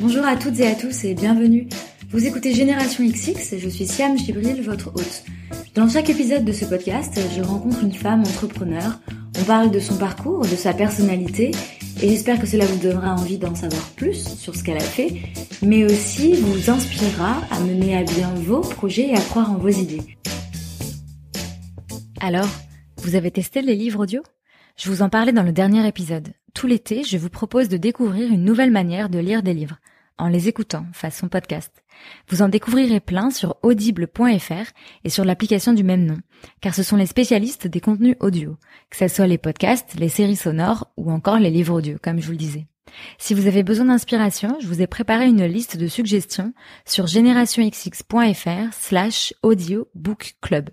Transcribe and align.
Bonjour 0.00 0.24
à 0.24 0.36
toutes 0.36 0.60
et 0.60 0.66
à 0.68 0.76
tous 0.76 1.04
et 1.04 1.14
bienvenue. 1.14 1.68
Vous 2.10 2.24
écoutez 2.24 2.54
Génération 2.54 3.04
XX 3.04 3.52
et 3.52 3.58
je 3.58 3.68
suis 3.68 3.84
Siam 3.84 4.16
Gibril, 4.16 4.62
votre 4.62 4.94
hôte. 4.94 5.24
Dans 5.74 5.88
chaque 5.88 6.08
épisode 6.08 6.44
de 6.44 6.52
ce 6.52 6.66
podcast, 6.66 7.18
je 7.36 7.42
rencontre 7.42 7.82
une 7.82 7.92
femme 7.92 8.20
entrepreneur. 8.20 9.00
On 9.40 9.42
parle 9.42 9.72
de 9.72 9.80
son 9.80 9.96
parcours, 9.96 10.42
de 10.42 10.54
sa 10.54 10.72
personnalité 10.72 11.50
et 12.00 12.08
j'espère 12.08 12.40
que 12.40 12.46
cela 12.46 12.64
vous 12.64 12.78
donnera 12.78 13.16
envie 13.16 13.38
d'en 13.38 13.56
savoir 13.56 13.82
plus 13.96 14.36
sur 14.36 14.54
ce 14.54 14.62
qu'elle 14.62 14.76
a 14.76 14.80
fait, 14.80 15.20
mais 15.62 15.84
aussi 15.84 16.34
vous 16.34 16.70
inspirera 16.70 17.42
à 17.50 17.58
mener 17.58 17.96
à 17.96 18.04
bien 18.04 18.32
vos 18.36 18.60
projets 18.60 19.08
et 19.08 19.16
à 19.16 19.20
croire 19.20 19.50
en 19.50 19.56
vos 19.56 19.68
idées. 19.68 20.16
Alors, 22.20 22.48
vous 22.98 23.16
avez 23.16 23.32
testé 23.32 23.62
les 23.62 23.74
livres 23.74 24.04
audio? 24.04 24.22
Je 24.76 24.90
vous 24.90 25.02
en 25.02 25.08
parlais 25.08 25.32
dans 25.32 25.42
le 25.42 25.52
dernier 25.52 25.84
épisode. 25.88 26.28
Tout 26.54 26.66
l'été, 26.66 27.04
je 27.04 27.18
vous 27.18 27.28
propose 27.28 27.68
de 27.68 27.76
découvrir 27.76 28.32
une 28.32 28.44
nouvelle 28.44 28.70
manière 28.70 29.08
de 29.08 29.18
lire 29.18 29.42
des 29.42 29.54
livres, 29.54 29.78
en 30.18 30.28
les 30.28 30.48
écoutant, 30.48 30.86
façon 30.92 31.28
podcast. 31.28 31.72
Vous 32.28 32.42
en 32.42 32.48
découvrirez 32.48 33.00
plein 33.00 33.30
sur 33.30 33.56
audible.fr 33.62 34.72
et 35.04 35.10
sur 35.10 35.24
l'application 35.24 35.72
du 35.72 35.84
même 35.84 36.04
nom, 36.04 36.18
car 36.60 36.74
ce 36.74 36.82
sont 36.82 36.96
les 36.96 37.06
spécialistes 37.06 37.66
des 37.66 37.80
contenus 37.80 38.16
audio, 38.20 38.56
que 38.90 38.96
ce 38.96 39.08
soit 39.08 39.26
les 39.26 39.38
podcasts, 39.38 39.94
les 39.98 40.08
séries 40.08 40.36
sonores 40.36 40.90
ou 40.96 41.10
encore 41.10 41.38
les 41.38 41.50
livres 41.50 41.74
audio, 41.74 41.96
comme 42.02 42.20
je 42.20 42.26
vous 42.26 42.32
le 42.32 42.38
disais. 42.38 42.66
Si 43.18 43.34
vous 43.34 43.46
avez 43.46 43.62
besoin 43.62 43.86
d'inspiration, 43.86 44.56
je 44.60 44.66
vous 44.66 44.80
ai 44.80 44.86
préparé 44.86 45.26
une 45.26 45.44
liste 45.44 45.76
de 45.76 45.86
suggestions 45.88 46.54
sur 46.86 47.06
générationxx.fr 47.06 48.72
slash 48.72 49.34
audio 49.42 49.88
book 49.94 50.34
club. 50.40 50.70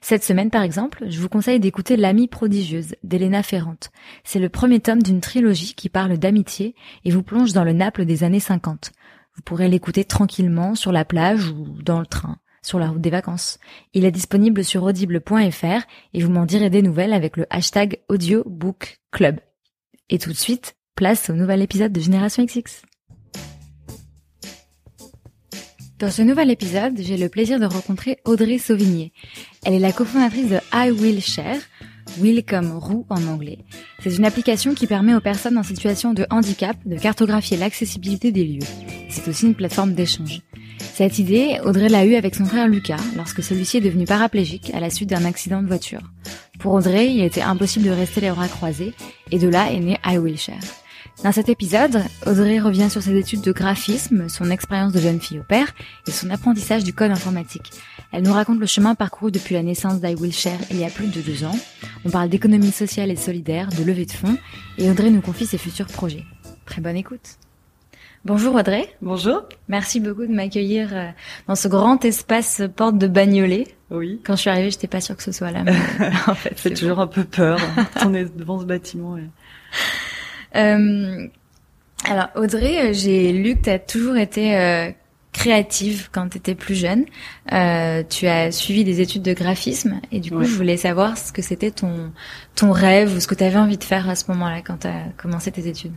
Cette 0.00 0.24
semaine, 0.24 0.50
par 0.50 0.62
exemple, 0.62 1.04
je 1.08 1.20
vous 1.20 1.28
conseille 1.28 1.60
d'écouter 1.60 1.96
L'amie 1.96 2.28
prodigieuse 2.28 2.94
d'Elena 3.02 3.42
Ferrante. 3.42 3.90
C'est 4.24 4.38
le 4.38 4.48
premier 4.48 4.80
tome 4.80 5.02
d'une 5.02 5.20
trilogie 5.20 5.74
qui 5.74 5.88
parle 5.88 6.18
d'amitié 6.18 6.74
et 7.04 7.10
vous 7.10 7.22
plonge 7.22 7.52
dans 7.52 7.64
le 7.64 7.72
Naples 7.72 8.04
des 8.04 8.24
années 8.24 8.40
50. 8.40 8.92
Vous 9.36 9.42
pourrez 9.42 9.68
l'écouter 9.68 10.04
tranquillement 10.04 10.74
sur 10.74 10.92
la 10.92 11.04
plage 11.04 11.48
ou 11.48 11.66
dans 11.82 12.00
le 12.00 12.06
train, 12.06 12.38
sur 12.62 12.78
la 12.78 12.88
route 12.88 13.00
des 13.00 13.10
vacances. 13.10 13.58
Il 13.94 14.04
est 14.04 14.10
disponible 14.10 14.64
sur 14.64 14.82
audible.fr 14.82 15.86
et 16.14 16.22
vous 16.22 16.30
m'en 16.30 16.44
direz 16.44 16.70
des 16.70 16.82
nouvelles 16.82 17.12
avec 17.12 17.36
le 17.36 17.46
hashtag 17.50 18.00
AudioBookClub. 18.08 19.40
Et 20.10 20.18
tout 20.18 20.30
de 20.30 20.36
suite, 20.36 20.76
place 20.96 21.30
au 21.30 21.34
nouvel 21.34 21.62
épisode 21.62 21.92
de 21.92 22.00
Génération 22.00 22.44
XX. 22.44 22.82
Dans 26.02 26.10
ce 26.10 26.22
nouvel 26.22 26.50
épisode, 26.50 26.94
j'ai 26.98 27.16
le 27.16 27.28
plaisir 27.28 27.60
de 27.60 27.64
rencontrer 27.64 28.18
Audrey 28.24 28.58
Sauvigné. 28.58 29.12
Elle 29.64 29.74
est 29.74 29.78
la 29.78 29.92
cofondatrice 29.92 30.48
de 30.48 30.58
I 30.74 30.90
Will 30.90 31.22
Share, 31.22 31.60
Will 32.18 32.44
comme 32.44 32.76
roue 32.76 33.06
en 33.08 33.24
anglais. 33.28 33.58
C'est 34.02 34.16
une 34.16 34.24
application 34.24 34.74
qui 34.74 34.88
permet 34.88 35.14
aux 35.14 35.20
personnes 35.20 35.56
en 35.56 35.62
situation 35.62 36.12
de 36.12 36.26
handicap 36.28 36.76
de 36.84 36.96
cartographier 36.96 37.56
l'accessibilité 37.56 38.32
des 38.32 38.42
lieux. 38.42 38.66
C'est 39.10 39.28
aussi 39.28 39.46
une 39.46 39.54
plateforme 39.54 39.92
d'échange. 39.92 40.40
Cette 40.80 41.20
idée, 41.20 41.60
Audrey 41.64 41.88
l'a 41.88 42.04
eue 42.04 42.16
avec 42.16 42.34
son 42.34 42.46
frère 42.46 42.66
Lucas 42.66 42.98
lorsque 43.14 43.44
celui-ci 43.44 43.76
est 43.76 43.82
devenu 43.82 44.04
paraplégique 44.04 44.72
à 44.74 44.80
la 44.80 44.90
suite 44.90 45.10
d'un 45.10 45.24
accident 45.24 45.62
de 45.62 45.68
voiture. 45.68 46.02
Pour 46.58 46.72
Audrey, 46.72 47.14
il 47.14 47.22
était 47.22 47.42
impossible 47.42 47.84
de 47.84 47.94
rester 47.94 48.22
les 48.22 48.30
bras 48.30 48.48
croisés 48.48 48.92
et 49.30 49.38
de 49.38 49.46
là 49.46 49.70
est 49.70 49.78
né 49.78 49.98
I 50.04 50.18
Will 50.18 50.36
Share. 50.36 50.81
Dans 51.24 51.30
cet 51.30 51.48
épisode, 51.48 52.02
Audrey 52.26 52.58
revient 52.58 52.90
sur 52.90 53.00
ses 53.00 53.16
études 53.16 53.42
de 53.42 53.52
graphisme, 53.52 54.28
son 54.28 54.50
expérience 54.50 54.92
de 54.92 54.98
jeune 54.98 55.20
fille 55.20 55.38
au 55.38 55.44
père 55.44 55.72
et 56.08 56.10
son 56.10 56.30
apprentissage 56.30 56.82
du 56.82 56.92
code 56.92 57.12
informatique. 57.12 57.70
Elle 58.10 58.24
nous 58.24 58.32
raconte 58.32 58.58
le 58.58 58.66
chemin 58.66 58.96
parcouru 58.96 59.30
depuis 59.30 59.54
la 59.54 59.62
naissance 59.62 60.00
d'I 60.00 60.16
Will 60.16 60.32
Share 60.32 60.58
il 60.72 60.80
y 60.80 60.84
a 60.84 60.90
plus 60.90 61.06
de 61.06 61.20
deux 61.20 61.44
ans. 61.44 61.54
On 62.04 62.10
parle 62.10 62.28
d'économie 62.28 62.72
sociale 62.72 63.08
et 63.12 63.16
solidaire, 63.16 63.68
de 63.68 63.84
levée 63.84 64.04
de 64.04 64.10
fonds, 64.10 64.36
et 64.78 64.90
Audrey 64.90 65.10
nous 65.10 65.20
confie 65.20 65.46
ses 65.46 65.58
futurs 65.58 65.86
projets. 65.86 66.24
Très 66.66 66.80
bonne 66.80 66.96
écoute. 66.96 67.36
Bonjour 68.24 68.56
Audrey. 68.56 68.92
Bonjour. 69.00 69.44
Merci 69.68 70.00
beaucoup 70.00 70.26
de 70.26 70.32
m'accueillir 70.32 70.90
euh, 70.92 71.08
dans 71.46 71.54
ce 71.54 71.68
grand 71.68 72.04
espace 72.04 72.62
porte 72.74 72.98
de 72.98 73.06
Bagnolet. 73.06 73.68
Oui. 73.90 74.20
Quand 74.24 74.34
je 74.34 74.40
suis 74.40 74.50
arrivée, 74.50 74.72
j'étais 74.72 74.88
pas 74.88 75.00
sûre 75.00 75.16
que 75.16 75.22
ce 75.22 75.32
soit 75.32 75.52
là. 75.52 75.64
en 76.26 76.34
fait, 76.34 76.54
c'est 76.56 76.74
toujours 76.74 76.98
un 76.98 77.06
peu 77.06 77.22
peur. 77.22 77.60
on 78.04 78.12
est 78.12 78.36
devant 78.36 78.58
ce 78.58 78.64
bâtiment. 78.64 79.16
Alors 80.54 82.28
Audrey, 82.34 82.90
euh, 82.90 82.92
j'ai 82.92 83.32
lu 83.32 83.56
que 83.56 83.64
tu 83.64 83.70
as 83.70 83.78
toujours 83.78 84.16
été 84.16 84.56
euh, 84.56 84.90
créative 85.32 86.08
quand 86.12 86.28
tu 86.28 86.38
étais 86.38 86.54
plus 86.54 86.74
jeune. 86.74 87.04
Euh, 87.52 88.02
tu 88.08 88.26
as 88.26 88.50
suivi 88.50 88.84
des 88.84 89.00
études 89.00 89.22
de 89.22 89.32
graphisme 89.32 90.00
et 90.10 90.20
du 90.20 90.30
coup, 90.30 90.44
je 90.44 90.54
voulais 90.54 90.76
savoir 90.76 91.16
ce 91.16 91.32
que 91.32 91.42
c'était 91.42 91.70
ton 91.70 92.12
ton 92.54 92.70
rêve 92.70 93.16
ou 93.16 93.20
ce 93.20 93.26
que 93.26 93.34
tu 93.34 93.44
avais 93.44 93.58
envie 93.58 93.78
de 93.78 93.84
faire 93.84 94.08
à 94.08 94.14
ce 94.14 94.30
moment-là 94.30 94.60
quand 94.62 94.80
tu 94.80 94.88
as 94.88 95.06
commencé 95.16 95.50
tes 95.50 95.66
études. 95.66 95.94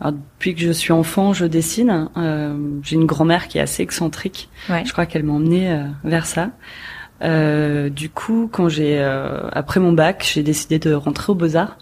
Alors, 0.00 0.14
depuis 0.14 0.54
que 0.54 0.60
je 0.62 0.72
suis 0.72 0.92
enfant, 0.92 1.32
je 1.32 1.44
dessine. 1.44 2.08
Euh, 2.16 2.56
J'ai 2.82 2.96
une 2.96 3.06
grand-mère 3.06 3.46
qui 3.46 3.58
est 3.58 3.60
assez 3.60 3.82
excentrique. 3.82 4.48
Ouais. 4.68 4.84
Je 4.84 4.92
crois 4.92 5.06
qu'elle 5.06 5.22
m'a 5.22 5.34
emmenée 5.34 5.70
euh, 5.70 5.84
vers 6.02 6.26
ça. 6.26 6.50
Euh, 7.22 7.88
du 7.88 8.10
coup, 8.10 8.48
quand 8.50 8.68
j'ai 8.68 9.00
après 9.52 9.78
mon 9.78 9.92
bac, 9.92 10.28
j'ai 10.32 10.42
décidé 10.42 10.78
de 10.78 10.92
rentrer 10.92 11.30
aux 11.30 11.36
Beaux 11.36 11.56
Arts 11.56 11.78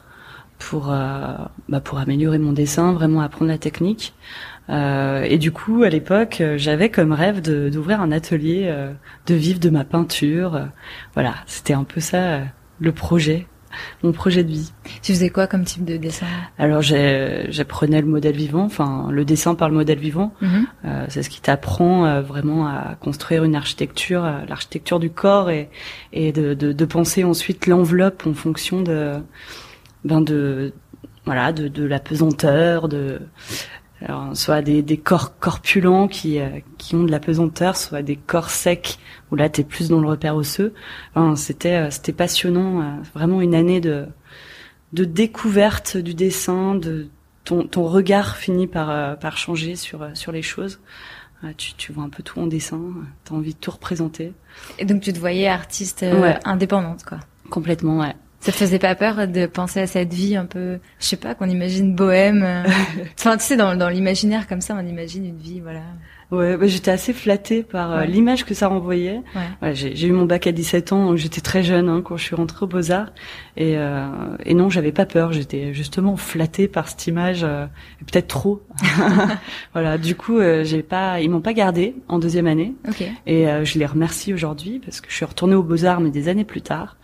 pour 0.60 0.92
euh, 0.92 1.34
bah, 1.68 1.80
pour 1.80 1.98
améliorer 1.98 2.38
mon 2.38 2.52
dessin, 2.52 2.92
vraiment 2.92 3.22
apprendre 3.22 3.50
la 3.50 3.58
technique. 3.58 4.14
Euh, 4.68 5.22
et 5.22 5.38
du 5.38 5.50
coup, 5.50 5.82
à 5.82 5.88
l'époque, 5.88 6.40
j'avais 6.56 6.90
comme 6.90 7.12
rêve 7.12 7.40
d'ouvrir 7.40 8.00
un 8.00 8.12
atelier, 8.12 8.66
euh, 8.66 8.92
de 9.26 9.34
vivre 9.34 9.58
de 9.58 9.70
ma 9.70 9.84
peinture. 9.84 10.68
voilà, 11.14 11.34
c'était 11.46 11.72
un 11.72 11.82
peu 11.82 11.98
ça 11.98 12.42
le 12.78 12.92
projet, 12.92 13.46
mon 14.04 14.12
projet 14.12 14.44
de 14.44 14.50
vie. 14.50 14.72
Tu 15.02 15.12
faisais 15.12 15.30
quoi 15.30 15.48
comme 15.48 15.64
type 15.64 15.84
de 15.84 15.96
dessin? 15.96 16.26
Alors, 16.56 16.82
j'apprenais 16.82 18.00
le 18.00 18.06
modèle 18.06 18.36
vivant, 18.36 18.64
enfin 18.64 19.08
le 19.10 19.24
dessin 19.24 19.56
par 19.56 19.70
le 19.70 19.74
modèle 19.74 19.98
vivant. 19.98 20.34
Mhm. 20.40 20.66
C'est 21.08 21.24
ce 21.24 21.30
qui 21.30 21.40
t'apprend 21.40 22.20
vraiment 22.20 22.68
à 22.68 22.96
construire 23.00 23.42
une 23.44 23.56
architecture, 23.56 24.22
l'architecture 24.48 25.00
du 25.00 25.10
corps 25.10 25.50
et, 25.50 25.68
et 26.12 26.32
de, 26.32 26.54
de, 26.54 26.72
de 26.72 26.84
penser 26.84 27.24
ensuite 27.24 27.66
l'enveloppe 27.66 28.24
en 28.26 28.34
fonction 28.34 28.82
de 28.82 29.20
ben 30.04 30.20
de 30.20 30.72
voilà 31.24 31.52
de, 31.52 31.68
de 31.68 31.84
la 31.84 32.00
pesanteur 32.00 32.88
de 32.88 33.20
alors, 34.02 34.34
soit 34.34 34.62
des, 34.62 34.80
des 34.80 34.96
corps 34.96 35.38
corpulents 35.38 36.08
qui 36.08 36.40
euh, 36.40 36.60
qui 36.78 36.94
ont 36.94 37.04
de 37.04 37.10
la 37.10 37.20
pesanteur 37.20 37.76
soit 37.76 38.02
des 38.02 38.16
corps 38.16 38.50
secs 38.50 38.98
où 39.30 39.36
là 39.36 39.48
t'es 39.48 39.64
plus 39.64 39.88
dans 39.88 40.00
le 40.00 40.08
repère 40.08 40.36
osseux 40.36 40.72
enfin, 41.14 41.36
c'était 41.36 41.74
euh, 41.74 41.90
c'était 41.90 42.12
passionnant 42.12 42.80
euh, 42.80 42.84
vraiment 43.14 43.42
une 43.42 43.54
année 43.54 43.80
de 43.80 44.06
de 44.94 45.04
découverte 45.04 45.96
du 45.98 46.14
dessin 46.14 46.74
de 46.74 47.08
ton 47.44 47.66
ton 47.66 47.84
regard 47.84 48.36
finit 48.36 48.66
par 48.66 49.18
par 49.18 49.36
changer 49.36 49.76
sur 49.76 50.08
sur 50.14 50.32
les 50.32 50.42
choses 50.42 50.80
tu, 51.56 51.72
tu 51.72 51.90
vois 51.90 52.04
un 52.04 52.10
peu 52.10 52.22
tout 52.22 52.38
en 52.38 52.46
dessin, 52.46 52.78
t'as 53.24 53.34
envie 53.34 53.54
de 53.54 53.58
tout 53.58 53.70
représenter. 53.70 54.34
Et 54.78 54.84
donc 54.84 55.00
tu 55.00 55.10
te 55.10 55.18
voyais 55.18 55.48
artiste 55.48 56.04
indépendante, 56.44 57.02
quoi. 57.02 57.18
Complètement, 57.48 58.00
ouais. 58.00 58.14
Ça 58.40 58.52
te 58.52 58.56
faisait 58.56 58.78
pas 58.78 58.94
peur 58.94 59.28
de 59.28 59.44
penser 59.46 59.80
à 59.80 59.86
cette 59.86 60.14
vie 60.14 60.34
un 60.34 60.46
peu, 60.46 60.78
je 60.98 61.04
sais 61.04 61.16
pas, 61.16 61.34
qu'on 61.34 61.48
imagine 61.48 61.94
bohème. 61.94 62.42
euh, 62.42 62.62
enfin, 63.18 63.36
tu 63.36 63.44
sais, 63.44 63.56
dans, 63.56 63.76
dans 63.76 63.90
l'imaginaire 63.90 64.46
comme 64.48 64.62
ça, 64.62 64.74
on 64.82 64.86
imagine 64.86 65.26
une 65.26 65.36
vie, 65.38 65.60
voilà. 65.60 65.82
Ouais, 66.30 66.56
bah, 66.56 66.66
j'étais 66.68 66.92
assez 66.92 67.12
flattée 67.12 67.62
par 67.64 67.90
euh, 67.92 67.98
Ouais. 68.00 68.06
l'image 68.06 68.44
que 68.46 68.54
ça 68.54 68.68
renvoyait. 68.68 69.20
Ouais. 69.34 69.68
Ouais, 69.68 69.74
j'ai 69.74 70.06
eu 70.06 70.12
mon 70.12 70.24
bac 70.26 70.46
à 70.46 70.52
17 70.52 70.92
ans, 70.92 71.06
donc 71.06 71.16
j'étais 71.16 71.40
très 71.42 71.62
jeune 71.64 71.88
hein, 71.88 72.02
quand 72.04 72.16
je 72.16 72.22
suis 72.22 72.36
rentrée 72.36 72.64
aux 72.64 72.68
Beaux-Arts. 72.68 73.12
Et, 73.58 73.76
euh, 73.76 74.06
et 74.46 74.54
non, 74.54 74.70
j'avais 74.70 74.92
pas 74.92 75.06
peur, 75.06 75.32
j'étais 75.32 75.74
justement 75.74 76.16
flattée 76.16 76.66
par 76.68 76.88
cette 76.88 77.06
image, 77.08 77.40
euh, 77.42 77.66
peut-être 78.10 78.28
trop. 78.28 78.62
voilà, 79.74 79.98
du 79.98 80.14
coup, 80.14 80.38
euh, 80.38 80.64
j'ai 80.64 80.82
pas, 80.82 81.20
ils 81.20 81.28
m'ont 81.30 81.40
pas 81.40 81.52
gardé 81.52 81.94
en 82.08 82.18
deuxième 82.18 82.46
année. 82.46 82.74
Ok. 82.88 83.02
Et 83.26 83.48
euh, 83.48 83.64
je 83.64 83.78
les 83.78 83.86
remercie 83.86 84.32
aujourd'hui 84.32 84.80
parce 84.82 85.00
que 85.00 85.10
je 85.10 85.16
suis 85.16 85.24
retournée 85.24 85.54
aux 85.56 85.62
Beaux-Arts, 85.62 86.00
mais 86.00 86.10
des 86.10 86.28
années 86.28 86.44
plus 86.44 86.62
tard. 86.62 86.96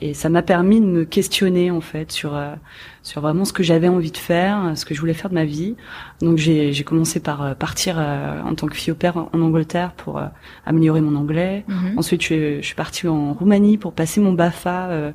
Et 0.00 0.14
ça 0.14 0.28
m'a 0.28 0.42
permis 0.42 0.80
de 0.80 0.86
me 0.86 1.04
questionner, 1.04 1.70
en 1.70 1.80
fait, 1.80 2.12
sur, 2.12 2.36
euh, 2.36 2.54
sur 3.02 3.20
vraiment 3.20 3.44
ce 3.44 3.52
que 3.52 3.62
j'avais 3.62 3.88
envie 3.88 4.12
de 4.12 4.16
faire, 4.16 4.72
ce 4.76 4.84
que 4.84 4.94
je 4.94 5.00
voulais 5.00 5.14
faire 5.14 5.28
de 5.28 5.34
ma 5.34 5.44
vie. 5.44 5.74
Donc 6.20 6.38
j'ai 6.38 6.72
j'ai 6.72 6.84
commencé 6.84 7.20
par 7.20 7.42
euh, 7.42 7.54
partir 7.54 7.96
euh, 7.98 8.40
en 8.42 8.54
tant 8.54 8.66
que 8.68 8.76
fille 8.76 8.92
au 8.92 8.96
père 8.96 9.16
en 9.16 9.40
Angleterre 9.40 9.92
pour 9.92 10.18
euh, 10.18 10.26
améliorer 10.66 11.00
mon 11.00 11.16
anglais. 11.16 11.64
Mhm. 11.66 11.98
Ensuite, 11.98 12.22
je, 12.22 12.58
je 12.60 12.66
suis 12.66 12.74
partie 12.74 13.08
en 13.08 13.32
Roumanie 13.32 13.76
pour 13.76 13.92
passer 13.92 14.20
mon 14.20 14.32
BAFA 14.32 14.88
euh, 14.88 15.12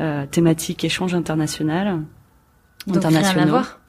euh, 0.00 0.26
thématique 0.26 0.84
échange 0.84 1.14
international. 1.14 2.02
Donc 2.86 3.04
rien 3.04 3.22
à 3.22 3.46
voir. 3.46 3.80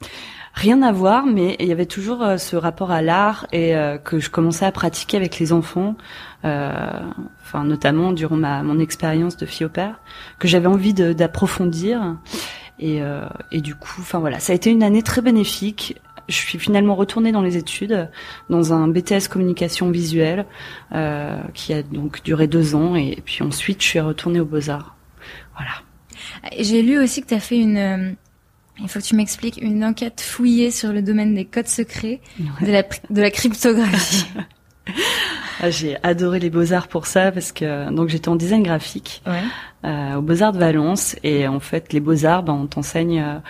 Rien 0.54 0.82
à 0.82 0.92
voir, 0.92 1.26
mais 1.26 1.56
il 1.60 1.66
y 1.66 1.72
avait 1.72 1.86
toujours 1.86 2.22
euh, 2.22 2.36
ce 2.36 2.56
rapport 2.56 2.90
à 2.90 3.02
l'art 3.02 3.46
et 3.52 3.76
euh, 3.76 3.98
que 3.98 4.18
je 4.18 4.30
commençais 4.30 4.64
à 4.64 4.72
pratiquer 4.72 5.16
avec 5.16 5.38
les 5.38 5.52
enfants, 5.52 5.96
euh, 6.44 6.72
enfin 7.42 7.64
notamment 7.64 8.12
durant 8.12 8.36
ma 8.36 8.62
mon 8.62 8.78
expérience 8.78 9.36
de 9.36 9.46
fille 9.46 9.66
au 9.66 9.70
père, 9.70 10.00
que 10.38 10.48
j'avais 10.48 10.66
envie 10.66 10.94
d'approfondir. 10.94 12.16
Et, 12.80 13.00
et 13.50 13.60
du 13.60 13.74
coup, 13.74 13.96
enfin 13.98 14.20
voilà, 14.20 14.38
ça 14.38 14.52
a 14.52 14.54
été 14.54 14.70
une 14.70 14.84
année 14.84 15.02
très 15.02 15.20
bénéfique. 15.20 16.00
Je 16.28 16.34
suis 16.36 16.58
finalement 16.58 16.94
retournée 16.94 17.32
dans 17.32 17.40
les 17.40 17.56
études, 17.56 18.08
dans 18.50 18.74
un 18.74 18.86
BTS 18.86 19.28
communication 19.30 19.90
visuelle, 19.90 20.44
euh, 20.94 21.40
qui 21.54 21.72
a 21.72 21.82
donc 21.82 22.22
duré 22.22 22.46
deux 22.46 22.74
ans, 22.74 22.94
et 22.94 23.20
puis 23.24 23.42
ensuite 23.42 23.82
je 23.82 23.88
suis 23.88 24.00
retournée 24.00 24.38
aux 24.38 24.44
Beaux 24.44 24.68
Arts. 24.68 24.94
Voilà. 25.56 25.70
J'ai 26.58 26.82
lu 26.82 26.98
aussi 26.98 27.22
que 27.22 27.28
tu 27.28 27.34
as 27.34 27.40
fait 27.40 27.58
une, 27.58 28.14
Il 28.80 28.88
faut 28.88 29.00
que 29.00 29.04
tu 29.04 29.16
m'expliques 29.16 29.58
une 29.60 29.84
enquête 29.84 30.20
fouillée 30.20 30.70
sur 30.70 30.92
le 30.92 31.02
domaine 31.02 31.34
des 31.34 31.44
codes 31.44 31.68
secrets 31.68 32.20
de, 32.38 32.70
la, 32.70 32.82
de 32.82 33.20
la 33.20 33.30
cryptographie. 33.30 34.26
Ah, 35.60 35.70
j'ai 35.70 35.96
adoré 36.02 36.38
les 36.38 36.50
beaux-arts 36.50 36.88
pour 36.88 37.06
ça 37.06 37.32
parce 37.32 37.52
que 37.52 37.90
donc 37.92 38.08
j'étais 38.08 38.28
en 38.28 38.36
design 38.36 38.62
graphique 38.62 39.22
ouais. 39.26 39.42
euh, 39.84 40.14
aux 40.14 40.22
beaux-arts 40.22 40.52
de 40.52 40.58
Valence 40.58 41.16
et 41.24 41.48
en 41.48 41.58
fait 41.58 41.92
les 41.92 42.00
beaux-arts 42.00 42.44
ben, 42.44 42.52
on 42.52 42.66
t'enseigne 42.66 43.40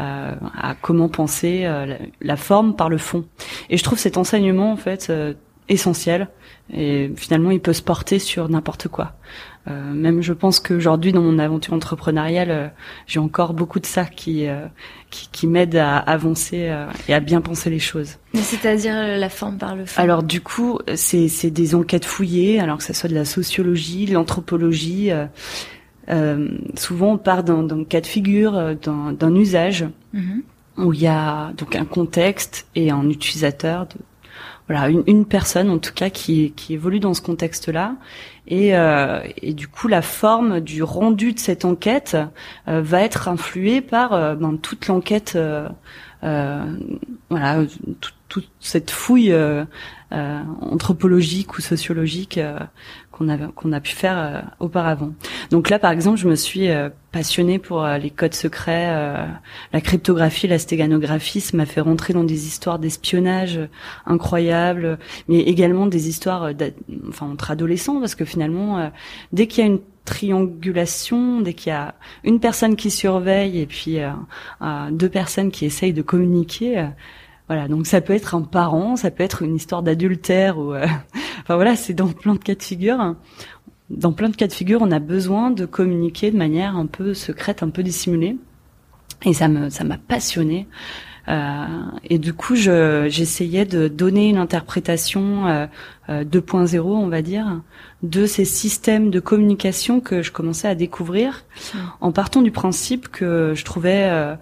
euh, 0.00 0.34
à 0.56 0.74
comment 0.80 1.08
penser 1.08 1.66
euh, 1.66 1.84
la, 1.84 1.96
la, 2.20 2.36
forme 2.36 2.74
par 2.74 2.88
le 2.88 2.96
fond 2.96 3.26
et 3.68 3.76
je 3.76 3.84
trouve 3.84 3.98
cet 3.98 4.16
enseignement 4.16 4.72
en 4.72 4.76
fait 4.76 5.08
euh, 5.10 5.34
essentiel 5.68 6.28
et 6.72 7.12
finalement 7.16 7.50
il 7.50 7.60
peut 7.60 7.74
se 7.74 7.82
porter 7.82 8.18
sur 8.18 8.48
n'importe 8.48 8.88
quoi. 8.88 9.12
Euh, 9.68 9.92
même 9.92 10.22
je 10.22 10.32
pense 10.32 10.60
qu'aujourd'hui 10.60 11.12
dans 11.12 11.20
mon 11.20 11.38
aventure 11.38 11.74
entrepreneuriale, 11.74 12.50
euh, 12.50 12.68
j'ai 13.06 13.18
encore 13.18 13.54
beaucoup 13.54 13.80
de 13.80 13.86
ça 13.86 14.04
qui 14.04 14.46
euh, 14.46 14.66
qui, 15.10 15.28
qui 15.30 15.46
m'aide 15.46 15.76
à 15.76 15.96
avancer 15.96 16.72
et 17.08 17.14
à 17.14 17.20
bien 17.20 17.40
penser 17.40 17.70
les 17.70 17.78
choses. 17.78 18.16
Mais 18.34 18.42
c'est-à-dire 18.42 18.94
la 18.94 19.28
forme 19.28 19.58
par 19.58 19.74
le 19.74 19.86
fond? 19.86 20.00
Alors 20.00 20.22
du 20.22 20.40
coup, 20.40 20.78
c'est 20.94 21.28
c'est 21.28 21.50
des 21.50 21.74
enquêtes 21.74 22.04
fouillées, 22.04 22.60
alors 22.60 22.78
que 22.78 22.84
ce 22.84 22.92
soit 22.92 23.08
de 23.08 23.14
la 23.14 23.24
sociologie, 23.24 24.06
de 24.06 24.14
l'anthropologie. 24.14 25.10
souvent 26.76 27.12
on 27.12 27.18
part 27.18 27.42
d'un 27.42 27.84
cas 27.84 28.00
de 28.00 28.06
figure, 28.06 28.76
d'un 28.76 29.34
usage. 29.34 29.86
Mm-hmm. 30.14 30.40
où 30.78 30.94
il 30.94 31.00
y 31.00 31.06
a 31.06 31.52
donc 31.58 31.76
un 31.76 31.84
contexte 31.84 32.66
et 32.74 32.90
un 32.90 33.10
utilisateur 33.10 33.86
de, 33.88 33.96
voilà 34.68 34.88
une, 34.88 35.02
une, 35.06 35.26
personne 35.26 35.70
en 35.70 35.78
tout 35.78 35.92
cas 35.92 36.08
qui, 36.08 36.52
qui 36.52 36.74
évolue 36.74 37.00
dans 37.00 37.14
ce 37.14 37.20
contexte-là 37.20 37.96
et, 38.48 38.74
euh, 38.74 39.20
et 39.42 39.52
du 39.52 39.68
coup 39.68 39.88
la 39.88 40.02
forme 40.02 40.60
du 40.60 40.82
rendu 40.82 41.32
de 41.34 41.38
cette 41.38 41.64
enquête 41.64 42.16
euh, 42.66 42.80
va 42.82 43.02
être 43.02 43.28
influée 43.28 43.80
par 43.82 44.14
euh, 44.14 44.34
ben, 44.34 44.56
toute 44.56 44.86
l'enquête 44.88 45.38
voilà 46.22 47.58
toute 48.28 48.50
cette 48.60 48.90
fouille 48.90 49.34
anthropologique 50.10 51.56
ou 51.56 51.60
sociologique 51.60 52.38
qu'on 53.18 53.28
a 53.28 53.36
qu'on 53.48 53.72
a 53.72 53.80
pu 53.80 53.92
faire 53.92 54.18
euh, 54.18 54.40
auparavant. 54.60 55.12
Donc 55.50 55.70
là, 55.70 55.78
par 55.78 55.90
exemple, 55.90 56.18
je 56.18 56.28
me 56.28 56.36
suis 56.36 56.68
euh, 56.68 56.88
passionnée 57.12 57.58
pour 57.58 57.84
euh, 57.84 57.98
les 57.98 58.10
codes 58.10 58.34
secrets, 58.34 58.88
la 59.72 59.80
cryptographie, 59.80 60.46
la 60.46 60.58
stéganographie. 60.58 61.40
Ça 61.40 61.56
m'a 61.56 61.66
fait 61.66 61.80
rentrer 61.80 62.12
dans 62.12 62.24
des 62.24 62.46
histoires 62.46 62.78
d'espionnage 62.78 63.60
incroyables, 64.06 64.98
mais 65.28 65.40
également 65.40 65.86
des 65.86 66.08
histoires, 66.08 66.50
enfin 67.08 67.26
entre 67.26 67.50
adolescents, 67.50 68.00
parce 68.00 68.14
que 68.14 68.24
finalement, 68.24 68.90
dès 69.32 69.46
qu'il 69.46 69.64
y 69.64 69.66
a 69.66 69.70
une 69.70 69.80
triangulation, 70.04 71.40
dès 71.40 71.54
qu'il 71.54 71.70
y 71.70 71.76
a 71.76 71.94
une 72.24 72.40
personne 72.40 72.76
qui 72.76 72.90
surveille 72.90 73.58
et 73.60 73.66
puis 73.66 73.98
deux 74.90 75.08
personnes 75.08 75.50
qui 75.50 75.64
essayent 75.64 75.92
de 75.92 76.02
communiquer 76.02 76.88
voilà, 77.48 77.66
donc 77.66 77.86
ça 77.86 78.00
peut 78.00 78.12
être 78.12 78.34
un 78.34 78.42
parent, 78.42 78.96
ça 78.96 79.10
peut 79.10 79.24
être 79.24 79.42
une 79.42 79.56
histoire 79.56 79.82
d'adultère 79.82 80.58
ou, 80.58 80.74
euh, 80.74 80.86
enfin 81.40 81.56
voilà, 81.56 81.76
c'est 81.76 81.94
dans 81.94 82.08
plein 82.08 82.34
de 82.34 82.38
cas 82.38 82.54
de 82.54 82.62
figure. 82.62 83.16
Dans 83.90 84.12
plein 84.12 84.28
de 84.28 84.36
cas 84.36 84.46
de 84.46 84.52
figure, 84.52 84.82
on 84.82 84.90
a 84.90 84.98
besoin 84.98 85.50
de 85.50 85.64
communiquer 85.64 86.30
de 86.30 86.36
manière 86.36 86.76
un 86.76 86.86
peu 86.86 87.14
secrète, 87.14 87.62
un 87.62 87.70
peu 87.70 87.82
dissimulée. 87.82 88.36
Et 89.24 89.32
ça 89.32 89.48
me, 89.48 89.70
ça 89.70 89.82
m'a 89.82 89.96
passionné. 89.96 90.68
Euh, 91.28 91.66
et 92.04 92.18
du 92.18 92.32
coup, 92.32 92.54
je, 92.54 93.06
j'essayais 93.08 93.64
de 93.64 93.88
donner 93.88 94.28
une 94.28 94.38
interprétation 94.38 95.46
euh, 95.46 95.66
2.0, 96.08 96.76
euh, 96.76 96.82
on 96.82 97.08
va 97.08 97.22
dire, 97.22 97.60
de 98.02 98.26
ces 98.26 98.44
systèmes 98.44 99.10
de 99.10 99.20
communication 99.20 100.00
que 100.00 100.22
je 100.22 100.32
commençais 100.32 100.68
à 100.68 100.74
découvrir, 100.74 101.44
en 102.00 102.12
partant 102.12 102.40
du 102.40 102.50
principe 102.50 103.08
que 103.08 103.52
je 103.54 103.64
trouvais 103.64 104.36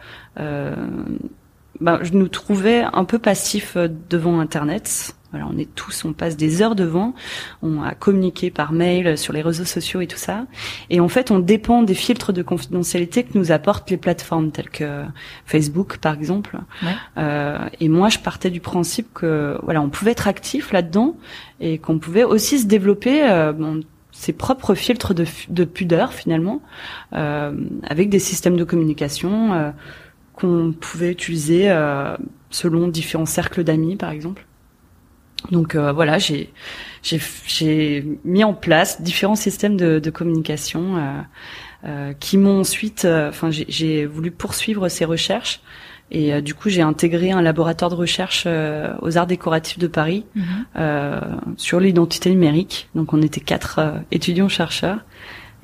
ben, 1.81 1.99
je 2.03 2.13
nous 2.13 2.29
trouvais 2.29 2.85
un 2.93 3.05
peu 3.05 3.19
passifs 3.19 3.77
euh, 3.77 3.89
devant 4.11 4.41
Internet. 4.41 5.15
Voilà, 5.33 5.49
on 5.53 5.59
est 5.59 5.69
tous, 5.75 6.05
on 6.05 6.13
passe 6.13 6.37
des 6.37 6.63
heures 6.63 6.77
devant, 6.77 7.13
on 7.61 7.83
a 7.83 7.95
communiqué 7.95 8.51
par 8.51 8.73
mail, 8.73 9.19
sur 9.19 9.33
les 9.33 9.43
réseaux 9.43 9.65
sociaux 9.65 10.01
et 10.01 10.07
tout 10.07 10.17
ça. 10.17 10.47
Et 10.89 11.01
en 11.01 11.09
fait, 11.09 11.31
on 11.31 11.41
dépend 11.41 11.83
des 11.83 11.95
filtres 11.95 12.33
de 12.33 12.43
confidentialité 12.43 13.25
que 13.25 13.37
nous 13.37 13.51
apportent 13.51 13.91
les 13.91 13.97
plateformes 13.97 14.51
telles 14.53 14.71
que 14.71 15.03
Facebook, 15.45 15.99
par 15.99 16.15
exemple. 16.15 16.59
Euh, 17.19 17.59
et 17.81 17.89
moi, 17.89 18.09
je 18.09 18.21
partais 18.21 18.51
du 18.51 18.61
principe 18.61 19.13
que 19.13 19.59
voilà, 19.65 19.83
on 19.83 19.91
pouvait 19.91 20.13
être 20.13 20.29
actif 20.29 20.73
là-dedans 20.73 21.17
et 21.61 21.79
qu'on 21.79 21.99
pouvait 21.99 22.25
aussi 22.25 22.61
se 22.61 22.67
développer. 22.67 23.29
Euh, 23.29 23.53
bon, 23.53 23.83
ses 24.17 24.33
propres 24.33 24.75
filtres 24.75 25.15
de, 25.15 25.27
de 25.51 25.65
pudeur 25.65 26.13
finalement, 26.13 26.63
euh, 27.13 27.53
avec 27.87 28.09
des 28.09 28.19
systèmes 28.19 28.57
de 28.57 28.65
communication 28.65 29.53
euh, 29.53 29.71
qu'on 30.37 30.73
pouvait 30.79 31.11
utiliser 31.11 31.71
euh, 31.71 32.17
selon 32.51 32.87
différents 32.89 33.27
cercles 33.27 33.65
d'amis, 33.65 33.97
par 33.97 34.11
exemple. 34.11 34.47
Donc 35.51 35.75
euh, 35.75 35.93
voilà, 35.93 36.19
j'ai 36.19 36.51
j'ai 37.03 38.05
mis 38.25 38.45
en 38.45 38.55
place 38.55 39.01
différents 39.03 39.37
systèmes 39.37 39.77
de, 39.77 39.99
de 39.99 40.11
communication 40.11 40.97
euh, 40.97 41.01
euh 41.85 42.13
qui 42.19 42.37
m'ont 42.37 42.61
ensuite, 42.61 43.05
enfin 43.05 43.51
j'ai 43.51 44.07
voulu 44.07 44.31
poursuivre 44.31 44.89
ces 44.89 45.05
recherches 45.05 45.61
et 46.11 46.41
du 46.43 46.55
coup 46.55 46.69
j'ai 46.69 46.83
intégré 46.83 47.31
un 47.31 47.43
laboratoire 47.43 47.91
de 47.91 47.97
recherche 47.97 48.47
aux 49.03 49.19
arts 49.19 49.27
décoratifs 49.27 49.79
de 49.79 49.87
Paris 49.87 50.25
mhm. 50.35 51.55
sur 51.57 51.79
l'identité 51.79 52.31
numérique. 52.31 52.89
Donc 52.97 53.13
on 53.13 53.23
était 53.23 53.41
quatre 53.41 53.93
étudiants 54.11 54.49
chercheurs 54.49 55.01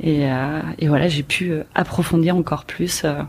et, 0.00 0.30
euh, 0.30 0.60
et 0.78 0.88
voilà, 0.88 1.08
j'ai 1.08 1.22
pu 1.22 1.52
euh, 1.52 1.62
approfondir 1.74 2.36
encore 2.36 2.64
plus, 2.64 3.02
euh, 3.04 3.22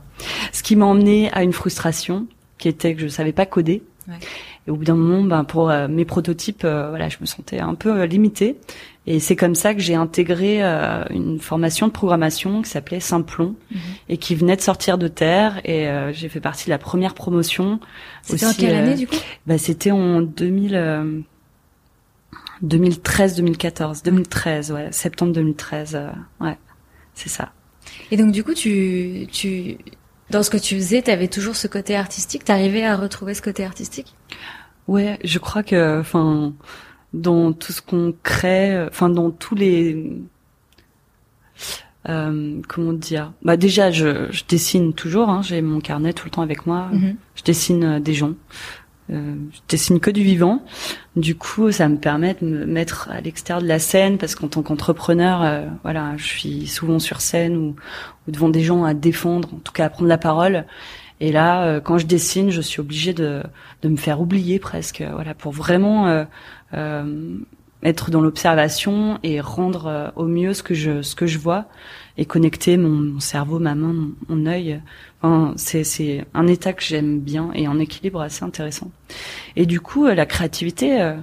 ce 0.52 0.64
qui 0.64 0.76
m'a 0.76 0.86
emmené 0.86 1.32
à 1.32 1.44
une 1.44 1.54
frustration 1.54 2.28
qui 2.58 2.68
était 2.68 2.96
que 2.96 3.02
je 3.02 3.08
savais 3.08 3.32
pas 3.32 3.46
coder. 3.46 3.84
Ouais. 4.08 4.16
Et 4.68 4.72
au 4.72 4.76
bout 4.76 4.86
d'un 4.86 4.96
moment, 4.96 5.24
ben, 5.24 5.44
pour 5.44 5.74
mes 5.90 6.06
prototypes, 6.06 6.62
voilà, 6.64 7.10
je 7.10 7.18
me 7.20 7.26
sentais 7.26 7.60
un 7.60 7.76
peu 7.76 8.04
limitée. 8.06 8.56
Et 9.06 9.20
c'est 9.20 9.36
comme 9.36 9.56
ça 9.56 9.74
que 9.74 9.82
j'ai 9.82 9.96
intégré 9.96 10.62
une 11.10 11.38
formation 11.42 11.88
de 11.88 11.92
programmation 11.92 12.62
qui 12.62 12.70
s'appelait 12.70 13.02
Simplon 13.02 13.56
mhm. 13.72 13.80
et 14.08 14.16
qui 14.16 14.36
venait 14.36 14.56
de 14.56 14.62
sortir 14.62 14.98
de 14.98 15.10
terre. 15.10 15.60
Et 15.66 15.86
j'ai 16.14 16.30
fait 16.30 16.40
partie 16.40 16.68
de 16.68 16.70
la 16.70 16.78
première 16.78 17.14
promotion. 17.14 17.82
C'était 18.22 18.46
en 18.46 18.54
quelle 18.54 18.76
année 18.76 18.96
du 18.96 19.06
coup? 19.06 19.18
bah, 19.48 19.58
C'était 19.58 19.92
en 19.92 20.22
2000. 20.22 21.26
2013, 22.64 23.36
2014, 23.36 24.04
2013, 24.04 24.72
ouais, 24.72 24.92
septembre 24.92 25.34
2013, 25.34 25.96
euh, 25.96 26.10
ouais, 26.42 26.58
c'est 27.14 27.30
ça. 27.30 27.52
Et 28.12 28.18
donc 28.18 28.32
du 28.32 28.44
coup, 28.44 28.54
tu, 28.54 29.28
tu, 29.32 29.78
dans 30.30 30.44
ce 30.44 30.50
que 30.50 30.58
tu 30.58 30.76
faisais, 30.76 31.02
tu 31.02 31.12
avais 31.12 31.28
toujours 31.28 31.56
ce 31.56 31.68
côté 31.68 31.96
artistique? 31.96 32.44
T'arrivais 32.46 32.84
à 32.84 32.96
retrouver 32.96 33.34
ce 33.34 33.42
côté 33.42 33.64
artistique? 33.64 34.16
Ouais, 34.88 35.20
je 35.24 35.40
crois 35.40 35.64
que, 35.64 36.00
enfin, 36.00 36.54
dans 37.14 37.54
tout 37.54 37.72
ce 37.72 37.82
qu'on 37.82 38.14
crée, 38.24 38.86
enfin 38.88 39.10
dans 39.10 39.32
tous 39.32 39.56
les, 39.56 40.12
euh, 42.10 42.62
comment 42.68 42.94
dire? 42.94 43.32
Bah 43.44 43.58
déjà, 43.58 43.92
je, 43.92 44.28
je 44.32 44.44
dessine 44.48 44.94
toujours. 44.94 45.30
Hein, 45.30 45.42
J'ai 45.42 45.62
mon 45.62 45.80
carnet 45.80 46.14
tout 46.14 46.26
le 46.26 46.32
temps 46.32 46.42
avec 46.42 46.66
moi. 46.66 46.90
Mm-hmm. 46.94 47.16
Je 47.36 47.44
dessine 47.44 47.84
euh, 47.84 48.00
des 48.00 48.14
gens. 48.14 48.34
Euh, 49.10 49.36
je 49.52 49.60
dessine 49.68 50.00
que 50.00 50.10
du 50.10 50.24
vivant. 50.24 50.64
Du 51.16 51.36
coup, 51.36 51.72
ça 51.72 51.90
me 51.90 51.98
permet 51.98 52.36
de 52.40 52.46
me 52.46 52.66
mettre 52.66 53.10
à 53.12 53.20
l'extérieur 53.20 53.62
de 53.62 53.68
la 53.68 53.80
scène 53.80 54.18
parce 54.18 54.36
qu'en 54.36 54.48
tant 54.48 54.62
qu'entrepreneur, 54.62 55.44
euh, 55.44 55.66
voilà, 55.84 56.14
je 56.18 56.24
suis 56.24 56.68
souvent 56.68 57.00
sur 57.00 57.20
scène 57.20 57.58
ou, 57.58 57.76
ou, 58.28 58.32
devant 58.32 58.50
des 58.50 58.64
gens 58.64 58.84
à 58.86 58.94
défendre, 58.94 59.50
en 59.54 59.60
tout 59.60 59.74
cas 59.74 59.86
à 59.86 59.90
prendre 59.90 60.08
la 60.08 60.18
parole. 60.18 60.66
Et 61.20 61.32
là, 61.32 61.66
euh, 61.66 61.82
quand 61.82 61.98
je 61.98 62.06
dessine, 62.06 62.50
je 62.50 62.62
suis 62.62 62.80
obligée 62.80 63.14
de, 63.14 63.44
de 63.82 63.90
me 63.90 63.98
faire 63.98 64.22
oublier 64.22 64.60
presque, 64.60 65.04
voilà, 65.14 65.34
pour 65.34 65.52
vraiment 65.52 66.26
être 67.84 68.10
dans 68.10 68.22
l'observation 68.22 69.20
et 69.24 69.42
rendre 69.42 70.14
au 70.16 70.26
mieux 70.26 70.54
ce 70.54 70.64
que 70.64 70.74
je 70.74 71.02
ce 71.02 71.16
que 71.16 71.28
je 71.28 71.38
vois 71.38 71.68
et 72.18 72.26
connecter 72.26 72.78
mon, 72.78 73.20
cerveau, 73.20 73.60
ma 73.60 73.76
main, 73.76 73.94
mon, 73.94 74.12
mon 74.30 74.46
œil 74.46 74.82
c'est 75.56 76.26
un 76.34 76.48
état 76.48 76.74
que 76.74 76.84
j'aime 76.84 77.20
bien 77.20 77.52
et 77.54 77.66
un 77.66 77.80
équilibre 77.80 78.20
assez 78.20 78.44
intéressant. 78.44 78.92
Et 79.56 79.66
du 79.66 79.80
coup, 79.80 80.06
euh, 80.06 80.16
la 80.16 80.26
créativité, 80.26 81.02
euh, 81.02 81.16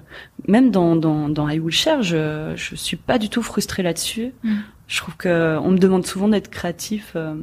même 0.49 0.71
dans, 0.71 0.97
dans, 0.97 1.29
dans 1.29 1.49
I 1.49 1.59
Will 1.59 1.75
Share, 1.75 2.03
je, 2.03 2.55
je 2.57 2.75
suis 2.77 2.97
pas 2.97 3.19
du 3.19 3.29
tout 3.29 3.43
frustrée 3.43 3.83
là-dessus. 3.83 4.33
Mm. 4.43 4.57
Je 4.87 4.97
trouve 4.97 5.17
que 5.17 5.59
on 5.59 5.71
me 5.71 5.79
demande 5.79 6.07
souvent 6.07 6.29
d'être 6.29 6.49
créatif, 6.49 7.13
euh, 7.15 7.35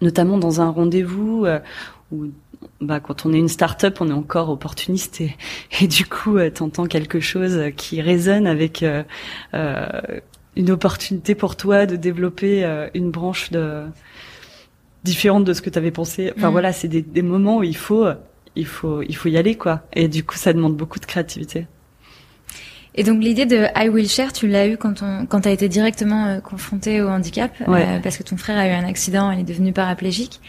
notamment 0.00 0.38
dans 0.38 0.60
un 0.60 0.70
rendez-vous 0.70 1.46
où 2.10 2.26
bah, 2.80 3.00
quand 3.00 3.26
on 3.26 3.32
est 3.32 3.38
une 3.38 3.48
start-up, 3.48 3.98
on 4.00 4.08
est 4.08 4.12
encore 4.12 4.50
opportuniste 4.50 5.20
et, 5.20 5.36
et 5.80 5.86
du 5.86 6.06
coup, 6.06 6.38
euh, 6.38 6.50
t'entends 6.50 6.86
quelque 6.86 7.20
chose 7.20 7.60
qui 7.76 8.00
résonne 8.00 8.46
avec 8.46 8.82
euh, 8.82 9.02
une 10.58 10.70
opportunité 10.70 11.34
pour 11.34 11.56
toi 11.56 11.86
de 11.86 11.96
développer 11.96 12.64
une 12.92 13.10
branche 13.10 13.50
de 13.50 13.84
différente 15.04 15.44
de 15.44 15.54
ce 15.54 15.62
que 15.62 15.70
tu 15.70 15.78
avais 15.78 15.90
pensé. 15.90 16.32
Enfin 16.36 16.50
mm. 16.50 16.52
voilà, 16.52 16.72
c'est 16.72 16.88
des, 16.88 17.00
des, 17.00 17.22
moments 17.22 17.58
où 17.58 17.62
il 17.62 17.76
faut, 17.76 18.06
il 18.56 18.66
faut, 18.66 19.00
il 19.00 19.16
faut 19.16 19.28
y 19.28 19.38
aller 19.38 19.54
quoi. 19.54 19.82
Et 19.94 20.08
du 20.08 20.24
coup, 20.24 20.36
ça 20.36 20.52
demande 20.52 20.76
beaucoup 20.76 20.98
de 20.98 21.06
créativité. 21.06 21.66
Et 22.98 23.04
donc 23.04 23.22
l'idée 23.22 23.46
de 23.46 23.66
I 23.76 23.88
Will 23.88 24.08
Share, 24.08 24.32
tu 24.32 24.48
l'as 24.48 24.66
eu 24.66 24.76
quand 24.76 25.02
on, 25.02 25.24
quand 25.24 25.42
t'as 25.42 25.52
été 25.52 25.68
directement 25.68 26.26
euh, 26.26 26.40
confronté 26.40 27.00
au 27.00 27.08
handicap, 27.08 27.52
euh, 27.60 28.00
parce 28.00 28.16
que 28.16 28.24
ton 28.24 28.36
frère 28.36 28.58
a 28.58 28.66
eu 28.66 28.72
un 28.72 28.84
accident, 28.84 29.30
il 29.30 29.38
est 29.38 29.44
devenu 29.44 29.72
paraplégique. 29.72 30.40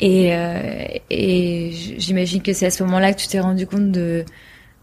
Et, 0.00 0.32
euh, 0.32 0.86
et 1.10 1.72
j'imagine 1.98 2.42
que 2.42 2.52
c'est 2.52 2.66
à 2.66 2.70
ce 2.70 2.84
moment-là 2.84 3.12
que 3.12 3.18
tu 3.18 3.26
t'es 3.26 3.40
rendu 3.40 3.66
compte 3.66 3.90
de 3.90 4.24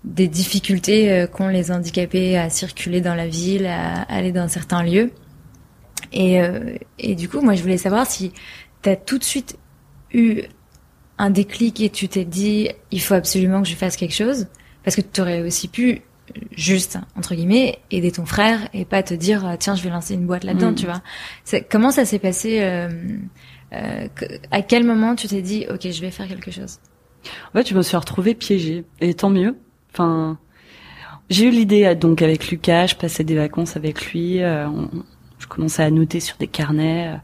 des 0.07 0.27
difficultés 0.27 1.11
euh, 1.11 1.27
qu'ont 1.27 1.47
les 1.47 1.71
handicapés 1.71 2.37
à 2.37 2.49
circuler 2.49 3.01
dans 3.01 3.15
la 3.15 3.27
ville, 3.27 3.65
à 3.65 4.03
aller 4.03 4.31
dans 4.31 4.47
certains 4.47 4.83
lieux. 4.83 5.11
Et, 6.13 6.41
euh, 6.41 6.75
et 6.99 7.15
du 7.15 7.27
coup, 7.27 7.41
moi, 7.41 7.55
je 7.55 7.61
voulais 7.61 7.77
savoir 7.77 8.07
si 8.07 8.31
tu 8.81 8.89
as 8.89 8.95
tout 8.95 9.17
de 9.17 9.23
suite 9.23 9.57
eu 10.13 10.43
un 11.17 11.29
déclic 11.29 11.81
et 11.81 11.89
tu 11.89 12.07
t'es 12.07 12.25
dit, 12.25 12.69
il 12.91 13.01
faut 13.01 13.15
absolument 13.15 13.61
que 13.61 13.67
je 13.67 13.75
fasse 13.75 13.97
quelque 13.97 14.13
chose, 14.13 14.47
parce 14.83 14.95
que 14.95 15.01
tu 15.01 15.21
aurais 15.21 15.41
aussi 15.41 15.67
pu 15.67 16.01
juste 16.51 16.97
entre 17.15 17.35
guillemets 17.35 17.79
aider 17.89 18.11
ton 18.11 18.25
frère 18.25 18.67
et 18.73 18.83
pas 18.83 19.01
te 19.01 19.13
dire 19.13 19.55
tiens 19.59 19.75
je 19.75 19.83
vais 19.83 19.89
lancer 19.89 20.13
une 20.13 20.25
boîte 20.25 20.43
là-dedans 20.43 20.71
mm. 20.71 20.75
tu 20.75 20.85
vois 20.85 21.01
comment 21.69 21.89
ça 21.89 22.03
s'est 22.03 22.19
passé 22.19 22.59
euh, 22.59 22.89
euh, 23.71 24.07
à 24.51 24.61
quel 24.61 24.83
moment 24.83 25.15
tu 25.15 25.29
t'es 25.29 25.41
dit 25.41 25.65
ok 25.69 25.89
je 25.89 26.01
vais 26.01 26.11
faire 26.11 26.27
quelque 26.27 26.51
chose? 26.51 26.79
En 27.49 27.57
fait 27.57 27.69
je 27.69 27.75
me 27.75 27.81
suis 27.81 27.95
retrouvée 27.95 28.35
piégée 28.35 28.83
et 28.99 29.13
tant 29.13 29.29
mieux 29.29 29.55
enfin 29.91 30.37
j'ai 31.29 31.45
eu 31.45 31.51
l'idée 31.51 31.85
euh, 31.85 31.95
donc 31.95 32.21
avec 32.21 32.49
Lucas 32.49 32.87
je 32.87 32.95
passais 32.95 33.23
des 33.23 33.35
vacances 33.35 33.75
avec 33.75 34.11
lui 34.11 34.39
je 34.39 35.47
commençais 35.47 35.83
à 35.83 35.91
noter 35.91 36.19
sur 36.19 36.37
des 36.37 36.47
carnets 36.47 37.19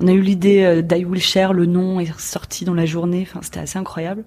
on 0.00 0.06
a 0.06 0.12
eu 0.12 0.20
l'idée 0.20 0.62
euh, 0.62 0.82
d'I 0.82 1.04
le 1.04 1.66
nom 1.66 2.00
est 2.00 2.18
sorti 2.18 2.64
dans 2.64 2.74
la 2.74 2.86
journée 2.86 3.26
enfin 3.28 3.40
c'était 3.42 3.60
assez 3.60 3.78
incroyable 3.78 4.24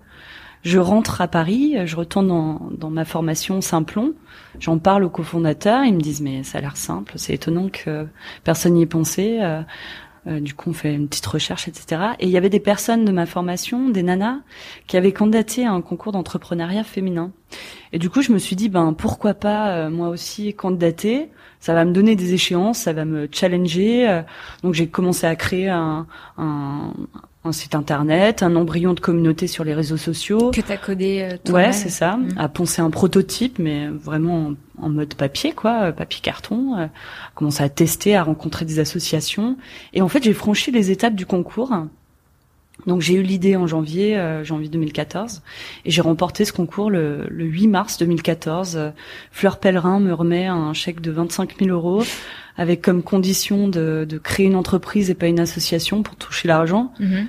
je 0.64 0.78
rentre 0.78 1.22
à 1.22 1.28
Paris, 1.28 1.76
je 1.86 1.96
retourne 1.96 2.28
dans, 2.28 2.70
dans 2.78 2.92
ma 2.92 3.04
formation 3.04 3.62
Simplon, 3.62 4.14
j'en 4.60 4.78
parle 4.78 5.04
aux 5.04 5.10
cofondateurs, 5.10 5.86
ils 5.86 5.96
me 5.96 6.02
disent 6.02 6.22
mais 6.22 6.44
ça 6.44 6.60
a 6.60 6.62
l'air 6.62 6.78
simple, 6.78 7.14
c'est 7.16 7.34
étonnant 7.34 7.70
que 7.70 8.06
personne 8.44 8.76
n'y 8.76 8.84
ait 8.84 8.86
pensé. 8.86 9.40
Euh, 10.28 10.32
euh, 10.32 10.40
du 10.40 10.54
coup, 10.54 10.70
on 10.70 10.74
fait 10.74 10.94
une 10.94 11.08
petite 11.08 11.26
recherche, 11.26 11.68
etc. 11.68 12.02
Et 12.20 12.26
il 12.26 12.32
y 12.32 12.38
avait 12.38 12.50
des 12.50 12.60
personnes 12.60 13.06
de 13.06 13.12
ma 13.12 13.26
formation, 13.26 13.90
des 13.90 14.04
nanas, 14.04 14.40
qui 14.88 14.98
avaient 14.98 15.12
candidaté 15.12 15.66
à 15.66 15.72
un 15.72 15.82
concours 15.82 16.12
d'entrepreneuriat 16.12 16.84
féminin. 16.84 17.32
Et 17.92 18.00
du 18.00 18.10
coup, 18.10 18.22
je 18.22 18.32
me 18.32 18.38
suis 18.38 18.56
dit, 18.56 18.70
ben 18.70 18.94
pourquoi 18.94 19.34
pas 19.34 19.72
euh, 19.72 19.90
moi 19.90 20.10
aussi 20.10 20.54
candidater? 20.54 21.30
Ça 21.60 21.74
va 21.74 21.86
me 21.86 21.92
donner 21.92 22.16
des 22.16 22.34
échéances, 22.34 22.80
ça 22.80 22.94
va 22.94 23.06
me 23.06 23.28
challenger. 23.32 24.24
donc 24.64 24.74
j'ai 24.74 24.88
commencé 24.88 25.28
à 25.28 25.36
créer 25.36 25.70
un, 25.70 26.08
un, 26.38 26.92
un 27.44 27.52
site 27.52 27.74
internet, 27.74 28.44
un 28.44 28.56
embryon 28.56 28.94
de 28.94 29.00
communauté 29.00 29.48
sur 29.48 29.64
les 29.64 29.74
réseaux 29.74 29.98
sociaux. 29.98 30.52
Que 30.52 30.62
t'as 30.62 30.78
codé 30.78 31.22
euh, 31.22 31.38
toi 31.44 31.56
Ouais, 31.56 31.74
c'est 31.74 31.90
ça. 31.90 32.18
Mm. 32.18 32.36
À 32.38 32.48
poncer 32.50 32.82
un 32.82 32.92
prototype, 32.92 33.58
mais 33.58 33.88
vraiment 33.88 34.54
en, 34.80 34.90
mode 34.90 35.16
papier, 35.16 35.52
quoi, 35.52 35.92
papier 35.92 36.22
carton. 36.22 36.78
Euh, 36.78 36.88
commencer 37.34 37.64
à 37.64 37.70
tester, 37.70 38.16
à 38.16 38.24
rencontrer 38.24 38.66
des 38.66 38.80
associations. 38.80 39.58
Et 39.94 40.02
en 40.02 40.08
fait, 40.08 40.24
j'ai 40.24 40.34
franchi 40.34 40.72
les 40.72 40.92
étapes 40.92 41.16
du 41.16 41.26
concours. 41.26 41.74
Donc 42.88 43.02
j'ai 43.02 43.14
eu 43.16 43.22
l'idée 43.22 43.56
en 43.56 43.68
janvier, 43.68 44.18
euh, 44.18 44.44
janvier 44.44 44.70
2014, 44.70 45.42
et 45.86 45.92
j'ai 45.92 46.02
remporté 46.02 46.46
ce 46.46 46.54
concours 46.54 46.90
le, 46.90 47.28
le 47.30 47.46
8 47.46 47.68
mars 47.68 47.98
2014. 47.98 48.94
Fleur 49.32 49.60
Pellerin 49.60 50.00
me 50.00 50.14
remet 50.14 50.48
un 50.48 50.74
chèque 50.74 51.02
de 51.02 51.12
25 51.12 51.58
000 51.60 51.70
euros 51.70 52.04
avec 52.58 52.82
comme 52.82 53.04
condition 53.04 53.68
de, 53.68 54.06
de, 54.08 54.18
créer 54.18 54.46
une 54.46 54.56
entreprise 54.56 55.10
et 55.10 55.16
pas 55.16 55.28
une 55.28 55.40
association 55.40 56.04
pour 56.04 56.16
toucher 56.16 56.48
l'argent. 56.48 56.94
Mhm. 57.00 57.28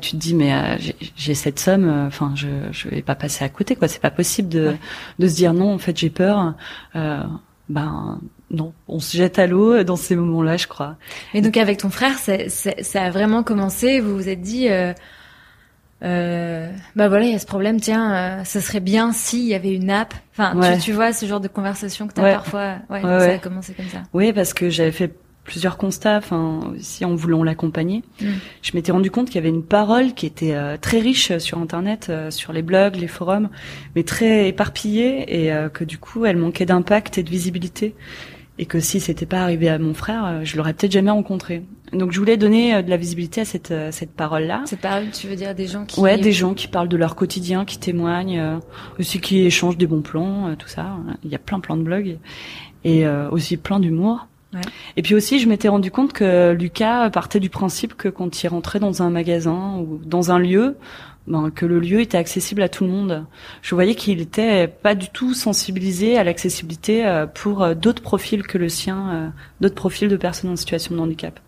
tu 0.00 0.10
te 0.12 0.16
dis 0.16 0.34
mais 0.34 0.52
euh, 0.52 0.76
j'ai 1.16 1.34
cette 1.34 1.58
somme, 1.58 1.88
euh, 1.88 2.06
enfin 2.06 2.32
je 2.34 2.48
je 2.72 2.88
vais 2.88 3.02
pas 3.02 3.14
passer 3.14 3.44
à 3.44 3.48
côté 3.48 3.76
quoi. 3.76 3.88
C'est 3.88 4.00
pas 4.00 4.10
possible 4.10 4.48
de 4.48 4.74
de 5.18 5.28
se 5.28 5.34
dire 5.34 5.52
non 5.52 5.72
en 5.72 5.78
fait 5.78 5.96
j'ai 5.96 6.10
peur. 6.10 6.54
Euh, 6.96 7.22
ben 7.68 8.20
non, 8.50 8.72
on 8.88 9.00
se 9.00 9.16
jette 9.16 9.38
à 9.38 9.46
l'eau 9.46 9.82
dans 9.84 9.96
ces 9.96 10.16
moments-là, 10.16 10.56
je 10.56 10.66
crois. 10.66 10.96
Et 11.32 11.40
donc 11.40 11.56
avec 11.56 11.78
ton 11.78 11.90
frère, 11.90 12.18
ça, 12.18 12.48
ça, 12.48 12.72
ça 12.82 13.02
a 13.02 13.10
vraiment 13.10 13.42
commencé. 13.42 14.00
Vous 14.00 14.14
vous 14.14 14.28
êtes 14.28 14.40
dit. 14.42 14.68
Euh 14.68 14.92
euh, 16.02 16.70
bah 16.96 17.08
voilà, 17.08 17.24
il 17.24 17.32
y 17.32 17.34
a 17.34 17.38
ce 17.38 17.46
problème. 17.46 17.80
Tiens, 17.80 18.14
euh, 18.14 18.44
ce 18.44 18.60
serait 18.60 18.80
bien 18.80 19.12
s'il 19.12 19.44
y 19.44 19.54
avait 19.54 19.72
une 19.72 19.88
app. 19.88 20.12
Enfin, 20.32 20.74
tu, 20.74 20.80
tu, 20.80 20.92
vois 20.92 21.14
ce 21.14 21.24
genre 21.24 21.40
de 21.40 21.48
conversation 21.48 22.06
que 22.06 22.12
tu 22.12 22.20
as 22.20 22.34
parfois. 22.34 22.76
Ouais, 22.90 23.00
ça 23.00 23.30
a 23.30 23.38
commencé 23.38 23.72
comme 23.72 23.86
ça. 23.86 24.02
Oui, 24.12 24.32
parce 24.34 24.52
que 24.52 24.68
j'avais 24.68 24.92
fait 24.92 25.14
plusieurs 25.44 25.76
constats, 25.76 26.16
enfin 26.16 26.72
aussi 26.76 27.04
en 27.04 27.14
voulant 27.14 27.44
l'accompagner. 27.44 28.02
Mm. 28.20 28.26
Je 28.62 28.72
m'étais 28.74 28.92
rendu 28.92 29.10
compte 29.10 29.26
qu'il 29.26 29.36
y 29.36 29.38
avait 29.38 29.50
une 29.50 29.62
parole 29.62 30.14
qui 30.14 30.26
était 30.26 30.54
euh, 30.54 30.76
très 30.78 30.98
riche 30.98 31.36
sur 31.38 31.58
Internet, 31.58 32.06
euh, 32.08 32.30
sur 32.30 32.52
les 32.52 32.62
blogs, 32.62 32.96
les 32.96 33.08
forums, 33.08 33.50
mais 33.94 34.02
très 34.02 34.48
éparpillée 34.48 35.44
et 35.44 35.52
euh, 35.52 35.68
que 35.68 35.84
du 35.84 35.98
coup 35.98 36.24
elle 36.24 36.38
manquait 36.38 36.66
d'impact 36.66 37.18
et 37.18 37.22
de 37.22 37.30
visibilité 37.30 37.94
et 38.58 38.66
que 38.66 38.78
si 38.80 39.00
c'était 39.00 39.26
pas 39.26 39.42
arrivé 39.42 39.68
à 39.68 39.78
mon 39.78 39.94
frère, 39.94 40.24
euh, 40.24 40.40
je 40.44 40.56
l'aurais 40.56 40.74
peut-être 40.74 40.92
jamais 40.92 41.10
rencontré. 41.10 41.62
Donc 41.92 42.12
je 42.12 42.18
voulais 42.18 42.36
donner 42.36 42.74
euh, 42.74 42.82
de 42.82 42.90
la 42.90 42.96
visibilité 42.96 43.40
à 43.40 43.44
cette 43.44 43.72
euh, 43.72 43.90
cette 43.90 44.12
parole-là. 44.12 44.62
Cette 44.66 44.80
parole, 44.80 45.10
tu 45.10 45.26
veux 45.26 45.36
dire 45.36 45.54
des 45.54 45.66
gens 45.66 45.84
qui 45.84 45.98
Ouais, 45.98 46.18
des 46.18 46.32
gens 46.32 46.54
qui 46.54 46.68
parlent 46.68 46.88
de 46.88 46.96
leur 46.96 47.16
quotidien, 47.16 47.64
qui 47.64 47.78
témoignent, 47.78 48.60
aussi 48.98 49.20
qui 49.20 49.40
échangent 49.40 49.78
des 49.78 49.86
bons 49.86 50.02
plans, 50.02 50.54
tout 50.56 50.68
ça. 50.68 50.96
Il 51.24 51.30
y 51.30 51.34
a 51.34 51.38
plein 51.38 51.60
plein 51.60 51.76
de 51.76 51.82
blogs 51.82 52.18
et 52.84 53.06
aussi 53.06 53.56
plein 53.56 53.80
d'humour. 53.80 54.26
Ouais. 54.52 54.60
Et 54.96 55.02
puis 55.02 55.16
aussi, 55.16 55.40
je 55.40 55.48
m'étais 55.48 55.68
rendu 55.68 55.90
compte 55.90 56.12
que 56.12 56.52
Lucas 56.52 57.10
partait 57.10 57.40
du 57.40 57.50
principe 57.50 57.94
que 57.94 58.08
quand 58.08 58.42
il 58.42 58.46
rentrait 58.46 58.78
dans 58.78 59.02
un 59.02 59.10
magasin 59.10 59.78
ou 59.78 59.98
dans 60.04 60.30
un 60.30 60.38
lieu, 60.38 60.76
ben, 61.26 61.50
que 61.50 61.64
le 61.64 61.80
lieu 61.80 62.00
était 62.00 62.18
accessible 62.18 62.60
à 62.60 62.68
tout 62.68 62.84
le 62.84 62.90
monde. 62.90 63.24
Je 63.62 63.74
voyais 63.74 63.94
qu'il 63.94 64.20
était 64.20 64.68
pas 64.68 64.94
du 64.94 65.08
tout 65.08 65.32
sensibilisé 65.32 66.18
à 66.18 66.24
l'accessibilité 66.24 67.06
euh, 67.06 67.26
pour 67.26 67.62
euh, 67.62 67.74
d'autres 67.74 68.02
profils 68.02 68.42
que 68.46 68.58
le 68.58 68.68
sien, 68.68 69.08
euh, 69.10 69.28
d'autres 69.60 69.74
profils 69.74 70.08
de 70.08 70.16
personnes 70.16 70.50
en 70.50 70.56
situation 70.56 70.94
de 70.94 71.00
handicap. 71.00 71.40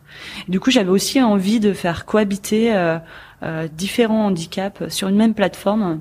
du 0.49 0.61
coup, 0.61 0.71
j'avais 0.71 0.89
aussi 0.89 1.21
envie 1.21 1.61
de 1.61 1.75
faire 1.75 2.07
cohabiter 2.07 2.75
différents 3.73 4.27
handicaps 4.27 4.89
sur 4.89 5.09
une 5.09 5.17
même 5.17 5.35
plateforme. 5.35 6.01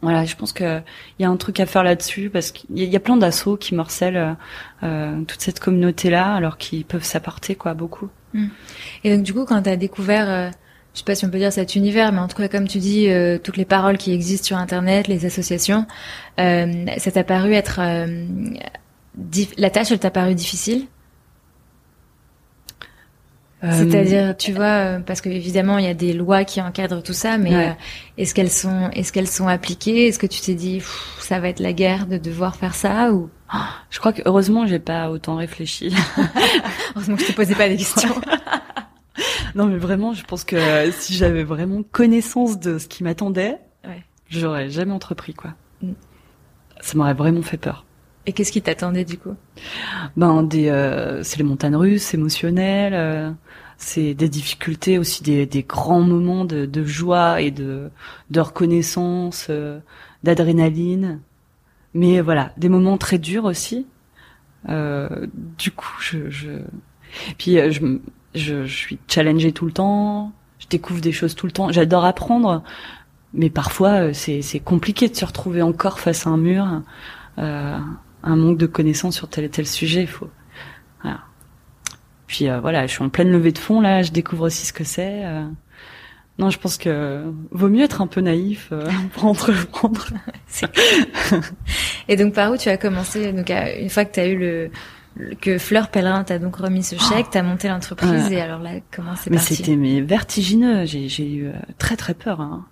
Voilà, 0.00 0.24
je 0.24 0.36
pense 0.36 0.52
qu'il 0.52 0.84
y 1.18 1.24
a 1.24 1.28
un 1.28 1.36
truc 1.36 1.58
à 1.58 1.66
faire 1.66 1.82
là-dessus 1.82 2.30
parce 2.30 2.52
qu'il 2.52 2.78
y, 2.78 2.94
a 2.94 3.00
plein 3.00 3.16
d'assauts 3.16 3.56
qui 3.56 3.74
morcellent 3.74 4.36
toute 4.80 5.40
cette 5.40 5.58
communauté-là, 5.58 6.32
alors 6.32 6.58
qu'ils 6.58 6.84
peuvent 6.84 7.02
s'apporter 7.02 7.56
quoi 7.56 7.74
beaucoup. 7.74 8.08
Mmh. 8.34 8.46
Et 9.02 9.16
donc 9.16 9.24
du 9.24 9.34
coup, 9.34 9.44
quand 9.44 9.60
tu 9.62 9.70
as 9.70 9.76
découvert 9.76 10.52
je 10.98 11.02
sais 11.02 11.04
pas 11.04 11.14
si 11.14 11.24
on 11.24 11.30
peut 11.30 11.38
dire 11.38 11.52
cet 11.52 11.76
univers, 11.76 12.10
mais 12.10 12.18
en 12.18 12.26
tout 12.26 12.36
cas, 12.36 12.48
comme 12.48 12.66
tu 12.66 12.78
dis, 12.78 13.08
euh, 13.08 13.38
toutes 13.38 13.56
les 13.56 13.64
paroles 13.64 13.98
qui 13.98 14.12
existent 14.12 14.46
sur 14.46 14.56
Internet, 14.56 15.06
les 15.06 15.26
associations, 15.26 15.86
euh, 16.40 16.86
ça 16.96 17.12
t'a 17.12 17.22
paru 17.22 17.54
être 17.54 17.78
euh, 17.80 18.24
la 19.58 19.70
tâche, 19.70 19.92
elle 19.92 20.00
t'a 20.00 20.10
paru 20.10 20.34
difficile? 20.34 20.86
C'est-à-dire, 23.62 24.36
tu 24.36 24.50
vois, 24.52 24.98
parce 25.06 25.20
que 25.20 25.28
évidemment, 25.28 25.78
il 25.78 25.84
y 25.84 25.88
a 25.88 25.94
des 25.94 26.12
lois 26.12 26.42
qui 26.44 26.60
encadrent 26.60 27.02
tout 27.02 27.12
ça, 27.12 27.38
mais 27.38 27.76
est-ce 28.16 28.34
qu'elles 28.34 28.50
sont, 28.50 28.90
est-ce 28.90 29.12
qu'elles 29.12 29.28
sont 29.28 29.46
appliquées? 29.46 30.08
Est-ce 30.08 30.18
que 30.18 30.26
tu 30.26 30.40
t'es 30.40 30.54
dit, 30.54 30.82
ça 31.20 31.38
va 31.38 31.48
être 31.48 31.60
la 31.60 31.72
guerre 31.72 32.06
de 32.06 32.18
devoir 32.18 32.56
faire 32.56 32.74
ça 32.74 33.12
ou 33.12 33.30
Je 33.90 33.98
crois 33.98 34.12
que 34.12 34.22
heureusement, 34.26 34.66
j'ai 34.66 34.78
pas 34.78 35.10
autant 35.10 35.36
réfléchi. 35.36 35.92
heureusement 36.96 37.16
que 37.16 37.22
je 37.22 37.28
te 37.28 37.32
posais 37.32 37.54
pas 37.54 37.68
des 37.68 37.76
questions. 37.76 38.14
non, 39.54 39.66
mais 39.66 39.78
vraiment, 39.78 40.12
je 40.12 40.24
pense 40.24 40.44
que 40.44 40.90
si 40.92 41.14
j'avais 41.14 41.44
vraiment 41.44 41.82
connaissance 41.82 42.58
de 42.58 42.78
ce 42.78 42.88
qui 42.88 43.04
m'attendait, 43.04 43.58
ouais. 43.84 44.04
j'aurais 44.28 44.70
jamais 44.70 44.92
entrepris, 44.92 45.34
quoi. 45.34 45.54
Mm. 45.82 45.92
Ça 46.80 46.96
m'aurait 46.96 47.14
vraiment 47.14 47.42
fait 47.42 47.56
peur. 47.56 47.84
Et 48.26 48.32
qu'est-ce 48.32 48.52
qui 48.52 48.60
t'attendait 48.60 49.06
du 49.06 49.16
coup? 49.16 49.34
Ben 50.16 50.42
des, 50.42 50.68
euh, 50.68 51.22
c'est 51.22 51.38
les 51.38 51.44
montagnes 51.44 51.76
russes 51.76 52.12
émotionnelles, 52.12 52.92
euh, 52.92 53.30
c'est 53.78 54.12
des 54.12 54.28
difficultés 54.28 54.98
aussi, 54.98 55.22
des, 55.22 55.46
des 55.46 55.62
grands 55.62 56.02
moments 56.02 56.44
de, 56.44 56.66
de, 56.66 56.84
joie 56.84 57.40
et 57.40 57.50
de, 57.50 57.90
de 58.30 58.40
reconnaissance, 58.40 59.46
euh, 59.48 59.78
d'adrénaline. 60.24 61.20
Mais 61.94 62.20
voilà, 62.20 62.52
des 62.58 62.68
moments 62.68 62.98
très 62.98 63.16
durs 63.16 63.46
aussi. 63.46 63.86
Euh, 64.68 65.26
du 65.56 65.70
coup, 65.70 65.96
je, 66.00 66.28
je... 66.28 66.50
puis 67.38 67.54
je, 67.72 67.98
je, 68.38 68.64
je 68.64 68.74
suis 68.74 68.98
challengée 69.08 69.52
tout 69.52 69.66
le 69.66 69.72
temps, 69.72 70.32
je 70.58 70.66
découvre 70.68 71.00
des 71.00 71.12
choses 71.12 71.34
tout 71.34 71.46
le 71.46 71.52
temps. 71.52 71.70
J'adore 71.72 72.04
apprendre, 72.04 72.62
mais 73.34 73.50
parfois 73.50 74.08
euh, 74.08 74.12
c'est, 74.12 74.42
c'est 74.42 74.60
compliqué 74.60 75.08
de 75.08 75.14
se 75.14 75.24
retrouver 75.24 75.62
encore 75.62 76.00
face 76.00 76.26
à 76.26 76.30
un 76.30 76.36
mur, 76.36 76.82
euh, 77.38 77.78
un 78.22 78.36
manque 78.36 78.58
de 78.58 78.66
connaissances 78.66 79.16
sur 79.16 79.28
tel 79.28 79.44
et 79.44 79.50
tel 79.50 79.66
sujet. 79.66 80.02
Il 80.02 80.08
faut. 80.08 80.28
Voilà. 81.02 81.20
Puis 82.26 82.48
euh, 82.48 82.60
voilà, 82.60 82.86
je 82.86 82.92
suis 82.92 83.02
en 83.02 83.08
pleine 83.08 83.32
levée 83.32 83.52
de 83.52 83.58
fond 83.58 83.80
là, 83.80 84.02
je 84.02 84.12
découvre 84.12 84.46
aussi 84.46 84.66
ce 84.66 84.72
que 84.72 84.84
c'est. 84.84 85.24
Euh. 85.24 85.44
Non, 86.38 86.50
je 86.50 86.58
pense 86.58 86.76
que 86.78 87.24
vaut 87.50 87.68
mieux 87.68 87.82
être 87.82 88.00
un 88.00 88.06
peu 88.06 88.20
naïf 88.20 88.68
euh, 88.70 88.88
pour 89.14 89.24
entreprendre. 89.24 90.06
et 92.06 92.16
donc 92.16 92.34
par 92.34 92.52
où 92.52 92.56
tu 92.56 92.68
as 92.68 92.76
commencé? 92.76 93.32
Donc 93.32 93.50
une 93.50 93.90
fois 93.90 94.04
que 94.04 94.12
tu 94.12 94.20
as 94.20 94.28
eu 94.28 94.38
le 94.38 94.70
que 95.40 95.58
Fleur 95.58 95.88
Pellerin 95.88 96.24
t'a 96.24 96.38
donc 96.38 96.56
remis 96.56 96.82
ce 96.82 96.96
chèque, 96.96 97.26
oh. 97.26 97.30
t'as 97.32 97.42
monté 97.42 97.68
l'entreprise 97.68 98.30
et 98.30 98.40
alors 98.40 98.60
là, 98.60 98.70
comment 98.94 99.14
c'est 99.16 99.30
parti? 99.30 99.50
Mais 99.50 99.56
c'était 99.56 99.76
mais 99.76 100.00
vertigineux. 100.00 100.84
J'ai 100.84 101.30
eu 101.30 101.46
euh, 101.46 101.52
très 101.78 101.96
très 101.96 102.14
peur. 102.14 102.40
Hein. 102.40 102.66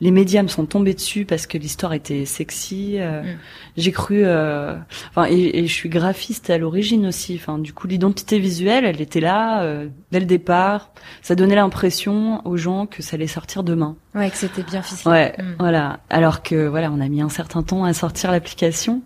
Les 0.00 0.10
médias 0.10 0.42
me 0.42 0.48
sont 0.48 0.66
tombés 0.66 0.94
dessus 0.94 1.24
parce 1.24 1.46
que 1.46 1.58
l'histoire 1.58 1.92
était 1.92 2.24
sexy. 2.24 2.96
Euh, 2.98 3.22
mm. 3.22 3.38
J'ai 3.76 3.92
cru. 3.92 4.22
Euh, 4.24 4.76
enfin, 5.10 5.26
et, 5.30 5.66
je 5.66 5.72
suis 5.72 5.88
graphiste 5.88 6.50
à 6.50 6.58
l'origine 6.58 7.06
aussi. 7.06 7.38
Enfin, 7.40 7.58
du 7.58 7.72
coup, 7.72 7.86
l'identité 7.86 8.38
visuelle, 8.38 8.84
elle 8.84 9.00
était 9.00 9.20
là 9.20 9.64
dès 10.10 10.20
le 10.20 10.26
départ. 10.26 10.90
Ça 11.22 11.34
donnait 11.34 11.54
l'impression 11.54 12.46
aux 12.46 12.56
gens 12.56 12.86
que 12.86 13.02
ça 13.02 13.16
allait 13.16 13.26
sortir 13.26 13.62
demain. 13.62 13.96
Ouais, 14.14 14.28
que 14.30 14.36
c'était 14.36 14.62
bien 14.62 14.82
ficelé. 14.82 15.10
Ouais, 15.10 15.34
mm. 15.38 15.54
voilà. 15.58 16.00
Alors 16.10 16.42
que 16.42 16.66
voilà, 16.66 16.90
on 16.90 17.00
a 17.00 17.08
mis 17.08 17.22
un 17.22 17.28
certain 17.28 17.62
temps 17.62 17.84
à 17.84 17.92
sortir 17.92 18.32
l'application. 18.32 19.02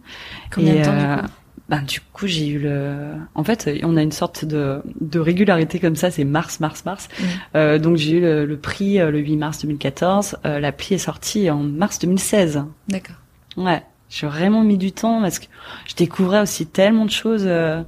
Combien 0.51 0.75
de 0.77 0.85
temps 0.85 0.97
du 0.97 1.23
coup? 1.23 1.29
Ben, 1.69 1.83
du 1.83 2.01
coup, 2.01 2.27
j'ai 2.27 2.47
eu 2.47 2.59
le. 2.61 3.15
En 3.35 3.43
fait, 3.43 3.69
on 3.83 3.97
a 3.97 4.03
une 4.03 4.13
sorte 4.13 4.45
de, 4.45 4.83
de 5.01 5.19
régularité 5.19 5.81
comme 5.81 5.97
ça, 5.97 6.11
c'est 6.13 6.25
mars, 6.25 6.61
mars, 6.61 6.85
mars. 6.85 7.09
Mm. 7.19 7.25
Euh, 7.57 7.79
donc 7.79 7.97
j'ai 7.97 8.19
eu 8.19 8.21
le, 8.21 8.57
prix 8.57 9.01
euh, 9.01 9.11
le 9.11 9.19
8 9.19 9.37
mars 9.37 9.63
2014. 9.63 10.39
Euh, 10.45 10.61
L'appli 10.61 10.95
est 10.95 10.99
sortie 10.99 11.51
en 11.51 11.59
mars 11.59 11.99
2016. 11.99 12.65
D'accord. 12.89 13.17
Ouais, 13.57 13.83
j'ai 14.09 14.27
vraiment 14.27 14.63
mis 14.63 14.79
du 14.79 14.93
temps 14.93 15.21
parce 15.21 15.41
que 15.41 15.47
je 15.87 15.95
découvrais 15.97 16.41
aussi 16.41 16.67
tellement 16.67 17.05
de 17.05 17.11
choses. 17.11 17.45
Euh, 17.47 17.83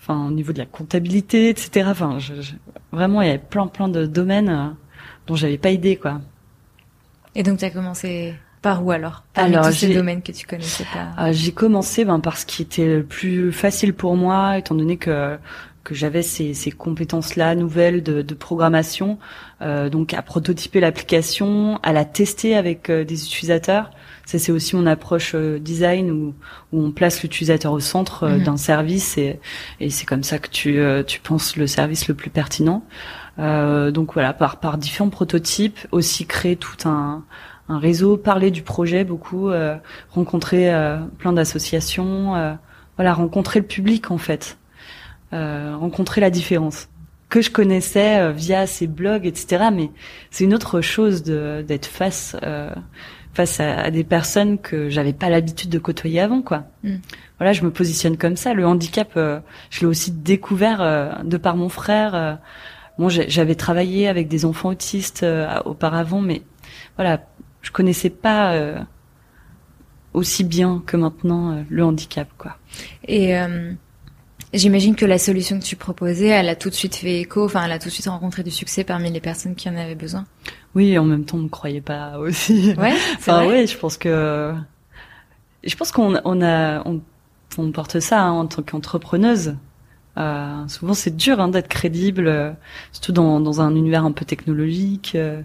enfin, 0.00 0.26
au 0.26 0.30
niveau 0.30 0.52
de 0.52 0.58
la 0.58 0.66
comptabilité, 0.66 1.48
etc. 1.50 1.86
Enfin, 1.90 2.18
je, 2.18 2.34
vraiment, 2.92 3.22
il 3.22 3.26
y 3.26 3.30
avait 3.30 3.38
plein, 3.38 3.66
plein 3.68 3.88
de 3.88 4.06
domaines 4.06 4.48
euh, 4.48 4.68
dont 5.26 5.36
j'avais 5.36 5.58
pas 5.58 5.70
idée, 5.70 5.96
quoi. 5.96 6.20
Et 7.34 7.42
donc, 7.42 7.58
tu 7.58 7.64
as 7.64 7.70
commencé 7.70 8.34
par 8.66 8.84
où 8.84 8.90
alors? 8.90 9.22
Alors, 9.36 9.66
tous 9.66 9.72
ces 9.72 9.94
domaines 9.94 10.22
que 10.22 10.32
tu 10.32 10.44
connaissais 10.44 10.84
pas. 10.92 11.28
Euh, 11.28 11.32
j'ai 11.32 11.52
commencé 11.52 12.04
ben, 12.04 12.18
par 12.18 12.36
ce 12.36 12.44
qui 12.44 12.62
était 12.62 12.96
le 12.96 13.04
plus 13.04 13.52
facile 13.52 13.94
pour 13.94 14.16
moi, 14.16 14.58
étant 14.58 14.74
donné 14.74 14.96
que 14.96 15.38
que 15.84 15.94
j'avais 15.94 16.22
ces, 16.22 16.52
ces 16.52 16.72
compétences-là 16.72 17.54
nouvelles 17.54 18.02
de, 18.02 18.20
de 18.20 18.34
programmation, 18.34 19.18
euh, 19.62 19.88
donc 19.88 20.14
à 20.14 20.22
prototyper 20.22 20.80
l'application, 20.80 21.78
à 21.84 21.92
la 21.92 22.04
tester 22.04 22.56
avec 22.56 22.90
euh, 22.90 23.04
des 23.04 23.24
utilisateurs. 23.24 23.90
Ça 24.24 24.40
c'est 24.40 24.50
aussi 24.50 24.74
mon 24.74 24.84
approche 24.86 25.36
euh, 25.36 25.60
design 25.60 26.10
où, 26.10 26.34
où 26.72 26.84
on 26.84 26.90
place 26.90 27.22
l'utilisateur 27.22 27.70
au 27.72 27.78
centre 27.78 28.24
euh, 28.24 28.36
mhm. 28.38 28.42
d'un 28.42 28.56
service 28.56 29.16
et, 29.16 29.38
et 29.78 29.90
c'est 29.90 30.06
comme 30.06 30.24
ça 30.24 30.40
que 30.40 30.48
tu, 30.48 30.80
tu 31.06 31.20
penses 31.20 31.54
le 31.54 31.68
service 31.68 32.08
le 32.08 32.14
plus 32.14 32.30
pertinent. 32.30 32.82
donc 33.38 34.14
voilà, 34.14 34.32
par, 34.32 34.58
par 34.58 34.78
différents 34.78 35.10
prototypes, 35.10 35.78
aussi 35.92 36.26
créer 36.26 36.56
tout 36.56 36.88
un, 36.88 37.22
un 37.68 37.78
réseau, 37.78 38.16
parler 38.16 38.50
du 38.50 38.62
projet 38.62 39.04
beaucoup, 39.04 39.50
euh, 39.50 39.76
rencontrer 40.10 40.72
euh, 40.72 40.98
plein 41.18 41.32
d'associations, 41.32 42.36
euh, 42.36 42.54
voilà, 42.96 43.12
rencontrer 43.12 43.60
le 43.60 43.66
public 43.66 44.10
en 44.10 44.18
fait, 44.18 44.58
rencontrer 45.32 46.22
la 46.22 46.30
différence 46.30 46.88
que 47.28 47.42
je 47.42 47.50
connaissais 47.50 48.32
via 48.32 48.66
ces 48.66 48.86
blogs, 48.86 49.26
etc. 49.26 49.66
Mais 49.74 49.90
c'est 50.30 50.44
une 50.44 50.54
autre 50.54 50.80
chose 50.80 51.24
d'être 51.24 51.86
face 51.86 52.34
face 53.34 53.60
à, 53.60 53.90
des 53.90 54.02
personnes 54.02 54.56
que 54.56 54.88
j'avais 54.88 55.12
pas 55.12 55.28
l'habitude 55.28 55.68
de 55.68 55.78
côtoyer 55.78 56.20
avant, 56.20 56.40
quoi. 56.40 56.64
Mm. 56.84 56.94
Voilà, 57.38 57.52
je 57.52 57.64
me 57.64 57.70
positionne 57.70 58.16
comme 58.16 58.36
ça. 58.36 58.54
Le 58.54 58.66
handicap, 58.66 59.10
je 59.14 59.80
l'ai 59.80 59.86
aussi 59.86 60.10
découvert 60.10 61.22
de 61.22 61.36
par 61.36 61.56
mon 61.56 61.68
frère. 61.68 62.38
bon, 62.98 63.10
j'avais 63.10 63.56
travaillé 63.56 64.08
avec 64.08 64.28
des 64.28 64.46
enfants 64.46 64.70
autistes 64.70 65.26
auparavant, 65.66 66.22
mais 66.22 66.40
voilà, 66.96 67.20
je 67.66 67.72
connaissais 67.72 68.10
pas 68.10 68.52
euh, 68.52 68.78
aussi 70.14 70.44
bien 70.44 70.84
que 70.86 70.96
maintenant 70.96 71.50
euh, 71.50 71.62
le 71.68 71.84
handicap, 71.84 72.28
quoi. 72.38 72.56
Et 73.08 73.36
euh, 73.36 73.72
j'imagine 74.54 74.94
que 74.94 75.04
la 75.04 75.18
solution 75.18 75.58
que 75.58 75.64
tu 75.64 75.74
proposais, 75.74 76.28
elle 76.28 76.48
a 76.48 76.54
tout 76.54 76.70
de 76.70 76.76
suite 76.76 76.94
fait 76.94 77.22
écho, 77.22 77.44
enfin, 77.44 77.64
elle 77.64 77.72
a 77.72 77.80
tout 77.80 77.88
de 77.88 77.92
suite 77.92 78.06
rencontré 78.06 78.44
du 78.44 78.52
succès 78.52 78.84
parmi 78.84 79.10
les 79.10 79.20
personnes 79.20 79.56
qui 79.56 79.68
en 79.68 79.74
avaient 79.74 79.96
besoin. 79.96 80.26
Oui, 80.76 80.96
en 80.96 81.04
même 81.04 81.24
temps, 81.24 81.38
on 81.38 81.42
ne 81.42 81.48
croyait 81.48 81.80
pas 81.80 82.18
aussi. 82.20 82.72
Ouais. 82.78 82.94
enfin, 83.16 83.44
oui, 83.48 83.66
je 83.66 83.76
pense 83.76 83.96
que, 83.96 84.54
je 85.64 85.74
pense 85.74 85.90
qu'on 85.90 86.20
on 86.24 86.42
a, 86.42 86.84
on, 86.86 87.72
porte 87.72 87.98
ça 87.98 88.22
hein, 88.22 88.30
en 88.30 88.46
tant 88.46 88.62
qu'entrepreneuse. 88.62 89.56
Euh, 90.18 90.66
souvent, 90.68 90.94
c'est 90.94 91.14
dur 91.14 91.40
hein, 91.40 91.48
d'être 91.48 91.68
crédible, 91.68 92.26
euh, 92.26 92.50
surtout 92.92 93.12
dans, 93.12 93.38
dans, 93.40 93.60
un 93.60 93.74
univers 93.74 94.04
un 94.04 94.12
peu 94.12 94.24
technologique. 94.24 95.12
Euh. 95.14 95.42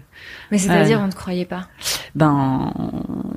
Mais 0.50 0.58
c'est-à-dire, 0.58 1.00
on 1.00 1.08
ne 1.08 1.12
croyait 1.12 1.44
pas 1.44 1.68
Ben, 2.14 2.72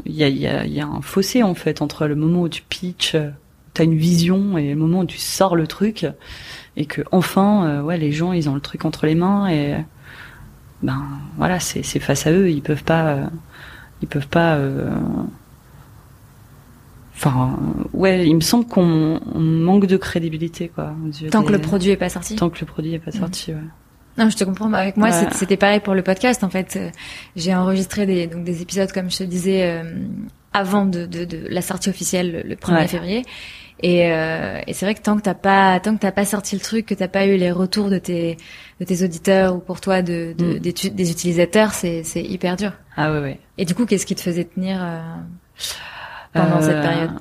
il 0.06 0.14
y 0.14 0.24
a, 0.24 0.30
y, 0.30 0.48
a, 0.48 0.66
y 0.66 0.80
a, 0.80 0.88
un 0.88 1.02
fossé 1.02 1.44
en 1.44 1.54
fait 1.54 1.82
entre 1.82 2.08
le 2.08 2.16
moment 2.16 2.42
où 2.42 2.50
tu 2.50 2.62
pitches, 2.62 3.18
tu 3.74 3.82
as 3.82 3.86
une 3.86 3.96
vision, 3.96 4.58
et 4.58 4.70
le 4.70 4.76
moment 4.76 5.00
où 5.00 5.06
tu 5.06 5.18
sors 5.18 5.56
le 5.56 5.68
truc, 5.68 6.08
et 6.78 6.86
que 6.86 7.02
enfin, 7.12 7.82
ouais, 7.82 7.98
les 7.98 8.14
gens, 8.14 8.32
ils 8.32 8.50
ont 8.50 8.56
le 8.56 8.62
truc 8.62 8.86
entre 8.86 9.06
les 9.06 9.16
mains, 9.16 9.50
et 9.50 9.76
ben 10.84 11.04
voilà, 11.38 11.60
c'est 11.60 11.84
face 12.00 12.28
à 12.28 12.32
eux, 12.32 12.50
ils 12.50 12.62
peuvent 12.62 12.84
pas, 12.84 13.30
ils 14.02 14.08
peuvent 14.08 14.30
pas 14.30 14.58
Enfin, 17.16 17.58
ouais, 17.94 18.28
il 18.28 18.36
me 18.36 18.42
semble 18.42 18.66
qu'on 18.66 19.20
manque 19.36 19.86
de 19.86 19.96
crédibilité, 19.96 20.68
quoi. 20.68 20.94
Tant 21.32 21.44
que 21.44 21.52
le 21.52 21.60
produit 21.60 21.92
est 21.92 21.98
pas 21.98 22.10
sorti. 22.10 22.36
Tant 22.36 22.50
que 22.50 22.60
le 22.60 22.66
produit 22.66 22.94
est 22.94 23.00
pas 23.00 23.12
sorti, 23.12 23.52
ouais. 23.52 23.60
Non, 24.18 24.30
je 24.30 24.38
te 24.38 24.44
comprends. 24.44 24.72
Avec 24.74 24.98
moi, 24.98 25.12
c'était 25.32 25.58
pareil 25.58 25.80
pour 25.80 25.94
le 25.94 26.02
podcast. 26.02 26.44
En 26.44 26.50
fait, 26.50 26.80
j'ai 27.36 27.56
enregistré 27.56 28.06
des 28.06 28.28
donc 28.28 28.44
des 28.44 28.62
épisodes, 28.62 28.92
comme 28.92 29.10
je 29.10 29.18
te 29.18 29.24
disais, 29.24 29.64
euh, 29.64 29.84
avant 30.54 30.86
de, 30.86 31.06
de, 31.06 31.26
de, 31.26 31.48
la 31.50 31.62
sortie 31.62 31.90
officielle 31.90 32.44
le 32.46 32.56
1er 32.56 32.88
février. 32.88 33.24
Et, 33.82 34.10
euh, 34.10 34.62
et 34.68 34.74
c'est 34.74 34.86
vrai 34.86 34.96
que 34.96 35.02
tant 35.02 35.18
que 35.18 35.22
t'as 35.22 35.34
pas 35.34 35.78
tant 35.82 35.96
que 35.96 36.00
t'as 36.00 36.14
pas 36.14 36.24
sorti 36.24 36.56
le 36.56 36.62
truc, 36.62 36.86
que 36.86 36.94
t'as 36.94 37.10
pas 37.10 37.26
eu 37.26 37.36
les 37.36 37.52
retours 37.52 37.90
de 37.90 37.98
tes 37.98 38.38
de 38.80 38.86
tes 38.86 39.04
auditeurs 39.04 39.54
ou 39.54 39.60
pour 39.60 39.82
toi 39.82 40.02
de, 40.02 40.34
de 40.38 40.56
mm. 40.56 40.60
des, 40.60 40.74
des, 40.92 41.12
utilisateurs, 41.12 41.74
c'est 41.74 42.04
c'est 42.04 42.24
hyper 42.24 42.56
dur. 42.56 42.72
Ah 42.96 43.12
ouais 43.12 43.20
ouais. 43.20 43.40
Et 43.58 43.66
du 43.66 43.76
coup, 43.76 43.86
qu'est-ce 43.86 44.06
qui 44.06 44.16
te 44.16 44.22
faisait 44.22 44.46
tenir 44.46 44.82
euh 44.82 45.02
pendant 46.36 46.62
cette 46.62 46.76
euh, 46.76 46.82
période 46.82 47.12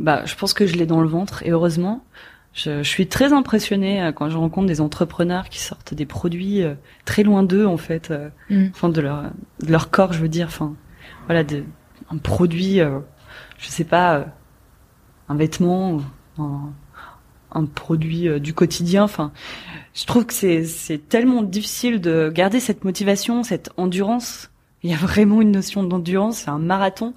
Bah, 0.00 0.22
je 0.24 0.34
pense 0.34 0.52
que 0.52 0.66
je 0.66 0.74
l'ai 0.76 0.86
dans 0.86 1.00
le 1.00 1.08
ventre 1.08 1.42
et 1.44 1.50
heureusement. 1.50 2.04
Je, 2.52 2.82
je, 2.82 2.88
suis 2.88 3.06
très 3.06 3.32
impressionnée 3.32 4.02
euh, 4.02 4.12
quand 4.12 4.30
je 4.30 4.36
rencontre 4.36 4.66
des 4.66 4.80
entrepreneurs 4.80 5.48
qui 5.48 5.60
sortent 5.60 5.92
des 5.94 6.06
produits 6.06 6.62
euh, 6.62 6.74
très 7.04 7.22
loin 7.22 7.42
d'eux 7.42 7.66
en 7.66 7.76
fait, 7.76 8.12
mm. 8.50 8.68
enfin 8.70 8.88
de 8.88 9.00
leur 9.00 9.24
de 9.60 9.70
leur 9.70 9.90
corps, 9.90 10.12
je 10.12 10.20
veux 10.20 10.28
dire, 10.28 10.46
enfin 10.46 10.74
voilà, 11.26 11.44
de, 11.44 11.64
un 12.10 12.16
produit, 12.18 12.78
je 12.78 13.66
sais 13.68 13.84
pas, 13.84 14.26
un 15.28 15.34
vêtement, 15.34 16.00
un, 16.38 16.72
un 17.52 17.64
produit 17.66 18.40
du 18.40 18.54
quotidien. 18.54 19.02
Enfin, 19.02 19.32
je 19.92 20.06
trouve 20.06 20.24
que 20.24 20.32
c'est 20.32 20.64
c'est 20.64 21.08
tellement 21.08 21.42
difficile 21.42 22.00
de 22.00 22.30
garder 22.32 22.60
cette 22.60 22.84
motivation, 22.84 23.42
cette 23.42 23.70
endurance. 23.76 24.50
Il 24.82 24.90
y 24.90 24.94
a 24.94 24.96
vraiment 24.96 25.42
une 25.42 25.52
notion 25.52 25.82
d'endurance, 25.82 26.38
c'est 26.38 26.50
un 26.50 26.58
marathon. 26.58 27.14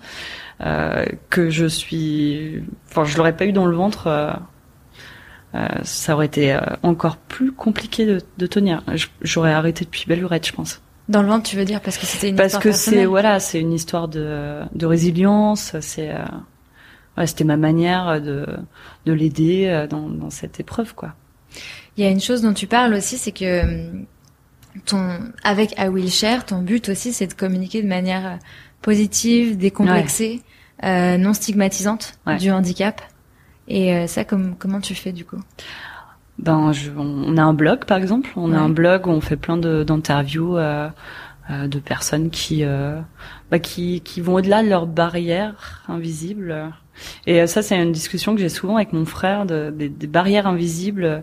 Euh, 0.61 1.05
que 1.29 1.49
je 1.49 1.65
suis, 1.65 2.61
enfin, 2.89 3.05
je 3.05 3.15
l'aurais 3.15 3.35
pas 3.35 3.45
eu 3.45 3.53
dans 3.53 3.65
le 3.65 3.75
ventre. 3.75 4.07
Euh, 4.07 4.33
euh, 5.55 5.67
ça 5.83 6.15
aurait 6.15 6.25
été 6.25 6.57
encore 6.83 7.15
plus 7.15 7.53
compliqué 7.53 8.05
de, 8.05 8.21
de 8.37 8.45
tenir. 8.45 8.83
J'aurais 9.21 9.53
arrêté 9.53 9.85
depuis 9.85 10.05
belle 10.05 10.19
lurette, 10.19 10.45
je 10.45 10.53
pense. 10.53 10.81
Dans 11.07 11.21
le 11.21 11.29
ventre, 11.29 11.49
tu 11.49 11.55
veux 11.55 11.65
dire 11.65 11.81
parce 11.81 11.97
que 11.97 12.05
c'était 12.05 12.29
une 12.29 12.35
parce 12.35 12.47
histoire 12.53 12.63
que 12.63 12.71
c'est 12.71 13.05
voilà, 13.05 13.39
c'est 13.39 13.59
une 13.59 13.73
histoire 13.73 14.09
de, 14.09 14.59
de 14.75 14.85
résilience. 14.85 15.75
C'est 15.79 16.13
c'était 17.25 17.45
ma 17.45 17.57
manière 17.57 18.21
de 18.21 18.45
de 19.05 19.13
l'aider 19.13 19.87
dans, 19.89 20.07
dans 20.09 20.29
cette 20.29 20.59
épreuve, 20.59 20.93
quoi. 20.93 21.15
Il 21.97 22.03
y 22.03 22.07
a 22.07 22.11
une 22.11 22.21
chose 22.21 22.41
dont 22.41 22.53
tu 22.53 22.67
parles 22.67 22.93
aussi, 22.93 23.17
c'est 23.17 23.31
que 23.31 23.63
ton 24.86 25.19
avec 25.43 25.73
I 25.79 25.88
Will 25.88 26.10
Share, 26.10 26.45
ton 26.45 26.62
but 26.62 26.89
aussi, 26.89 27.13
c'est 27.13 27.27
de 27.27 27.34
communiquer 27.34 27.82
de 27.82 27.88
manière 27.88 28.39
positive, 28.82 29.58
décomplexée, 29.58 30.41
euh, 30.84 31.17
non 31.17 31.34
stigmatisante 31.34 32.13
du 32.39 32.51
handicap. 32.51 33.01
Et 33.67 33.93
euh, 33.93 34.08
ça, 34.08 34.23
comme, 34.23 34.55
comment 34.58 34.82
tu 34.82 34.95
fais 34.95 35.12
du 35.12 35.25
coup? 35.25 35.39
Ben, 36.38 36.71
je, 36.71 36.89
on 36.97 37.38
a 37.38 37.43
un 37.43 37.53
blog 37.53 37.86
par 37.86 37.97
exemple. 37.97 38.29
On 38.36 38.53
a 38.53 38.58
un 38.58 38.69
blog 38.69 39.08
où 39.08 39.10
on 39.10 39.21
fait 39.21 39.36
plein 39.36 39.58
d'interviews 39.58 40.58
euh, 40.58 40.89
euh, 41.51 41.67
de 41.67 41.79
personnes 41.79 42.29
qui, 42.29 42.63
euh, 42.63 42.99
bah, 43.51 43.60
qui, 43.60 44.01
qui 44.01 44.21
vont 44.21 44.36
au-delà 44.36 44.63
de 44.63 44.69
leurs 44.69 44.88
barrières 44.88 45.84
invisibles. 45.88 46.71
Et 47.25 47.47
ça, 47.47 47.62
c'est 47.62 47.82
une 47.82 47.93
discussion 47.93 48.36
que 48.36 48.41
j'ai 48.41 48.49
souvent 48.49 48.75
avec 48.75 48.91
mon 48.91 49.05
frère 49.05 49.45
de, 49.45 49.69
des, 49.69 49.88
des 49.88 50.08
barrières 50.08 50.47
invisibles 50.47 51.03
euh, 51.03 51.19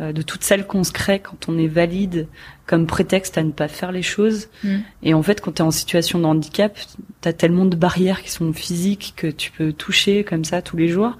de 0.00 0.22
toutes 0.22 0.42
celles 0.42 0.66
qu'on 0.66 0.82
se 0.82 0.92
crée 0.92 1.20
quand 1.20 1.48
on 1.48 1.56
est 1.56 1.68
valide 1.68 2.26
comme 2.66 2.86
prétexte 2.86 3.38
à 3.38 3.42
ne 3.42 3.52
pas 3.52 3.68
faire 3.68 3.92
les 3.92 4.02
choses. 4.02 4.48
Mm. 4.64 4.78
Et 5.02 5.14
en 5.14 5.22
fait, 5.22 5.40
quand 5.40 5.52
tu 5.52 5.62
es 5.62 5.64
en 5.64 5.70
situation 5.70 6.18
de 6.18 6.24
handicap, 6.24 6.76
tu 7.22 7.28
as 7.28 7.32
tellement 7.32 7.64
de 7.64 7.76
barrières 7.76 8.22
qui 8.22 8.30
sont 8.30 8.52
physiques 8.52 9.14
que 9.16 9.28
tu 9.28 9.50
peux 9.52 9.72
toucher 9.72 10.24
comme 10.24 10.44
ça 10.44 10.62
tous 10.62 10.76
les 10.76 10.88
jours 10.88 11.16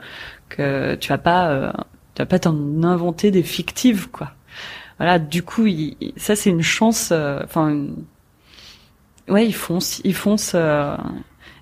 que 0.49 0.95
tu 0.97 1.09
vas 1.09 1.19
pas 1.19 1.51
euh, 1.51 1.73
tu 2.15 2.23
vas 2.23 2.27
pas 2.27 2.39
t'en 2.39 2.83
inventer 2.83 3.31
des 3.31 3.43
fictives 3.43 4.09
quoi. 4.11 4.33
Voilà, 4.99 5.19
du 5.19 5.43
coup, 5.43 5.67
ça 6.17 6.37
c'est 6.37 6.51
une 6.51 6.63
chance 6.63 7.11
euh, 7.13 7.41
enfin 7.45 7.87
ouais, 9.29 9.47
ils 9.47 9.55
foncent, 9.55 10.01
ils 10.05 10.15
foncent 10.15 10.55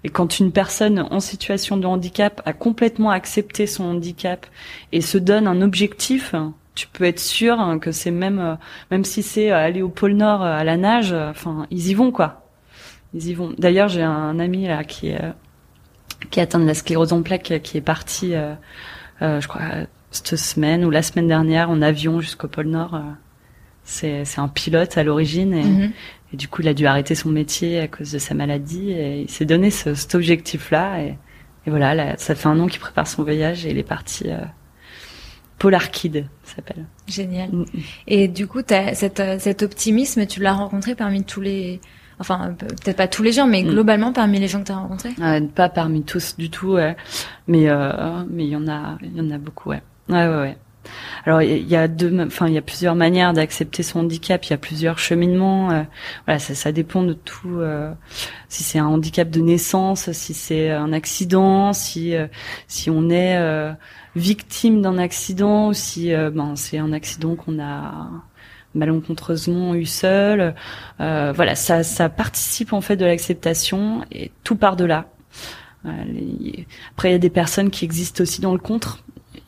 Et 0.05 0.09
quand 0.09 0.41
une 0.41 0.53
personne 0.53 0.99
en 0.99 1.21
situation 1.21 1.77
de 1.77 1.87
handicap 1.87 2.43
a 2.45 2.53
complètement 2.53 3.11
accepté 3.11 3.67
son 3.67 3.85
handicap 3.85 4.47
et 4.93 5.01
se 5.01 5.17
donne 5.17 5.47
un 5.47 5.63
objectif, 5.63 6.35
tu 6.75 6.87
peux 6.89 7.05
être 7.05 7.21
sûr 7.21 7.79
que 7.81 7.93
c'est 7.93 8.11
même, 8.11 8.39
euh, 8.39 8.55
même 8.91 9.05
si 9.05 9.23
c'est 9.23 9.51
aller 9.51 9.83
au 9.83 9.89
pôle 9.89 10.15
Nord 10.15 10.43
à 10.43 10.65
la 10.65 10.77
nage, 10.77 11.13
enfin, 11.13 11.67
ils 11.71 11.89
y 11.89 11.95
vont 11.95 12.11
quoi. 12.11 12.47
Ils 13.15 13.29
y 13.29 13.35
vont. 13.35 13.53
D'ailleurs, 13.59 13.89
j'ai 13.89 14.03
un 14.03 14.39
ami 14.39 14.67
là 14.67 14.85
qui 14.85 15.09
est 15.09 15.21
qui 16.31 16.41
atteint 16.41 16.61
de 16.61 16.67
la 16.67 16.75
sclérose 16.75 17.13
en 17.13 17.23
plaques, 17.23 17.61
qui 17.63 17.77
est 17.77 17.83
parti, 17.83 18.35
euh, 18.35 18.55
euh, 19.23 19.41
je 19.41 19.49
crois, 19.49 19.63
cette 20.11 20.37
semaine 20.37 20.85
ou 20.85 20.91
la 20.91 21.03
semaine 21.03 21.29
dernière 21.29 21.69
en 21.69 21.83
avion 21.83 22.21
jusqu'au 22.21 22.49
pôle 22.49 22.69
Nord. 22.69 23.01
c'est 23.85 24.25
c'est 24.25 24.41
un 24.41 24.49
pilote 24.49 24.97
à 24.97 25.03
l'origine 25.03 25.53
et, 25.53 25.65
mhm. 25.65 25.93
et, 26.33 26.37
du 26.37 26.49
coup, 26.49 26.63
il 26.63 26.69
a 26.69 26.75
dû 26.75 26.87
arrêter 26.87 27.15
son 27.15 27.29
métier 27.29 27.81
à 27.81 27.89
cause 27.89 28.13
de 28.13 28.19
sa 28.19 28.35
maladie 28.35 28.93
et 28.93 29.23
il 29.23 29.31
s'est 29.31 29.45
donné 29.45 29.71
ce, 29.71 29.95
cet 29.95 30.15
objectif-là 30.15 31.03
et, 31.03 31.19
et 31.67 31.71
voilà, 31.71 31.95
là, 31.95 32.15
ça 32.19 32.35
fait 32.35 32.49
un 32.49 32.59
an 32.61 32.67
qu'il 32.67 32.81
prépare 32.81 33.07
son 33.07 33.23
voyage 33.25 33.67
et 33.67 33.71
il 33.71 33.79
est 33.79 33.83
parti. 33.83 34.31
Euh, 35.63 35.69
Polar 35.69 35.91
Kid 35.91 36.27
s'appelle. 36.45 36.85
Génial. 37.07 37.51
Mm. 37.51 37.65
Et 38.09 38.29
du 38.29 38.47
coup, 38.47 38.61
as 38.71 38.95
cet, 38.95 39.23
cet 39.39 39.63
optimisme, 39.63 40.27
tu 40.27 40.41
l'as 40.41 40.55
rencontré 40.55 40.95
parmi 40.95 41.25
tous 41.25 41.41
les, 41.41 41.81
enfin 42.19 42.55
peut-être 42.59 42.97
pas 42.97 43.09
tous 43.09 43.23
les 43.23 43.33
gens, 43.33 43.47
mais 43.47 43.63
mm. 43.63 43.69
globalement 43.69 44.13
parmi 44.13 44.39
les 44.39 44.49
gens 44.49 44.61
que 44.61 44.67
tu 44.67 44.73
as 44.73 44.77
rencontrés? 44.77 45.11
Euh, 45.21 45.41
Pas 45.55 45.69
parmi 45.69 46.03
tous 46.03 46.37
du 46.37 46.51
tout, 46.51 46.73
ouais. 46.73 46.97
mais 47.47 47.69
euh, 47.69 48.25
mais 48.29 48.45
il 48.45 48.51
y 48.51 48.57
en 48.57 48.69
a, 48.69 48.99
il 49.03 49.17
y 49.17 49.21
en 49.21 49.31
a 49.31 49.39
beaucoup, 49.39 49.71
ouais. 49.71 49.83
Ouais, 50.09 50.27
ouais, 50.27 50.41
ouais. 50.41 50.57
Alors 51.25 51.43
il 51.43 51.69
y 51.69 51.77
a 51.77 51.89
deux, 51.89 52.27
enfin 52.27 52.49
il 52.49 52.55
y 52.55 52.59
a 52.59 52.63
plusieurs 52.63 52.95
manières 52.95 53.33
d'accepter 53.33 53.83
son 53.83 54.01
handicap. 54.01 54.45
Il 54.47 54.51
y 54.51 54.53
a 54.53 54.59
plusieurs 54.59 54.99
cheminements. 54.99 55.71
Euh, 55.71 55.83
voilà, 56.27 56.39
ça, 56.39 56.55
ça, 56.55 56.73
dépend 56.73 57.03
de 57.03 57.13
tout. 57.13 57.61
Euh, 57.61 57.93
si 58.49 58.65
c'est 58.65 58.79
un 58.79 58.87
handicap 58.87 59.31
de 59.31 59.41
naissance, 59.41 60.11
si 60.13 60.35
c'est 60.35 60.71
un 60.71 60.93
accident, 60.93 61.73
si 61.73 62.15
euh, 62.15 62.27
si 62.67 62.91
on 62.91 63.11
est 63.11 63.39
victime 64.17 64.83
d'un 64.83 64.99
accident 64.99 65.69
ou 65.69 65.73
si 65.73 66.13
ben 66.13 66.55
c'est 66.57 66.79
un 66.79 66.93
accident 66.93 67.35
qu'on 67.35 67.61
a 67.61 68.11
malencontreusement 68.75 69.75
eu 69.75 69.87
seul. 69.87 70.55
voilà, 70.99 71.55
ça 71.55 71.83
ça 71.83 72.09
participe 72.09 72.73
en 72.73 72.81
fait 72.81 72.97
de 72.97 73.05
l'acceptation 73.05 74.05
et 74.11 74.31
tout 74.45 74.57
part 74.57 74.77
de 74.77 74.85
là. 74.85 75.07
Après, 75.85 77.11
il 77.11 77.13
y 77.13 77.15
a 77.15 77.19
des 77.19 77.31
personnes 77.31 77.71
qui 77.71 77.85
existent 77.85 78.23
aussi 78.23 78.41
dans 78.41 78.53
le 78.53 78.59
contre. 78.59 79.03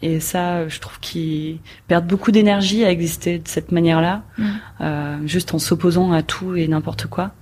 Et 0.04 0.20
ça, 0.20 0.68
je 0.68 0.80
trouve 0.80 1.00
qu'ils 1.00 1.60
perdent 1.88 2.06
beaucoup 2.06 2.30
d'énergie 2.30 2.84
à 2.84 2.90
exister 2.90 3.38
de 3.38 3.48
cette 3.48 3.72
manière-là, 3.72 4.22
mm. 4.36 4.44
euh, 4.82 5.26
juste 5.26 5.54
en 5.54 5.58
s'opposant 5.58 6.12
à 6.12 6.22
tout 6.22 6.54
et 6.56 6.68
n'importe 6.68 7.06
quoi. 7.06 7.32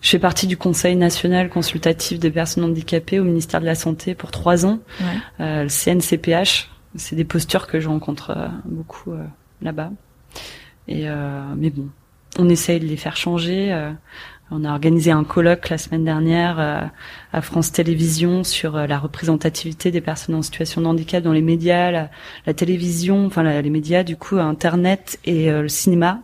Je 0.00 0.10
fais 0.10 0.20
partie 0.20 0.46
du 0.46 0.56
Conseil 0.56 0.94
national 0.94 1.50
consultatif 1.50 2.20
des 2.20 2.30
personnes 2.30 2.62
handicapées 2.62 3.18
au 3.18 3.24
ministère 3.24 3.60
de 3.60 3.66
la 3.66 3.74
Santé 3.74 4.14
pour 4.14 4.30
trois 4.30 4.66
ans, 4.66 4.78
euh, 5.40 5.64
le 5.64 5.68
CNCPH. 5.68 6.70
C'est 6.94 7.16
des 7.16 7.24
postures 7.24 7.66
que 7.66 7.80
je 7.80 7.88
rencontre 7.88 8.30
euh, 8.30 8.46
beaucoup 8.64 9.12
là-bas. 9.60 9.90
Et 10.86 11.06
mais 11.56 11.70
bon, 11.70 11.88
on 12.38 12.48
essaye 12.48 12.78
de 12.78 12.86
les 12.86 12.96
faire 12.96 13.16
changer. 13.16 13.72
On 14.50 14.64
a 14.64 14.70
organisé 14.70 15.10
un 15.10 15.24
colloque 15.24 15.68
la 15.68 15.76
semaine 15.76 16.04
dernière 16.04 16.58
euh, 16.58 16.80
à 17.34 17.42
France 17.42 17.70
Télévisions 17.70 18.44
sur 18.44 18.76
euh, 18.76 18.86
la 18.86 18.98
représentativité 18.98 19.90
des 19.90 20.00
personnes 20.00 20.34
en 20.34 20.42
situation 20.42 20.80
de 20.80 20.86
handicap 20.86 21.22
dans 21.22 21.34
les 21.34 21.42
médias, 21.42 21.90
la, 21.90 22.54
télévision, 22.54 23.26
enfin 23.26 23.42
les 23.42 23.70
médias, 23.70 24.04
du 24.04 24.16
coup, 24.16 24.38
Internet 24.38 25.18
et 25.26 25.50
euh, 25.50 25.62
le 25.62 25.68
cinéma. 25.68 26.20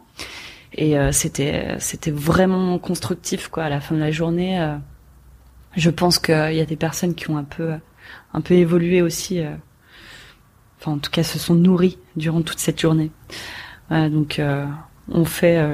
Et 0.77 0.97
c'était 1.13 1.77
c'était 1.79 2.11
vraiment 2.11 2.81
constructif 2.81 3.47
quoi. 3.47 3.63
À 3.63 3.69
la 3.69 3.81
fin 3.81 3.95
de 3.95 4.01
la 4.01 4.11
journée, 4.11 4.75
je 5.77 5.89
pense 5.89 6.19
qu'il 6.19 6.35
y 6.35 6.61
a 6.61 6.65
des 6.65 6.75
personnes 6.75 7.15
qui 7.15 7.31
ont 7.31 7.39
un 7.39 7.45
peu 7.45 7.75
un 8.33 8.41
peu 8.41 8.55
évolué 8.55 9.01
aussi. 9.01 9.41
Enfin, 10.81 10.91
en 10.91 10.99
tout 10.99 11.13
cas, 11.13 11.23
se 11.23 11.39
sont 11.39 11.55
nourries 11.55 11.97
durant 12.17 12.43
toute 12.43 12.59
cette 12.59 12.81
journée. 12.81 13.13
donc, 13.89 14.43
on 15.13 15.25
fait 15.25 15.65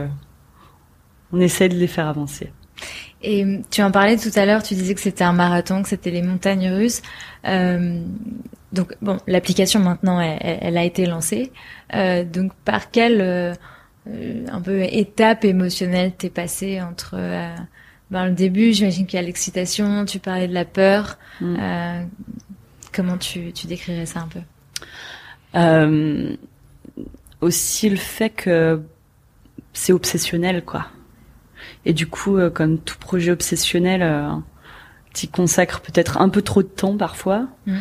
on 1.32 1.40
essaie 1.40 1.68
de 1.68 1.76
les 1.76 1.86
faire 1.86 2.08
avancer. 2.08 2.52
Et 3.22 3.60
tu 3.70 3.82
en 3.82 3.90
parlais 3.90 4.16
tout 4.16 4.30
à 4.34 4.46
l'heure, 4.46 4.62
tu 4.62 4.74
disais 4.74 4.94
que 4.94 5.00
c'était 5.00 5.24
un 5.24 5.34
marathon, 5.34 5.82
que 5.82 5.88
c'était 5.88 6.10
les 6.10 6.22
montagnes 6.22 6.70
russes. 6.70 7.02
Euh, 7.46 8.00
donc 8.72 8.94
bon, 9.02 9.18
l'application 9.26 9.80
maintenant, 9.80 10.20
elle, 10.20 10.78
a 10.78 10.84
été 10.84 11.04
lancée. 11.04 11.52
Euh, 11.94 12.24
donc 12.24 12.54
par 12.64 12.90
quelle 12.90 13.20
euh, 14.08 14.46
un 14.50 14.60
peu 14.62 14.82
étape 14.82 15.44
émotionnelle 15.44 16.12
t'es 16.16 16.30
passé 16.30 16.80
entre 16.80 17.14
euh, 17.14 17.54
ben, 18.10 18.26
le 18.26 18.32
début, 18.32 18.72
j'imagine 18.72 19.06
qu'il 19.06 19.18
y 19.18 19.22
a 19.22 19.26
l'excitation, 19.26 20.06
tu 20.06 20.18
parlais 20.18 20.48
de 20.48 20.54
la 20.54 20.64
peur. 20.64 21.18
Mm. 21.40 21.56
Euh, 21.60 22.02
comment 22.92 23.18
tu, 23.18 23.52
tu 23.52 23.66
décrirais 23.66 24.06
ça 24.06 24.20
un 24.20 24.28
peu? 24.28 24.40
Aussi 27.40 27.88
le 27.90 27.96
fait 27.96 28.30
que 28.30 28.82
c'est 29.72 29.92
obsessionnel, 29.92 30.64
quoi. 30.64 30.86
Et 31.84 31.92
du 31.92 32.06
coup, 32.06 32.36
euh, 32.36 32.50
comme 32.50 32.78
tout 32.78 32.98
projet 32.98 33.30
obsessionnel, 33.30 34.02
euh, 34.02 34.30
tu 35.14 35.28
consacres 35.28 35.80
peut-être 35.80 36.20
un 36.20 36.28
peu 36.28 36.42
trop 36.42 36.62
de 36.62 36.68
temps 36.68 36.96
parfois. 36.96 37.48
Mmh. 37.66 37.78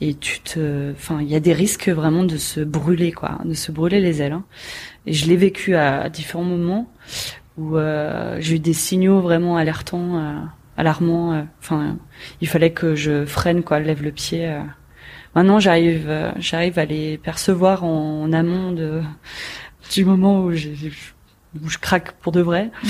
Et 0.00 0.14
tu 0.14 0.40
te, 0.40 0.92
enfin, 0.92 1.20
il 1.20 1.28
y 1.28 1.36
a 1.36 1.40
des 1.40 1.52
risques 1.52 1.88
vraiment 1.88 2.24
de 2.24 2.36
se 2.36 2.60
brûler, 2.60 3.12
quoi, 3.12 3.38
de 3.44 3.54
se 3.54 3.70
brûler 3.70 4.00
les 4.00 4.20
ailes. 4.20 4.32
Hein. 4.32 4.44
Et 5.06 5.12
je 5.12 5.26
l'ai 5.26 5.36
vécu 5.36 5.76
à, 5.76 6.08
différents 6.08 6.44
moments 6.44 6.90
où 7.56 7.76
euh, 7.76 8.36
j'ai 8.40 8.56
eu 8.56 8.58
des 8.58 8.72
signaux 8.72 9.20
vraiment 9.20 9.56
alertants, 9.56 10.18
euh, 10.18 10.40
alarmants. 10.76 11.46
Enfin, 11.60 11.98
il 12.40 12.48
fallait 12.48 12.72
que 12.72 12.96
je 12.96 13.24
freine, 13.26 13.62
quoi, 13.62 13.78
lève 13.78 14.02
le 14.02 14.10
pied. 14.10 14.52
Maintenant, 15.36 15.60
j'arrive, 15.60 16.10
j'arrive 16.36 16.80
à 16.80 16.84
les 16.84 17.16
percevoir 17.18 17.84
en, 17.84 18.32
amont 18.32 18.72
de, 18.72 19.02
du 19.92 20.04
moment 20.04 20.40
où, 20.40 20.50
où 20.50 21.68
je 21.68 21.78
craque 21.78 22.12
pour 22.12 22.32
de 22.32 22.40
vrai. 22.40 22.72
Mmh. 22.82 22.88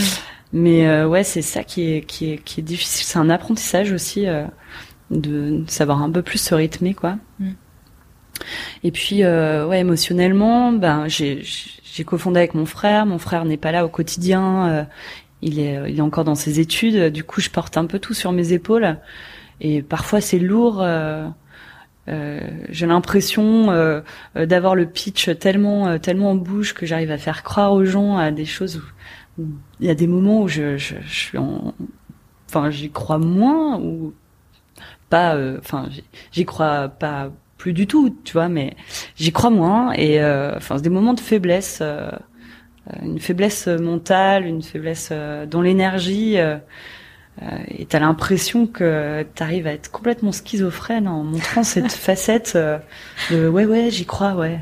Mais 0.53 0.87
euh, 0.87 1.09
ouais, 1.09 1.25
c'est 1.25 1.43
ça 1.43 1.65
qui 1.65 1.93
est, 1.93 2.03
qui 2.03 2.33
est, 2.33 2.39
qui 2.39 2.61
est 2.61 2.65
difficile. 2.65 3.07
C'est 3.07 3.19
un 3.19 3.31
apprentissage 3.31 3.93
aussi 3.93 4.27
euh, 4.27 4.45
de 5.11 5.65
savoir 5.67 6.03
un 6.03 6.11
peu 6.11 6.23
plus 6.23 6.39
se 6.39 6.55
rythmer, 6.55 6.95
quoi. 6.95 7.17
Mm. 7.39 7.53
Et 8.85 8.91
puis, 8.91 9.23
euh, 9.23 9.67
ouais, 9.67 9.81
émotionnellement, 9.81 10.73
ben, 10.73 11.07
j'ai, 11.09 11.43
cofondé 12.05 12.39
avec 12.39 12.55
mon 12.55 12.67
frère. 12.67 13.07
Mon 13.07 13.19
frère 13.19 13.45
n'est 13.45 13.57
pas 13.57 13.73
là 13.73 13.85
au 13.85 13.89
quotidien. 13.89 14.69
Euh, 14.69 14.85
il 15.41 15.59
est, 15.59 15.79
il 15.89 15.99
est 15.99 16.03
encore 16.03 16.25
dans 16.25 16.35
ses 16.35 16.61
études. 16.61 17.13
Du 17.13 17.25
coup, 17.25 17.41
je 17.41 17.51
porte 17.51 17.77
un 17.77 17.87
peu 17.87 17.99
tout 17.99 18.15
sur 18.15 18.33
mes 18.33 18.53
épaules. 18.53 18.99
Et 19.61 19.83
parfois, 19.83 20.21
c'est 20.21 20.39
lourd. 20.39 20.83
Euh, 20.83 21.29
j'ai 22.69 22.87
l'impression 22.87 23.67
d'avoir 24.35 24.75
le 24.75 24.87
pitch 24.87 25.39
tellement 25.39 25.99
tellement 26.01 26.33
en 26.33 26.35
bouche 26.35 26.75
que 26.75 26.85
j'arrive 26.85 27.13
à 27.13 27.19
faire 27.19 27.43
croire 27.45 27.73
aux 27.73 27.85
gens 27.85 28.17
à 28.17 28.33
des 28.33 28.45
choses 28.45 28.77
où, 28.77 28.83
il 29.39 29.87
y 29.87 29.91
a 29.91 29.95
des 29.95 30.07
moments 30.07 30.43
où 30.43 30.49
je, 30.49 30.77
je, 30.77 30.97
je 31.01 31.15
suis 31.15 31.39
en, 31.39 31.75
enfin, 32.49 32.71
j'y 32.71 32.91
crois 32.91 33.19
moins 33.19 33.79
ou 33.79 34.13
pas, 35.09 35.35
euh, 35.37 35.59
enfin, 35.59 35.89
j'y 36.33 36.45
crois 36.45 36.89
pas 36.89 37.31
plus 37.59 37.73
du 37.73 37.87
tout, 37.87 38.17
tu 38.25 38.33
vois, 38.35 38.49
mais 38.49 38.77
j'y 39.17 39.33
crois 39.33 39.51
moins 39.51 39.93
et 39.93 40.21
euh, 40.21 40.57
enfin, 40.57 40.77
c'est 40.77 40.83
des 40.83 40.91
moments 40.91 41.15
de 41.15 41.21
faiblesse, 41.21 41.79
euh, 41.83 42.11
une 43.03 43.21
faiblesse 43.21 43.69
mentale, 43.69 44.47
une 44.47 44.63
faiblesse 44.63 45.13
dans 45.49 45.63
l'énergie. 45.63 46.37
et 46.37 47.87
t'as 47.87 48.01
l'impression 48.01 48.67
que 48.67 49.25
t'arrives 49.35 49.67
à 49.67 49.73
être 49.73 49.91
complètement 49.91 50.33
schizophrène 50.33 51.09
en 51.09 51.25
montrant 51.25 51.63
cette 51.63 51.93
facette 52.07 52.59
de 53.31 53.49
ouais 53.49 53.65
ouais 53.65 53.91
j'y 53.91 54.05
crois 54.05 54.35
ouais 54.35 54.61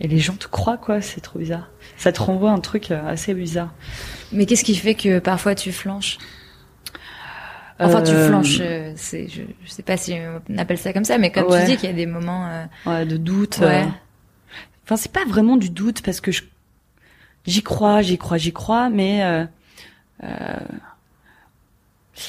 et 0.00 0.08
les 0.08 0.18
gens 0.18 0.34
te 0.34 0.46
croient 0.46 0.78
quoi 0.78 1.00
c'est 1.02 1.20
trop 1.20 1.38
bizarre 1.38 1.68
ça 1.96 2.12
te 2.12 2.22
renvoie 2.22 2.50
un 2.50 2.60
truc 2.60 2.90
euh, 2.90 3.08
assez 3.08 3.34
bizarre. 3.34 3.72
Mais 4.32 4.46
qu'est-ce 4.46 4.64
qui 4.64 4.74
fait 4.74 4.94
que 4.94 5.18
parfois 5.18 5.54
tu 5.54 5.72
flanches? 5.72 6.18
Enfin, 7.78 8.02
tu 8.02 8.12
euh, 8.12 8.28
flanches. 8.28 8.58
Euh, 8.60 8.92
c'est, 8.96 9.28
je, 9.28 9.42
je, 9.64 9.70
sais 9.70 9.82
pas 9.82 9.96
si 9.96 10.14
on 10.48 10.58
appelle 10.58 10.78
ça 10.78 10.92
comme 10.92 11.04
ça, 11.04 11.18
mais 11.18 11.30
comme 11.30 11.46
tu 11.48 11.64
dis 11.66 11.76
qu'il 11.76 11.90
y 11.90 11.92
a 11.92 11.96
des 11.96 12.06
moments 12.06 12.66
ouais, 12.86 13.04
de 13.04 13.16
doute. 13.16 13.58
Ouais. 13.58 13.86
Enfin, 14.84 14.96
c'est 14.96 15.12
pas 15.12 15.24
vraiment 15.26 15.56
du 15.56 15.68
doute 15.68 16.02
parce 16.02 16.20
que 16.20 16.32
je, 16.32 16.42
j'y 17.44 17.62
crois, 17.62 18.02
j'y 18.02 18.18
crois, 18.18 18.38
j'y 18.38 18.52
crois, 18.52 18.88
mais 18.88 19.46
euh, 20.22 20.26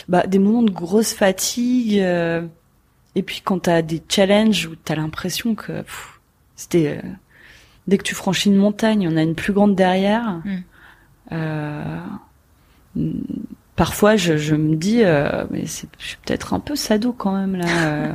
bah 0.10 0.28
des 0.28 0.40
moments 0.40 0.64
de 0.64 0.72
grosse 0.72 1.14
fatigue. 1.14 1.94
et 1.96 3.24
puis 3.24 3.42
quand 3.42 3.60
t'as 3.60 3.82
des 3.82 4.04
challenges 4.10 4.66
où 4.66 4.76
t'as 4.76 4.96
l'impression 4.96 5.56
que 5.56 5.84
c'était 6.58 7.00
dès 7.88 7.98
que 7.98 8.04
tu 8.04 8.16
franchis 8.16 8.50
une 8.50 8.58
montagne, 8.58 9.08
on 9.12 9.18
a 9.18 9.24
une 9.24 9.36
plus 9.36 9.54
grande 9.54 9.76
derrière. 9.76 10.42
Mm. 10.44 10.58
Euh, 11.32 12.00
parfois, 13.76 14.16
je, 14.16 14.38
je, 14.38 14.56
me 14.56 14.76
dis, 14.76 15.04
euh, 15.04 15.46
mais 15.50 15.66
c'est, 15.66 15.88
je 15.98 16.08
suis 16.08 16.18
peut-être 16.26 16.54
un 16.54 16.60
peu 16.60 16.76
sado 16.76 17.14
quand 17.14 17.36
même 17.36 17.56
là, 17.56 17.88
euh, 17.88 18.14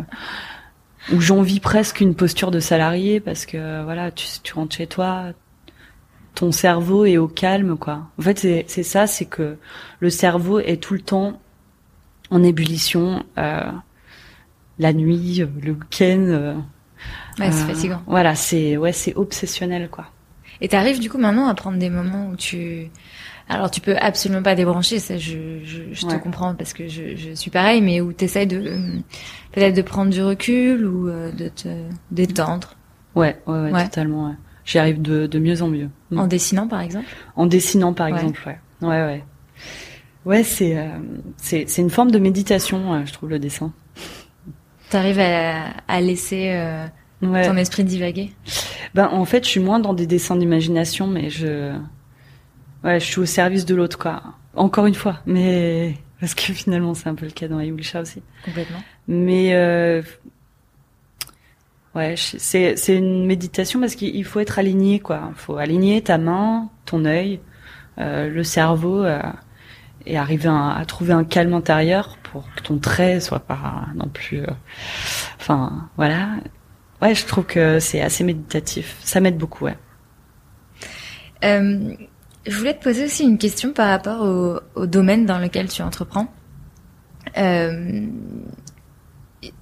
où 1.13 1.21
j'envie 1.21 1.61
presque 1.61 2.01
une 2.01 2.15
posture 2.15 2.51
de 2.51 2.61
salarié 2.61 3.21
parce 3.21 3.47
que 3.47 3.83
voilà, 3.85 4.11
tu, 4.11 4.27
tu 4.43 4.55
rentres 4.55 4.77
chez 4.77 4.87
toi, 4.87 5.27
ton 6.35 6.53
cerveau 6.53 7.05
est 7.05 7.19
au 7.19 7.29
calme 7.29 7.77
quoi. 7.77 8.09
En 8.19 8.23
fait, 8.23 8.39
c'est, 8.39 8.65
c'est 8.69 8.83
ça, 8.83 9.07
c'est 9.07 9.27
que 9.27 9.57
le 10.01 10.11
cerveau 10.11 10.59
est 10.61 10.83
tout 10.83 10.95
le 10.95 11.01
temps 11.01 11.41
en 12.31 12.43
ébullition 12.43 13.25
la 14.79 14.93
nuit, 14.95 15.45
le 15.63 15.73
week-end. 15.73 16.63
Ouais, 17.39 17.53
c'est 17.53 17.67
fatigant. 17.67 18.03
Voilà, 18.07 18.35
c'est 18.35 18.77
ouais, 18.77 18.93
c'est 18.93 19.15
obsessionnel 19.15 19.89
quoi. 19.91 20.07
Et 20.61 20.69
t'arrives 20.69 21.01
du 21.01 21.11
coup 21.11 21.19
maintenant 21.19 21.49
à 21.49 21.55
prendre 21.55 21.79
des 21.79 21.91
moments 21.91 22.29
où 22.29 22.37
tu 22.37 22.91
alors 23.49 23.71
tu 23.71 23.81
peux 23.81 23.97
absolument 23.97 24.43
pas 24.43 24.55
débrancher, 24.55 24.99
ça 24.99 25.19
je, 25.19 25.61
je, 25.65 25.83
je 25.93 26.07
te 26.07 26.15
comprends 26.17 26.55
parce 26.55 26.73
que 26.73 26.89
je, 26.89 27.17
je 27.17 27.33
suis 27.33 27.51
pareil, 27.51 27.81
mais 27.83 28.01
où 28.01 28.13
t'essayes 28.13 28.47
de 28.47 28.61
peut-être 29.53 29.75
de 29.75 29.83
prendre 29.83 30.11
du 30.11 30.23
recul 30.23 30.87
ou 30.87 31.09
euh, 31.09 31.33
de 31.33 31.49
te 31.49 31.69
détendre. 32.11 32.75
Ouais, 33.15 33.37
ouais, 33.47 33.71
ouais, 33.73 33.85
totalement. 33.85 34.29
Ouais. 34.29 34.35
J'y 34.65 34.79
arrive 34.79 35.03
de, 35.03 35.27
de 35.27 35.39
mieux 35.39 35.61
en 35.61 35.69
mieux. 35.69 35.91
Mm. 36.11 36.19
En 36.21 36.27
dessinant 36.29 36.69
par 36.69 36.81
exemple? 36.81 37.07
En 37.37 37.47
dessinant 37.47 37.93
par 37.93 38.07
exemple, 38.07 38.41
ouais. 38.47 38.59
Ouais, 38.81 39.05
ouais. 39.05 39.25
Ouais, 40.25 40.45
c'est 40.45 40.79
euh, 40.79 40.87
c'est 41.37 41.65
c'est 41.69 41.83
une 41.83 41.91
forme 41.91 42.13
de 42.13 42.19
méditation, 42.21 43.05
je 43.05 43.13
trouve 43.13 43.31
le 43.31 43.41
dessin. 43.41 43.73
T'arrives 44.89 45.19
à, 45.19 45.71
à 45.89 46.01
laisser 46.01 46.53
euh, 46.53 46.87
ton 47.23 47.57
esprit 47.57 47.85
divaguer. 47.85 48.33
Ben 48.95 49.09
en 49.09 49.25
fait, 49.25 49.45
je 49.45 49.49
suis 49.49 49.61
moins 49.61 49.81
dans 49.81 49.95
des 49.95 50.07
dessins 50.07 50.37
d'imagination, 50.37 51.07
mais 51.07 51.31
je 51.31 51.73
ouais, 52.85 53.01
je 53.01 53.05
suis 53.05 53.21
au 53.21 53.27
service 53.27 53.65
de 53.65 53.75
l'autre, 53.75 53.99
quoi. 53.99 54.23
Encore 54.55 54.87
une 54.87 54.95
fois, 54.95 55.21
mais 55.27 55.95
parce 56.21 56.35
que 56.35 56.53
finalement, 56.53 56.95
c'est 56.95 57.09
un 57.09 57.15
peu 57.15 57.27
le 57.27 57.33
cas 57.33 57.49
dans 57.49 57.59
Ayulisha 57.59 58.01
aussi. 58.01 58.23
Complètement. 58.45 58.83
Mais 59.09 59.55
euh... 59.55 60.03
ouais, 61.95 62.15
c'est 62.17 62.77
c'est 62.77 62.97
une 62.97 63.27
méditation 63.27 63.81
parce 63.81 63.95
qu'il 63.95 64.25
faut 64.25 64.41
être 64.41 64.59
aligné, 64.59 65.01
quoi. 65.01 65.31
Il 65.31 65.39
faut 65.39 65.57
aligner 65.57 66.03
ta 66.03 66.19
main, 66.19 66.71
ton 66.85 67.05
œil, 67.05 67.41
euh, 67.99 68.29
le 68.29 68.45
cerveau. 68.45 69.05
Euh, 69.05 69.21
et 70.07 70.17
arriver 70.17 70.49
à, 70.49 70.83
trouver 70.87 71.13
un 71.13 71.25
calme 71.25 71.55
intérieur 71.55 72.19
pour 72.23 72.45
que 72.55 72.63
ton 72.63 72.79
trait 72.79 73.21
soit 73.21 73.41
pas 73.41 73.87
non 73.95 74.09
plus 74.09 74.41
euh, 74.41 74.51
enfin 75.39 75.89
voilà 75.97 76.31
ouais 77.03 77.15
je 77.15 77.27
trouve 77.27 77.45
que 77.45 77.79
c'est 77.81 78.01
assez 78.01 78.25
méditatif 78.25 78.97
ça 79.03 79.21
m'aide 79.21 79.37
beaucoup 79.37 79.65
ouais 79.65 79.77
euh, 81.45 81.95
je 82.47 82.57
voulais 82.57 82.75
te 82.75 82.83
poser 82.83 83.05
aussi 83.05 83.25
une 83.25 83.39
question 83.39 83.73
par 83.73 83.89
rapport 83.89 84.23
au, 84.75 84.87
domaine 84.87 85.27
dans 85.27 85.39
lequel 85.39 85.69
tu 85.69 85.83
entreprends. 85.83 86.33
Euh, 87.39 88.07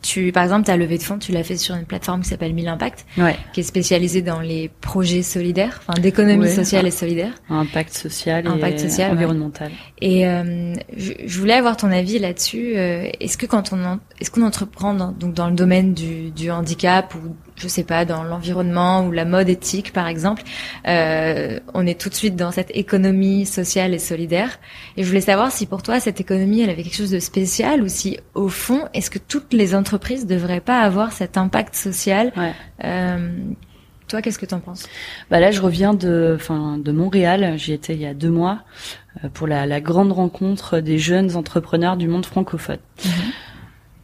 tu, 0.02 0.32
par 0.32 0.42
exemple, 0.42 0.66
ta 0.66 0.76
levée 0.76 0.98
de 0.98 1.02
fonds, 1.02 1.18
tu 1.18 1.32
l'as 1.32 1.44
fait 1.44 1.56
sur 1.56 1.74
une 1.74 1.84
plateforme 1.84 2.22
qui 2.22 2.28
s'appelle 2.28 2.52
1000 2.52 2.68
Impact, 2.68 3.06
ouais. 3.18 3.36
qui 3.52 3.60
est 3.60 3.64
spécialisée 3.64 4.22
dans 4.22 4.40
les 4.40 4.70
projets 4.80 5.22
solidaires, 5.22 5.80
enfin 5.86 6.00
d'économie 6.00 6.48
sociale 6.48 6.86
et 6.86 6.90
solidaire. 6.90 7.32
Impact 7.48 7.94
social 7.94 8.46
et 8.46 8.78
social, 8.78 9.12
environnemental. 9.12 9.70
Et 10.00 10.26
euh, 10.26 10.74
je, 10.96 11.12
je, 11.24 11.38
voulais 11.38 11.54
avoir 11.54 11.76
ton 11.76 11.90
avis 11.90 12.18
là-dessus. 12.18 12.76
Euh, 12.76 13.08
est-ce 13.20 13.38
que 13.38 13.46
quand 13.46 13.72
on 13.72 13.98
est-ce 14.20 14.30
qu'on 14.30 14.42
entreprend 14.42 14.94
dans, 14.94 15.12
donc 15.12 15.34
dans 15.34 15.48
le 15.48 15.54
domaine 15.54 15.94
du, 15.94 16.30
du 16.30 16.50
handicap 16.50 17.14
ou 17.14 17.34
je 17.60 17.68
sais 17.68 17.84
pas, 17.84 18.04
dans 18.04 18.24
l'environnement 18.24 19.06
ou 19.06 19.12
la 19.12 19.24
mode 19.24 19.48
éthique, 19.48 19.92
par 19.92 20.08
exemple, 20.08 20.42
euh, 20.88 21.60
on 21.74 21.86
est 21.86 22.00
tout 22.00 22.08
de 22.08 22.14
suite 22.14 22.34
dans 22.34 22.50
cette 22.50 22.70
économie 22.74 23.46
sociale 23.46 23.94
et 23.94 23.98
solidaire. 23.98 24.58
Et 24.96 25.02
je 25.02 25.08
voulais 25.08 25.20
savoir 25.20 25.52
si 25.52 25.66
pour 25.66 25.82
toi, 25.82 26.00
cette 26.00 26.20
économie, 26.20 26.62
elle 26.62 26.70
avait 26.70 26.82
quelque 26.82 26.96
chose 26.96 27.10
de 27.10 27.20
spécial 27.20 27.82
ou 27.82 27.88
si, 27.88 28.18
au 28.34 28.48
fond, 28.48 28.88
est-ce 28.94 29.10
que 29.10 29.18
toutes 29.18 29.52
les 29.52 29.74
entreprises 29.74 30.26
devraient 30.26 30.60
pas 30.60 30.80
avoir 30.80 31.12
cet 31.12 31.36
impact 31.36 31.74
social 31.74 32.32
ouais. 32.36 32.52
euh, 32.84 33.28
toi, 34.08 34.22
qu'est-ce 34.22 34.40
que 34.40 34.46
tu 34.46 34.54
en 34.54 34.60
penses? 34.60 34.88
Bah 35.30 35.38
là, 35.38 35.52
je 35.52 35.60
reviens 35.60 35.94
de, 35.94 36.32
enfin, 36.34 36.78
de 36.78 36.90
Montréal. 36.90 37.54
J'y 37.58 37.72
étais 37.72 37.94
il 37.94 38.00
y 38.00 38.06
a 38.06 38.14
deux 38.14 38.30
mois 38.30 38.62
euh, 39.22 39.28
pour 39.28 39.46
la, 39.46 39.66
la, 39.66 39.80
grande 39.80 40.10
rencontre 40.10 40.80
des 40.80 40.98
jeunes 40.98 41.36
entrepreneurs 41.36 41.96
du 41.96 42.08
monde 42.08 42.26
francophone. 42.26 42.80
Mhm 43.04 43.12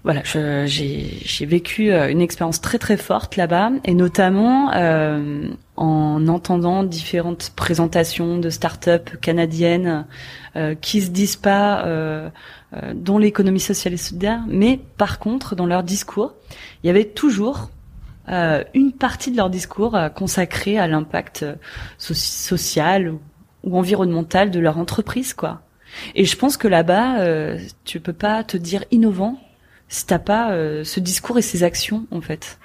voilà, 0.07 0.23
j'ai 0.67 1.47
vécu 1.47 1.91
euh, 1.91 2.09
une 2.09 2.21
expérience 2.21 2.61
très 2.61 2.79
très 2.79 2.97
forte 2.97 3.35
là-bas, 3.35 3.73
et 3.85 3.93
notamment 3.93 4.71
euh, 4.73 5.49
en 5.77 6.29
entendant 6.29 6.85
différentes 6.85 7.51
présentations 7.57 8.39
de 8.39 8.49
start-up 8.49 9.11
canadiennes 9.21 10.07
euh, 10.55 10.77
qui 10.77 11.03
se 11.03 11.11
disent 11.11 11.35
pas 11.35 11.85
euh, 11.85 12.31
euh, 12.73 12.93
dans 12.95 13.19
l'économie 13.19 13.59
sociale 13.59 13.95
et 13.95 13.97
solidaire, 13.97 14.45
mais 14.47 14.79
par 14.97 15.19
contre 15.19 15.57
dans 15.57 15.67
leur 15.67 15.83
discours, 15.83 16.35
il 16.85 16.87
y 16.87 16.91
avait 16.91 17.07
toujours 17.07 17.71
euh, 18.29 18.63
une 18.75 18.93
partie 18.93 19.33
de 19.33 19.37
leur 19.37 19.51
discours 19.51 19.99
consacrée 20.15 20.79
à 20.79 20.87
l'impact 20.87 21.45
social 21.99 23.09
ou, 23.09 23.21
ou, 23.65 23.77
environnemental 23.77 24.53
de 24.53 24.61
leur 24.61 24.79
entreprise, 24.79 25.35
quoi. 25.35 25.63
Et 26.15 26.25
je 26.25 26.37
pense 26.37 26.57
que 26.57 26.69
là-bas, 26.69 27.25
tu 27.85 27.99
peux 28.01 28.13
pas 28.13 28.45
te 28.45 28.57
dire 28.57 28.85
innovant 28.93 29.41
si 29.89 30.07
t'as 30.07 30.19
pas 30.19 30.53
euh, 30.53 30.85
ce 30.85 31.01
discours 31.01 31.39
et 31.39 31.43
ces 31.43 31.63
actions 31.63 32.07
en 32.11 32.21
fait. 32.21 32.59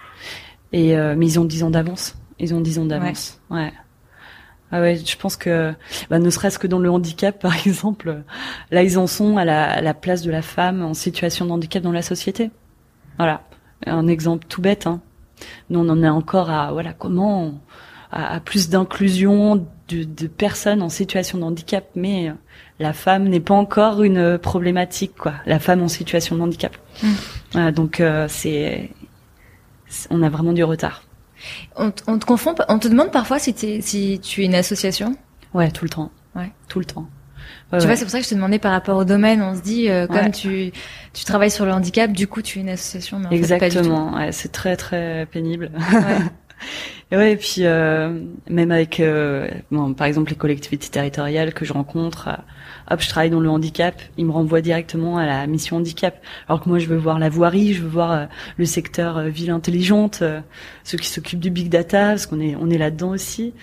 Et 0.74 0.98
euh, 0.98 1.16
mais 1.18 1.26
ils 1.26 1.40
ont 1.40 1.46
dix 1.46 1.64
ans 1.64 1.70
d'avance. 1.70 2.16
Ils 2.40 2.54
ont 2.54 2.62
dix 2.62 2.80
ans 2.80 2.86
d'avance. 2.86 3.40
Ouais. 3.50 3.72
Ah 4.72 4.80
ouais, 4.80 4.96
je 4.96 5.18
pense 5.18 5.36
que 5.36 5.74
bah, 6.10 6.18
ne 6.18 6.30
serait-ce 6.30 6.58
que 6.58 6.68
dans 6.68 6.80
le 6.80 6.90
handicap 6.90 7.40
par 7.40 7.56
exemple, 7.68 8.24
là 8.72 8.84
ils 8.84 8.98
en 8.98 9.08
sont 9.08 9.38
à 9.38 9.46
la, 9.46 9.70
à 9.70 9.82
la 9.82 9.94
place 9.94 10.22
de 10.22 10.32
la 10.32 10.42
femme 10.42 10.82
en 10.82 10.94
situation 10.94 11.46
de 11.46 11.52
handicap 11.52 11.84
dans 11.84 11.92
la 11.92 12.02
société. 12.02 12.52
Voilà, 13.18 13.44
un 13.86 14.08
exemple 14.08 14.46
tout 14.48 14.62
bête. 14.62 14.88
Hein. 14.88 15.02
Nous 15.70 15.80
on 15.80 15.90
en 15.90 16.02
est 16.04 16.10
encore 16.10 16.50
à 16.50 16.72
voilà 16.72 16.94
comment 16.94 17.60
à, 18.12 18.36
à 18.36 18.40
plus 18.40 18.70
d'inclusion 18.70 19.68
de, 19.88 20.04
de, 20.04 20.28
personnes 20.28 20.82
en 20.82 20.90
situation 20.90 21.38
de 21.38 21.44
handicap, 21.44 21.86
mais 21.96 22.30
euh, 22.30 22.34
la 22.82 22.94
femme 22.94 23.28
n'est 23.28 23.40
pas 23.40 23.54
encore 23.54 24.04
une 24.04 24.38
problématique 24.38 25.16
quoi. 25.18 25.34
La 25.46 25.60
femme 25.60 25.82
en 25.82 25.88
situation 25.88 26.36
de 26.36 26.42
handicap. 26.42 26.76
Mm. 27.04 27.08
Voilà, 27.54 27.72
donc 27.72 28.00
euh, 28.00 28.28
c'est 28.30 28.90
on 30.10 30.24
a 30.24 30.30
vraiment 30.30 30.54
du 30.54 30.64
retard. 30.64 31.04
On, 31.76 31.92
on, 32.08 32.20
te 32.20 32.26
confond, 32.26 32.56
on 32.70 32.80
te 32.80 32.88
demande 32.88 33.12
parfois 33.12 33.40
si, 33.40 33.54
si 33.82 34.20
tu 34.22 34.42
es 34.42 34.46
une 34.46 34.56
association? 34.56 35.16
Ouais, 35.54 35.72
tout 35.72 35.86
le 35.86 35.90
temps. 35.90 36.12
Ouais, 36.36 36.52
tout 36.68 36.80
le 36.80 36.86
temps. 36.86 37.08
Ouais, 37.74 37.80
tu 37.80 37.86
vois, 37.86 37.96
c'est 37.96 38.04
pour 38.04 38.12
ça 38.12 38.20
que 38.20 38.26
je 38.26 38.30
te 38.30 38.36
demandais 38.36 38.60
par 38.60 38.72
rapport 38.72 38.98
au 38.98 39.06
domaine. 39.06 39.42
On 39.42 39.56
se 39.56 39.62
dit, 39.62 39.90
euh, 39.90 40.08
comme 40.08 40.32
tu 40.32 40.72
tu 41.14 41.26
travailles 41.26 41.52
sur 41.52 41.66
le 41.66 41.72
handicap, 41.72 42.12
du 42.12 42.28
coup, 42.28 42.42
tu 42.42 42.60
es 42.60 42.62
une 42.62 42.70
association. 42.70 43.20
Mais 43.20 43.28
en 43.28 43.32
Exactement. 43.32 44.32
C'est 44.32 44.52
très 44.52 44.78
très 44.78 45.26
pénible. 45.26 45.72
Et 47.12 47.18
ouais, 47.18 47.34
et 47.34 47.36
puis 47.36 47.66
euh, 47.66 48.24
même 48.50 48.72
avec, 48.72 49.02
euh, 49.02 49.50
bon, 49.70 49.94
par 49.94 50.08
exemple, 50.08 50.30
les 50.30 50.38
collectivités 50.38 50.88
territoriales 50.88 51.54
que 51.54 51.66
je 51.66 51.74
rencontre, 51.74 52.30
euh, 52.30 52.94
hop, 52.94 53.02
je 53.02 53.10
travaille 53.10 53.30
dans 53.30 53.42
le 53.42 53.50
handicap, 53.50 54.02
ils 54.18 54.26
me 54.26 54.32
renvoient 54.32 54.62
directement 54.62 55.18
à 55.18 55.26
la 55.26 55.46
mission 55.46 55.78
handicap. 55.78 56.22
Alors 56.48 56.62
que 56.62 56.70
moi, 56.70 56.80
je 56.80 56.88
veux 56.88 56.96
voir 56.96 57.20
la 57.20 57.28
voirie, 57.28 57.74
je 57.74 57.82
veux 57.82 57.90
voir 57.90 58.12
euh, 58.14 58.26
le 58.58 58.64
secteur 58.66 59.18
euh, 59.18 59.28
ville 59.28 59.52
intelligente, 59.52 60.24
ceux 60.86 60.98
qui 60.98 61.08
s'occupent 61.10 61.42
du 61.42 61.50
big 61.50 61.68
data, 61.68 62.10
parce 62.10 62.28
qu'on 62.28 62.40
est 62.40 62.56
on 62.56 62.70
est 62.70 62.78
là-dedans 62.78 63.10
aussi. 63.10 63.54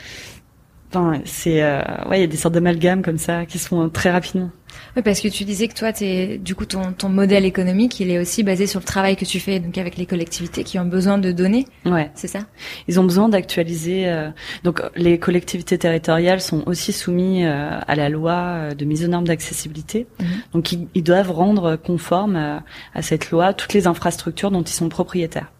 Enfin, 0.90 1.20
c'est 1.24 1.62
ouais, 1.62 2.18
il 2.18 2.20
y 2.20 2.24
a 2.24 2.26
des 2.26 2.36
sortes 2.36 2.54
d'amalgames 2.54 3.02
comme 3.02 3.18
ça 3.18 3.46
qui 3.46 3.58
se 3.58 3.68
font 3.68 3.88
très 3.90 4.10
rapidement. 4.10 4.50
Oui, 4.96 5.02
parce 5.02 5.20
que 5.20 5.28
tu 5.28 5.44
disais 5.44 5.68
que 5.68 5.74
toi, 5.74 5.90
es, 6.00 6.38
du 6.38 6.54
coup, 6.54 6.66
ton, 6.66 6.92
ton 6.92 7.08
modèle 7.08 7.44
économique, 7.44 8.00
il 8.00 8.10
est 8.10 8.18
aussi 8.18 8.42
basé 8.42 8.66
sur 8.66 8.80
le 8.80 8.84
travail 8.84 9.16
que 9.16 9.24
tu 9.24 9.40
fais 9.40 9.60
donc 9.60 9.76
avec 9.78 9.96
les 9.96 10.06
collectivités 10.06 10.64
qui 10.64 10.78
ont 10.78 10.84
besoin 10.84 11.18
de 11.18 11.32
données. 11.32 11.66
Ouais, 11.84 12.10
c'est 12.14 12.28
ça? 12.28 12.40
Ils 12.88 12.98
ont 12.98 13.04
besoin 13.04 13.28
d'actualiser. 13.28 14.08
Euh, 14.08 14.30
donc, 14.64 14.82
les 14.96 15.18
collectivités 15.18 15.78
territoriales 15.78 16.40
sont 16.40 16.62
aussi 16.66 16.92
soumises 16.92 17.46
euh, 17.46 17.78
à 17.86 17.94
la 17.94 18.08
loi 18.08 18.32
euh, 18.32 18.74
de 18.74 18.84
mise 18.84 19.04
aux 19.04 19.08
normes 19.08 19.26
d'accessibilité. 19.26 20.06
Mhm. 20.20 20.26
Donc, 20.52 20.72
ils, 20.72 20.88
ils, 20.94 21.02
doivent 21.02 21.30
rendre 21.30 21.76
conforme 21.76 22.36
à, 22.36 22.62
à 22.94 23.02
cette 23.02 23.30
loi 23.30 23.52
toutes 23.52 23.74
les 23.74 23.86
infrastructures 23.86 24.50
dont 24.50 24.62
ils 24.62 24.72
sont 24.72 24.88
propriétaires. 24.88 25.52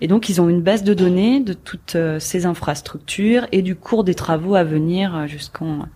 Et 0.00 0.06
donc, 0.06 0.28
ils 0.28 0.40
ont 0.40 0.48
une 0.48 0.62
base 0.62 0.84
de 0.84 0.94
données 0.94 1.40
de 1.40 1.52
toutes 1.52 1.96
ces 2.18 2.46
infrastructures 2.46 3.46
et 3.52 3.60
du 3.60 3.76
cours 3.76 4.04
des 4.04 4.14
travaux 4.14 4.54
à 4.54 4.64
venir 4.64 5.26
jusqu'en 5.26 5.86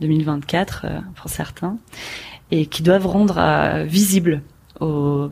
2024 0.00 0.82
euh, 0.84 0.98
pour 1.14 1.30
certains, 1.30 1.78
et 2.50 2.66
qui 2.66 2.82
doivent 2.82 3.06
rendre 3.06 3.38
euh, 3.38 3.84
visible 3.84 4.42
au, 4.80 5.30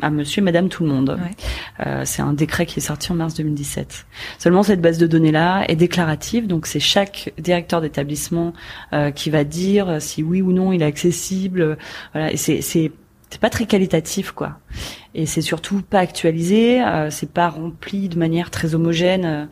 à 0.00 0.10
monsieur 0.10 0.40
et 0.40 0.44
madame 0.44 0.68
tout 0.68 0.84
le 0.84 0.90
monde. 0.90 1.18
Ouais. 1.20 1.86
Euh, 1.86 2.02
c'est 2.04 2.22
un 2.22 2.32
décret 2.32 2.66
qui 2.66 2.80
est 2.80 2.82
sorti 2.82 3.12
en 3.12 3.14
mars 3.14 3.34
2017. 3.34 4.06
Seulement 4.38 4.62
cette 4.62 4.80
base 4.80 4.98
de 4.98 5.06
données-là 5.06 5.64
est 5.68 5.76
déclarative, 5.76 6.46
donc 6.46 6.66
c'est 6.66 6.80
chaque 6.80 7.32
directeur 7.38 7.80
d'établissement 7.80 8.52
euh, 8.92 9.10
qui 9.10 9.30
va 9.30 9.44
dire 9.44 10.00
si 10.00 10.22
oui 10.22 10.42
ou 10.42 10.52
non 10.52 10.72
il 10.72 10.82
est 10.82 10.86
accessible. 10.86 11.78
Voilà, 12.12 12.32
et 12.32 12.36
c'est 12.36 12.92
c'est 13.32 13.40
pas 13.40 13.50
très 13.50 13.66
qualitatif 13.66 14.30
quoi. 14.30 14.58
Et 15.14 15.26
c'est 15.26 15.42
surtout 15.42 15.82
pas 15.82 15.98
actualisé, 15.98 16.82
euh, 16.82 17.10
c'est 17.10 17.32
pas 17.32 17.48
rempli 17.48 18.08
de 18.08 18.18
manière 18.18 18.50
très 18.50 18.74
homogène 18.74 19.48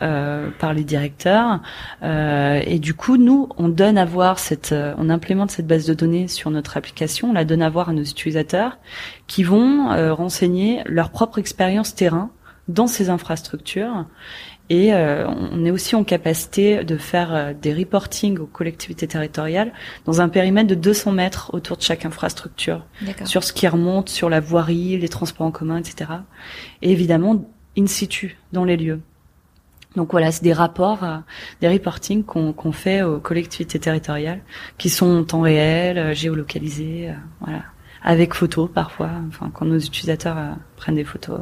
euh, 0.00 0.48
par 0.58 0.72
les 0.72 0.84
directeurs. 0.84 1.60
Euh, 2.02 2.62
et 2.64 2.78
du 2.78 2.94
coup, 2.94 3.18
nous, 3.18 3.50
on 3.58 3.68
donne 3.68 3.98
à 3.98 4.06
voir 4.06 4.38
cette, 4.38 4.72
euh, 4.72 4.94
on 4.96 5.10
implémente 5.10 5.50
cette 5.50 5.66
base 5.66 5.84
de 5.84 5.92
données 5.92 6.28
sur 6.28 6.50
notre 6.50 6.78
application, 6.78 7.28
on 7.28 7.32
la 7.34 7.44
donne 7.44 7.60
à 7.60 7.68
voir 7.68 7.90
à 7.90 7.92
nos 7.92 8.02
utilisateurs 8.02 8.78
qui 9.26 9.42
vont 9.42 9.88
renseigner 10.14 10.80
leur 10.86 11.10
propre 11.10 11.38
expérience 11.38 11.94
terrain 11.94 12.30
dans 12.68 12.86
ces 12.86 13.10
infrastructures 13.10 14.06
Et 14.72 14.94
euh, 14.94 15.28
on 15.28 15.66
est 15.66 15.70
aussi 15.70 15.94
en 15.96 16.02
capacité 16.02 16.82
de 16.82 16.96
faire 16.96 17.34
euh, 17.34 17.52
des 17.52 17.74
reporting 17.74 18.38
aux 18.38 18.46
collectivités 18.46 19.06
territoriales 19.06 19.70
dans 20.06 20.22
un 20.22 20.30
périmètre 20.30 20.66
de 20.66 20.74
200 20.74 21.12
mètres 21.12 21.50
autour 21.52 21.76
de 21.76 21.82
chaque 21.82 22.06
infrastructure, 22.06 22.86
sur 23.26 23.44
ce 23.44 23.52
qui 23.52 23.68
remonte 23.68 24.08
sur 24.08 24.30
la 24.30 24.40
voirie, 24.40 24.96
les 24.96 25.10
transports 25.10 25.46
en 25.46 25.50
commun, 25.50 25.76
etc. 25.76 26.12
Et 26.80 26.90
évidemment 26.90 27.44
in 27.76 27.86
situ 27.86 28.38
dans 28.54 28.64
les 28.64 28.78
lieux. 28.78 29.02
Donc 29.94 30.12
voilà, 30.12 30.32
c'est 30.32 30.42
des 30.42 30.54
rapports, 30.54 31.04
euh, 31.04 31.18
des 31.60 31.68
reporting 31.68 32.24
qu'on 32.24 32.72
fait 32.72 33.02
aux 33.02 33.20
collectivités 33.20 33.78
territoriales, 33.78 34.40
qui 34.78 34.88
sont 34.88 35.18
en 35.18 35.24
temps 35.24 35.42
réel, 35.42 36.14
géolocalisés, 36.14 37.10
voilà, 37.42 37.64
avec 38.02 38.32
photos 38.32 38.70
parfois, 38.72 39.10
enfin 39.28 39.50
quand 39.52 39.66
nos 39.66 39.78
utilisateurs 39.78 40.56
prennent 40.76 40.94
des 40.94 41.04
photos. 41.04 41.40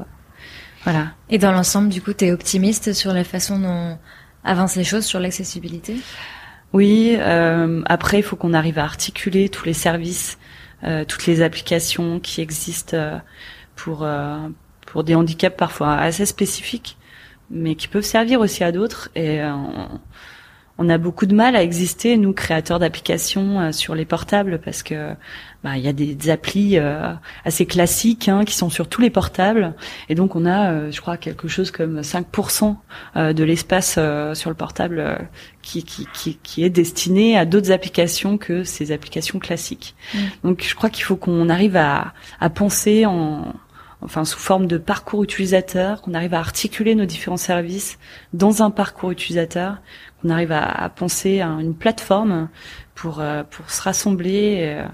Voilà. 0.84 1.08
Et 1.28 1.38
dans 1.38 1.52
l'ensemble, 1.52 1.88
du 1.88 2.00
coup, 2.00 2.12
tu 2.12 2.24
es 2.24 2.32
optimiste 2.32 2.92
sur 2.92 3.12
la 3.12 3.24
façon 3.24 3.58
dont 3.58 3.98
avancent 4.44 4.76
les 4.76 4.84
choses 4.84 5.04
sur 5.04 5.20
l'accessibilité? 5.20 5.96
Oui. 6.72 7.16
Euh, 7.18 7.82
après, 7.86 8.18
il 8.20 8.22
faut 8.22 8.36
qu'on 8.36 8.54
arrive 8.54 8.78
à 8.78 8.84
articuler 8.84 9.48
tous 9.48 9.66
les 9.66 9.72
services, 9.72 10.38
euh, 10.84 11.04
toutes 11.04 11.26
les 11.26 11.42
applications 11.42 12.20
qui 12.20 12.40
existent 12.40 12.96
euh, 12.96 13.18
pour 13.76 14.04
euh, 14.04 14.48
pour 14.86 15.04
des 15.04 15.14
handicaps 15.14 15.56
parfois 15.56 15.94
assez 15.94 16.26
spécifiques, 16.26 16.96
mais 17.50 17.74
qui 17.74 17.86
peuvent 17.86 18.04
servir 18.04 18.40
aussi 18.40 18.64
à 18.64 18.72
d'autres. 18.72 19.10
Et 19.14 19.40
euh, 19.40 19.52
on 20.80 20.88
a 20.88 20.96
beaucoup 20.96 21.26
de 21.26 21.34
mal 21.34 21.56
à 21.56 21.62
exister, 21.62 22.16
nous 22.16 22.32
créateurs 22.32 22.78
d'applications 22.78 23.60
euh, 23.60 23.72
sur 23.72 23.94
les 23.94 24.06
portables, 24.06 24.58
parce 24.64 24.82
que 24.82 25.12
bah, 25.62 25.76
il 25.76 25.84
y 25.84 25.88
a 25.88 25.92
des, 25.92 26.30
applis 26.30 26.78
euh, 26.78 27.12
assez 27.44 27.66
classiques 27.66 28.30
hein, 28.30 28.46
qui 28.46 28.54
sont 28.54 28.70
sur 28.70 28.88
tous 28.88 29.02
les 29.02 29.10
portables, 29.10 29.74
et 30.08 30.14
donc 30.14 30.36
on 30.36 30.46
a, 30.46 30.72
euh, 30.72 30.90
je 30.90 30.98
crois, 31.02 31.18
quelque 31.18 31.48
chose 31.48 31.70
comme 31.70 32.00
5% 32.00 32.76
de 33.16 33.44
l'espace 33.44 33.98
sur 34.32 34.48
le 34.48 34.56
portable 34.56 35.28
qui, 35.60 35.84
qui, 35.84 36.08
qui, 36.14 36.38
qui, 36.42 36.64
est 36.64 36.70
destiné 36.70 37.36
à 37.36 37.44
d'autres 37.44 37.72
applications 37.72 38.38
que 38.38 38.64
ces 38.64 38.90
applications 38.90 39.38
classiques. 39.38 39.94
Mm. 40.14 40.18
Donc 40.44 40.64
je 40.66 40.74
crois 40.74 40.88
qu'il 40.88 41.04
faut 41.04 41.16
qu'on 41.16 41.50
arrive 41.50 41.76
à, 41.76 42.14
à 42.40 42.48
penser 42.48 43.04
en 43.04 43.52
enfin 44.02 44.24
sous 44.24 44.38
forme 44.38 44.66
de 44.66 44.78
parcours 44.78 45.22
utilisateur, 45.22 46.00
qu'on 46.02 46.14
arrive 46.14 46.34
à 46.34 46.38
articuler 46.38 46.94
nos 46.94 47.04
différents 47.04 47.36
services 47.36 47.98
dans 48.32 48.62
un 48.62 48.70
parcours 48.70 49.10
utilisateur, 49.10 49.76
qu'on 50.20 50.30
arrive 50.30 50.52
à, 50.52 50.64
à, 50.64 50.88
penser 50.88 51.40
à 51.40 51.48
une 51.48 51.74
plateforme 51.74 52.48
pour 52.94 53.20
euh, 53.20 53.42
pour 53.48 53.70
se 53.70 53.82
rassembler, 53.82 54.58
euh, 54.60 54.86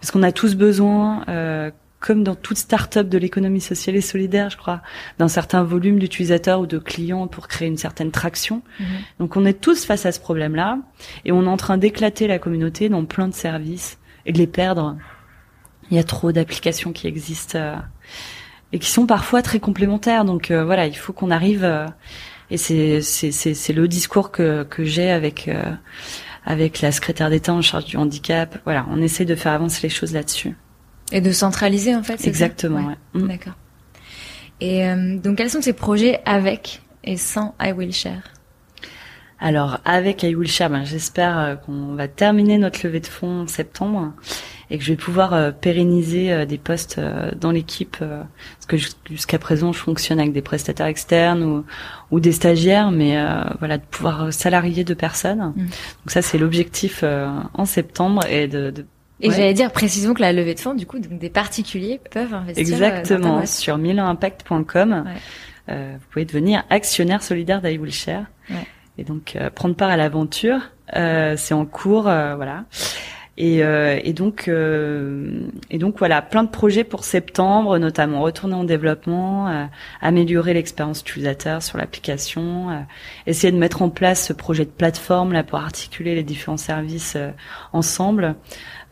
parce 0.00 0.10
qu'on 0.10 0.22
a 0.22 0.32
tous 0.32 0.54
besoin, 0.54 1.24
euh, 1.28 1.70
comme 1.98 2.24
dans 2.24 2.34
toute 2.34 2.56
start-up 2.56 3.08
de 3.08 3.18
l'économie 3.18 3.60
sociale 3.60 3.96
et 3.96 4.00
solidaire, 4.00 4.48
je 4.48 4.56
crois, 4.56 4.80
d'un 5.18 5.28
certain 5.28 5.62
volume 5.62 5.98
d'utilisateurs 5.98 6.60
ou 6.60 6.66
de 6.66 6.78
clients 6.78 7.26
pour 7.26 7.46
créer 7.46 7.68
une 7.68 7.76
certaine 7.76 8.10
traction. 8.10 8.62
Mhm. 8.78 8.86
Donc 9.18 9.36
on 9.36 9.44
est 9.44 9.60
tous 9.60 9.84
face 9.84 10.06
à 10.06 10.12
ce 10.12 10.20
problème-là, 10.20 10.78
et 11.24 11.32
on 11.32 11.44
est 11.44 11.48
en 11.48 11.58
train 11.58 11.76
d'éclater 11.76 12.26
la 12.26 12.38
communauté 12.38 12.88
dans 12.88 13.04
plein 13.04 13.28
de 13.28 13.34
services 13.34 13.98
et 14.24 14.32
de 14.32 14.38
les 14.38 14.46
perdre. 14.46 14.96
Il 15.90 15.96
y 15.96 16.00
a 16.00 16.04
trop 16.04 16.32
d'applications 16.32 16.92
qui 16.92 17.06
existent 17.06 17.58
et 18.72 18.78
qui 18.78 18.88
sont 18.88 19.06
parfois 19.06 19.42
très 19.42 19.58
complémentaires. 19.58 20.24
Donc 20.24 20.52
voilà, 20.52 20.86
il 20.86 20.96
faut 20.96 21.12
qu'on 21.12 21.32
arrive 21.32 21.68
et 22.50 22.56
c'est 22.56 23.00
c'est 23.00 23.72
le 23.72 23.88
discours 23.88 24.30
que 24.30 24.64
que 24.64 24.84
j'ai 24.84 25.10
avec 25.10 25.48
euh, 25.48 25.72
avec 26.44 26.80
la 26.80 26.92
secrétaire 26.92 27.30
d'État 27.30 27.52
en 27.52 27.62
charge 27.62 27.84
du 27.84 27.96
handicap. 27.96 28.58
Voilà, 28.64 28.86
on 28.90 29.00
essaie 29.00 29.24
de 29.24 29.34
faire 29.34 29.52
avancer 29.52 29.80
les 29.82 29.88
choses 29.88 30.12
là-dessus. 30.12 30.56
Et 31.12 31.20
de 31.20 31.32
centraliser 31.32 31.94
en 31.94 32.02
fait. 32.02 32.26
Exactement. 32.26 32.86
Ouais. 32.86 32.96
Mm. 33.14 33.28
D'accord. 33.28 33.54
Et 34.60 34.88
euh, 34.88 35.18
donc 35.18 35.38
quels 35.38 35.50
sont 35.50 35.62
ces 35.62 35.72
projets 35.72 36.20
avec 36.24 36.82
et 37.04 37.16
sans 37.16 37.54
I 37.60 37.72
Will 37.72 37.92
Share? 37.92 38.22
Alors 39.38 39.78
avec 39.84 40.22
I 40.22 40.34
Will 40.34 40.50
Share, 40.50 40.70
ben, 40.70 40.84
j'espère 40.84 41.38
euh, 41.38 41.54
qu'on 41.56 41.94
va 41.94 42.08
terminer 42.08 42.58
notre 42.58 42.84
levée 42.84 43.00
de 43.00 43.06
fonds 43.06 43.42
en 43.42 43.46
septembre 43.46 44.12
et 44.70 44.78
que 44.78 44.84
je 44.84 44.92
vais 44.92 44.96
pouvoir 44.96 45.34
euh, 45.34 45.50
pérenniser 45.50 46.32
euh, 46.32 46.46
des 46.46 46.58
postes 46.58 46.98
euh, 46.98 47.30
dans 47.38 47.50
l'équipe 47.50 47.96
parce 47.98 48.66
que 48.68 48.76
jusqu'à 49.10 49.38
présent 49.38 49.72
je 49.72 49.78
fonctionne 49.78 50.20
avec 50.20 50.32
des 50.32 50.42
prestataires 50.42 50.86
externes 50.86 51.42
ou, 51.42 51.64
ou 52.10 52.20
des 52.20 52.32
stagiaires 52.32 52.90
mais 52.90 53.16
voilà 53.58 53.78
de 53.78 53.84
pouvoir 53.84 54.32
salarier 54.32 54.84
deux 54.84 54.94
personnes 54.94 55.52
mm. 55.56 55.64
donc 55.64 56.10
ça 56.10 56.22
c'est 56.22 56.38
l'objectif 56.38 57.04
en 57.54 57.64
septembre 57.64 58.24
et 58.26 58.48
de, 58.48 58.70
de 58.70 58.86
et 59.22 59.30
j'allais 59.30 59.52
dire 59.52 59.70
précisons 59.70 60.14
que 60.14 60.22
la 60.22 60.32
levée 60.32 60.54
de 60.54 60.60
fonds, 60.60 60.72
du 60.72 60.86
coup, 60.86 60.98
donc 60.98 61.18
des 61.18 61.28
particuliers 61.28 62.00
peuvent 62.10 62.32
investir. 62.32 62.62
Exactement. 62.62 63.44
sur 63.44 63.76
milanimpact.com, 63.76 65.04
euh, 65.68 65.92
vous 65.98 66.06
pouvez 66.10 66.24
devenir 66.24 66.64
actionnaire 66.70 67.22
solidaire 67.22 67.60
d'Iwillshare 67.60 68.24
ouais. 68.48 68.66
et 68.96 69.04
donc 69.04 69.36
prendre 69.54 69.74
part 69.74 69.90
à 69.90 69.98
l'aventure. 69.98 70.60
Euh, 70.96 71.34
c'est 71.36 71.52
en 71.52 71.66
cours, 71.66 72.04
voilà. 72.04 72.64
Et, 73.42 73.64
euh, 73.64 73.98
et 74.04 74.12
donc 74.12 74.48
euh, 74.48 75.40
et 75.70 75.78
donc 75.78 75.98
voilà, 75.98 76.20
plein 76.20 76.44
de 76.44 76.50
projets 76.50 76.84
pour 76.84 77.04
septembre, 77.04 77.78
notamment 77.78 78.20
retourner 78.20 78.54
en 78.54 78.64
développement, 78.64 79.48
euh, 79.48 79.64
améliorer 80.02 80.52
l'expérience 80.52 81.00
utilisateur 81.00 81.62
sur 81.62 81.78
l'application, 81.78 82.84
essayer 83.26 83.50
de 83.50 83.56
mettre 83.56 83.80
en 83.80 83.88
place 83.88 84.26
ce 84.26 84.34
projet 84.34 84.66
de 84.66 84.70
plateforme 84.70 85.32
là 85.32 85.42
pour 85.42 85.58
articuler 85.58 86.14
les 86.14 86.22
différents 86.22 86.58
services 86.58 87.16
ensemble. 87.72 88.34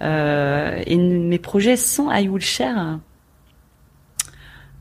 et 0.01 0.97
mes 0.97 1.39
projets 1.39 1.77
sans 1.77 2.11
I 2.11 2.27
Will 2.27 2.41
Share, 2.41 3.01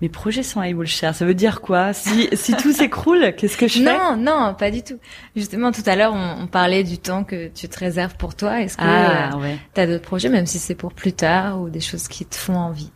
mes 0.02 0.10
projets 0.10 0.44
sont 0.44 0.62
will 0.62 0.88
share. 0.88 1.16
Ça 1.16 1.26
veut 1.26 1.34
dire 1.34 1.62
quoi? 1.62 1.94
Si 1.94 2.30
si 2.34 2.56
tout 2.56 2.72
s'écroule, 2.74 3.34
qu'est-ce 3.36 3.58
que 3.58 3.68
je 3.68 3.80
fais? 3.80 3.84
Non, 3.84 4.16
non, 4.18 4.54
pas 4.54 4.72
du 4.72 4.84
tout. 4.84 5.00
Justement, 5.36 5.72
tout 5.72 5.84
à 5.86 5.96
l'heure, 5.96 6.14
on, 6.14 6.44
on, 6.44 6.48
parlait 6.48 6.84
du 6.84 6.98
temps 6.98 7.24
que 7.24 7.48
tu 7.48 7.68
te 7.68 7.80
réserves 7.80 8.16
pour 8.16 8.36
toi. 8.36 8.62
Est-ce 8.62 8.78
que 8.78 8.84
ah, 8.84 9.34
euh, 9.34 9.40
ouais. 9.40 9.58
tu 9.74 9.82
as 9.82 9.88
d'autres 9.88 10.04
projets, 10.04 10.30
même 10.30 10.46
si 10.46 10.60
c'est 10.60 10.76
pour 10.76 10.94
plus 10.94 11.14
tard 11.14 11.60
ou 11.62 11.70
des 11.70 11.82
choses 11.82 12.08
qui 12.08 12.26
te 12.26 12.36
font 12.36 12.56
envie? 12.58 12.92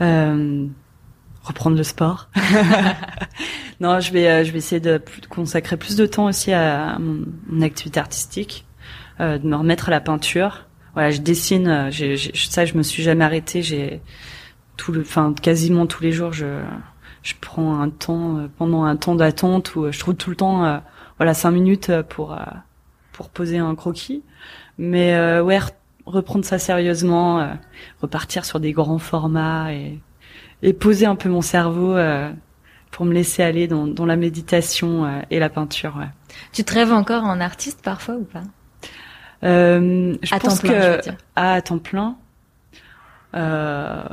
Euh, 0.00 0.66
Reprendre 1.44 1.76
le 1.76 1.82
sport. 1.82 2.30
non, 3.80 4.00
je 4.00 4.12
vais 4.12 4.28
euh, 4.28 4.44
je 4.44 4.50
vais 4.50 4.58
essayer 4.58 4.80
de, 4.80 4.98
consacrer 5.28 5.76
plus 5.76 5.94
de 5.94 6.06
temps 6.06 6.24
aussi 6.24 6.54
à, 6.54 6.96
mon, 6.98 7.26
mon, 7.46 7.60
activité 7.60 8.00
artistique, 8.00 8.64
euh, 9.20 9.36
de 9.36 9.46
me 9.46 9.54
remettre 9.54 9.88
à 9.88 9.90
la 9.90 10.00
peinture. 10.00 10.64
Voilà, 10.94 11.10
je 11.10 11.20
dessine. 11.20 11.68
Euh, 11.68 11.90
j'ai, 11.90 12.16
ça, 12.34 12.64
je 12.64 12.74
me 12.74 12.82
suis 12.82 13.02
jamais 13.02 13.26
arrêtée. 13.26 13.60
J'ai 13.60 14.00
tout 14.76 14.92
le, 14.92 15.00
enfin 15.00 15.34
quasiment 15.40 15.86
tous 15.86 16.02
les 16.02 16.12
jours, 16.12 16.32
je 16.32 16.62
je 17.22 17.34
prends 17.40 17.80
un 17.80 17.88
temps 17.88 18.36
euh, 18.36 18.48
pendant 18.58 18.84
un 18.84 18.96
temps 18.96 19.14
d'attente 19.14 19.76
où 19.76 19.90
je 19.90 19.98
trouve 19.98 20.14
tout 20.14 20.30
le 20.30 20.36
temps, 20.36 20.64
euh, 20.64 20.78
voilà, 21.16 21.32
cinq 21.34 21.52
minutes 21.52 21.90
euh, 21.90 22.02
pour 22.02 22.36
pour 23.12 23.30
poser 23.30 23.58
un 23.58 23.74
croquis. 23.74 24.22
Mais 24.78 25.16
ouais, 25.40 25.60
reprendre 26.04 26.44
ça 26.44 26.58
sérieusement, 26.58 27.56
repartir 28.02 28.44
sur 28.44 28.58
des 28.58 28.72
grands 28.72 28.98
formats 28.98 29.72
et 29.72 30.00
et 30.62 30.72
poser 30.72 31.06
un 31.06 31.14
peu 31.14 31.28
mon 31.28 31.42
cerveau 31.42 31.96
pour 32.90 33.04
me 33.06 33.12
laisser 33.12 33.42
aller 33.42 33.68
dans, 33.68 33.86
dans 33.86 34.06
la 34.06 34.16
méditation 34.16 35.22
et 35.30 35.38
la 35.38 35.48
peinture. 35.48 35.94
Ouais. 35.96 36.08
Tu 36.52 36.64
te 36.64 36.74
rêves 36.74 36.92
encore 36.92 37.24
en 37.24 37.40
artiste 37.40 37.82
parfois 37.82 38.16
ou 38.16 38.24
pas? 38.24 38.42
Euh, 39.44 40.16
Je 40.22 40.34
à 40.34 40.40
pense 40.40 40.60
temps 40.60 40.68
plein, 40.68 40.98
que 40.98 41.10
à 41.36 41.62
temps 41.62 41.78
plein. 41.78 42.16
Euh, 43.34 44.04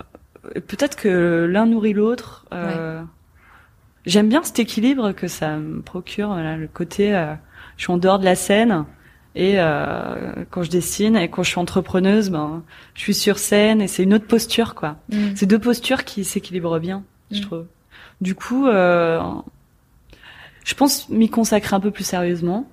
peut-être 0.43 0.95
que 0.95 1.47
l'un 1.49 1.65
nourrit 1.65 1.93
l'autre. 1.93 2.45
Euh, 2.54 3.01
J'aime 4.06 4.30
bien 4.30 4.41
cet 4.43 4.58
équilibre 4.60 5.12
que 5.12 5.27
ça 5.27 5.58
me 5.58 5.82
procure, 5.82 6.30
voilà, 6.30 6.58
le 6.58 6.67
côté, 6.67 7.15
euh, 7.15 7.36
je 7.77 7.84
suis 7.84 7.91
en 7.91 7.97
dehors 7.97 8.17
de 8.17 8.25
la 8.25 8.36
scène 8.36 8.86
et 9.36 9.60
euh, 9.60 10.43
quand 10.49 10.63
je 10.63 10.71
dessine 10.71 11.15
et 11.15 11.30
quand 11.30 11.43
je 11.43 11.49
suis 11.49 11.60
entrepreneuse, 11.60 12.32
ben, 12.32 12.63
je 12.95 13.01
suis 13.01 13.13
sur 13.13 13.38
scène 13.38 13.80
et 13.80 13.88
c'est 13.88 14.04
une 14.04 14.15
autre 14.15 14.25
posture, 14.25 14.73
quoi. 14.73 14.97
Mm. 15.10 15.36
C'est 15.36 15.45
deux 15.45 15.60
postures 15.60 16.04
qui 16.04 16.25
s'équilibrent 16.25 16.80
bien, 16.80 17.04
je 17.30 17.39
mm. 17.39 17.41
trouve. 17.43 17.65
Du 18.21 18.34
coup, 18.34 18.67
euh, 18.67 19.21
je 20.65 20.73
pense 20.73 21.08
m'y 21.10 21.30
consacrer 21.30 21.75
un 21.75 21.80
peu 21.80 21.91
plus 21.91 22.04
sérieusement 22.04 22.67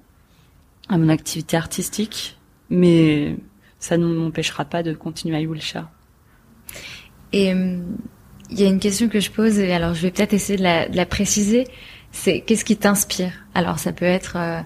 à 0.88 0.96
mon 0.96 1.11
activité 1.11 1.59
artistique, 1.59 2.38
mais 2.70 3.37
ça 3.78 3.98
ne 3.98 4.07
m'empêchera 4.07 4.64
pas 4.64 4.83
de 4.83 4.94
continuer 4.94 5.37
à 5.37 5.40
Yulcha. 5.40 5.90
Et 7.32 7.52
euh, 7.52 7.78
il 8.50 8.60
y 8.60 8.64
a 8.64 8.68
une 8.68 8.80
question 8.80 9.08
que 9.08 9.20
je 9.20 9.30
pose, 9.30 9.58
et 9.58 9.72
alors 9.72 9.94
je 9.94 10.02
vais 10.02 10.10
peut-être 10.10 10.32
essayer 10.32 10.58
de 10.58 10.62
la, 10.62 10.88
de 10.88 10.96
la 10.96 11.06
préciser. 11.06 11.66
C'est 12.12 12.40
qu'est-ce 12.40 12.64
qui 12.64 12.76
t'inspire? 12.76 13.32
Alors 13.54 13.78
ça 13.78 13.92
peut 13.92 14.06
être 14.06 14.36
euh, 14.36 14.60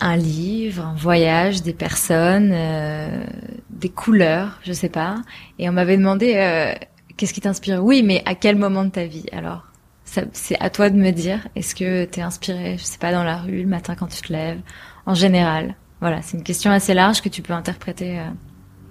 un 0.00 0.16
livre, 0.16 0.84
un 0.84 0.94
voyage, 0.94 1.62
des 1.62 1.72
personnes, 1.72 2.50
euh, 2.52 3.24
des 3.70 3.88
couleurs, 3.88 4.60
je 4.62 4.72
sais 4.72 4.90
pas. 4.90 5.16
Et 5.58 5.68
on 5.68 5.72
m'avait 5.72 5.96
demandé 5.96 6.34
euh, 6.36 6.74
qu'est-ce 7.16 7.32
qui 7.32 7.40
t'inspire? 7.40 7.82
Oui, 7.82 8.02
mais 8.02 8.22
à 8.26 8.34
quel 8.34 8.56
moment 8.56 8.84
de 8.84 8.90
ta 8.90 9.06
vie? 9.06 9.26
Alors 9.32 9.66
c'est 10.04 10.60
à 10.60 10.68
toi 10.68 10.90
de 10.90 10.96
me 10.96 11.10
dire. 11.10 11.48
Est-ce 11.56 11.74
que 11.74 12.04
t'es 12.04 12.20
inspiré, 12.20 12.76
je 12.76 12.84
sais 12.84 12.98
pas, 12.98 13.12
dans 13.12 13.24
la 13.24 13.38
rue 13.38 13.62
le 13.62 13.68
matin 13.68 13.94
quand 13.94 14.08
tu 14.08 14.20
te 14.20 14.30
lèves, 14.30 14.60
en 15.06 15.14
général 15.14 15.74
Voilà, 16.00 16.20
c'est 16.20 16.36
une 16.36 16.42
question 16.42 16.70
assez 16.70 16.92
large 16.92 17.22
que 17.22 17.30
tu 17.30 17.40
peux 17.40 17.54
interpréter 17.54 18.20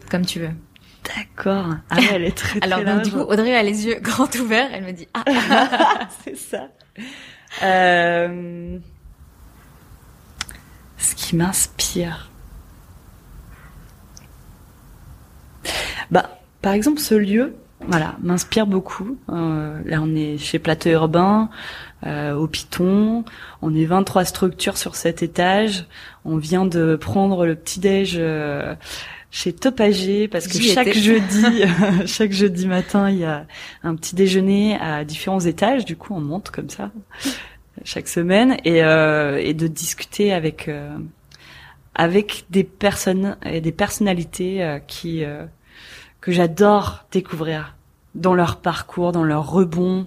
comme 0.10 0.26
tu 0.26 0.40
veux. 0.40 0.50
D'accord. 1.16 1.76
Ah 1.90 1.98
elle 2.12 2.24
est 2.24 2.38
très, 2.38 2.60
très 2.62 2.72
Alors 2.72 2.86
donc, 2.86 3.04
du 3.04 3.12
coup, 3.12 3.20
Audrey 3.20 3.56
a 3.56 3.64
les 3.64 3.86
yeux 3.88 4.00
grands 4.02 4.30
ouverts. 4.40 4.70
Elle 4.74 4.84
me 4.84 4.92
dit 4.92 5.08
ah. 5.14 5.24
c'est 6.24 6.38
ça. 6.38 6.70
euh, 7.64 8.78
ce 10.98 11.16
qui 11.16 11.36
m'inspire. 11.36 12.30
Bah, 16.12 16.30
par 16.62 16.74
exemple, 16.74 17.00
ce 17.00 17.16
lieu, 17.16 17.56
voilà, 17.88 18.16
m'inspire 18.22 18.68
beaucoup. 18.68 19.18
Euh, 19.30 19.80
là, 19.86 20.00
on 20.02 20.14
est 20.16 20.38
chez 20.38 20.60
Plateau 20.60 20.90
Urbain, 20.90 21.50
euh, 22.06 22.34
au 22.34 22.48
Piton. 22.48 23.24
On 23.62 23.74
est 23.74 23.86
23 23.86 24.26
structures 24.26 24.78
sur 24.78 24.96
cet 24.96 25.24
étage. 25.24 25.86
On 26.26 26.38
vient 26.38 26.66
de 26.66 26.96
prendre 26.96 27.46
le 27.46 27.56
petit 27.56 27.80
déj 27.80 28.16
euh, 28.18 28.76
chez 29.32 29.54
Topager 29.54 30.28
parce 30.28 30.48
que 30.48 30.62
chaque 30.62 30.94
jeudi, 30.94 31.64
chaque 32.06 32.34
jeudi 32.34 32.68
matin, 32.68 33.10
il 33.10 33.20
y 33.20 33.26
a 33.26 33.48
un 33.82 33.96
petit 33.96 34.14
déjeuner 34.14 34.76
à 34.76 35.06
différents 35.06 35.40
étages. 35.40 35.86
Du 35.86 35.96
coup, 35.96 36.14
on 36.14 36.22
monte 36.22 36.52
comme 36.52 36.70
ça 36.70 36.92
chaque 37.86 38.10
semaine 38.10 38.58
et, 38.66 38.84
euh, 38.84 39.40
et 39.42 39.54
de 39.54 39.68
discuter 39.68 40.34
avec 40.34 40.68
euh, 40.68 40.96
avec 41.96 42.46
des 42.50 42.64
personnes 42.64 43.38
et 43.44 43.62
des 43.62 43.72
personnalités 43.72 44.64
euh, 44.64 44.80
qui 44.80 45.24
que 46.20 46.32
j'adore 46.32 47.06
découvrir 47.12 47.76
dans 48.14 48.34
leur 48.34 48.58
parcours, 48.58 49.12
dans 49.12 49.24
leur 49.24 49.50
rebond. 49.50 50.06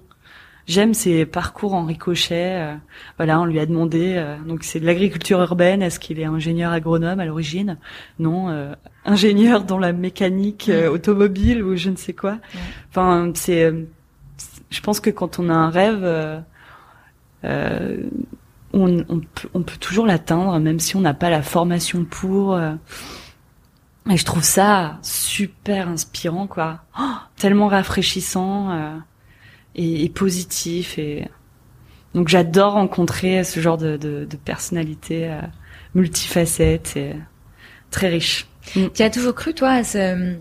J'aime 0.67 0.95
ces 0.95 1.27
parcours 1.27 1.75
en 1.75 1.85
ricochet. 1.85 2.77
voilà, 3.19 3.41
on 3.41 3.45
lui 3.45 3.59
a 3.59 3.67
demandé. 3.67 4.23
donc 4.47 4.65
c'est 4.65 4.81
de 4.81 4.87
l'agriculture 4.87 5.41
urbaine. 5.41 5.83
Est-ce 5.83 6.01
qu'il 6.01 6.19
est 6.19 6.25
ingénieur 6.25 6.73
agronome 6.73 7.21
à 7.21 7.27
l'origine? 7.27 7.77
Non, 8.19 8.75
ingénieur 9.05 9.65
dans 9.65 9.79
la 9.79 9.93
mécanique 9.93 10.71
automobile 10.91 11.62
ou 11.62 11.77
je 11.77 11.91
ne 11.91 11.97
sais 11.97 12.15
quoi. 12.15 12.39
Enfin, 12.89 13.31
c'est. 13.35 13.75
Je 14.71 14.81
pense 14.81 15.01
que 15.01 15.11
quand 15.11 15.39
on 15.39 15.51
a 15.51 15.55
un 15.55 15.69
rêve, 15.69 16.41
euh, 17.45 17.97
on, 18.73 19.21
peut, 19.35 19.49
on, 19.55 19.62
peut, 19.62 19.77
toujours 19.79 20.07
l'atteindre, 20.07 20.59
même 20.59 20.81
si 20.81 20.97
on 20.97 21.01
n'a 21.01 21.15
pas 21.15 21.31
la 21.31 21.43
formation 21.43 22.05
pour. 22.05 22.55
Euh. 22.55 22.73
et 24.11 24.17
je 24.17 24.25
trouve 24.25 24.43
ça 24.43 24.99
super 25.03 25.89
inspirant, 25.89 26.47
quoi. 26.47 26.81
Oh, 26.99 27.15
tellement 27.37 27.69
rafraîchissant 27.69 28.71
euh, 29.79 30.05
et, 30.05 30.09
positif. 30.09 30.99
Et 30.99 31.29
donc 32.14 32.29
j'adore 32.29 32.75
rencontrer 32.75 33.45
ce 33.45 33.61
genre 33.61 33.79
de, 33.79 33.97
de, 33.97 34.25
de 34.25 34.37
personnalités 34.37 35.31
multifacettes 35.95 36.97
et 36.97 37.14
très 37.91 38.09
riches. 38.09 38.47
Mm. 38.77 38.87
Tu 38.95 39.03
as 39.03 39.11
toujours 39.11 39.35
cru, 39.35 39.55
toi, 39.55 39.70
à 39.70 39.85
ce... 39.85 40.35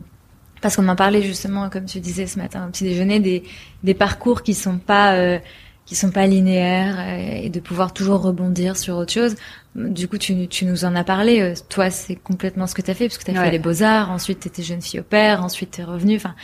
parce 0.61 0.75
qu'on 0.75 0.87
en 0.87 0.95
parlait 0.95 1.21
justement, 1.21 1.69
comme 1.69 1.85
tu 1.85 1.99
disais 1.99 2.27
ce 2.27 2.39
matin 2.39 2.67
au 2.67 2.71
petit 2.71 2.83
déjeuner, 2.83 3.19
des, 3.19 3.43
des 3.83 3.93
parcours 3.93 4.43
qui 4.43 4.53
sont 4.53 4.77
pas 4.77 5.39
qui 5.85 5.95
sont 5.95 6.11
pas 6.11 6.27
linéaires 6.27 6.95
euh, 6.97 7.43
et 7.43 7.49
de 7.49 7.59
pouvoir 7.59 7.93
toujours 7.93 8.21
rebondir 8.21 8.77
sur 8.77 8.95
autre 8.95 9.11
chose. 9.11 9.35
Du 9.75 10.07
coup, 10.07 10.17
tu, 10.17 10.47
tu 10.47 10.65
nous 10.65 10.85
en 10.85 10.95
as 10.95 11.03
parlé. 11.03 11.41
Euh, 11.41 11.53
toi, 11.69 11.89
c'est 11.89 12.15
complètement 12.15 12.67
ce 12.67 12.75
que 12.75 12.81
tu 12.81 12.91
as 12.91 12.93
fait, 12.93 13.07
parce 13.07 13.17
que 13.17 13.25
tu 13.25 13.37
as 13.37 13.43
fait 13.43 13.51
les 13.51 13.59
beaux-arts, 13.59 14.09
ensuite 14.11 14.39
tu 14.41 14.47
étais 14.47 14.63
jeune 14.63 14.81
fille 14.81 14.99
au 14.99 15.03
père, 15.03 15.43
ensuite 15.43 15.71
tu 15.71 15.81
es 15.81 15.83
revenu. 15.83 16.15
Enfin, 16.15 16.35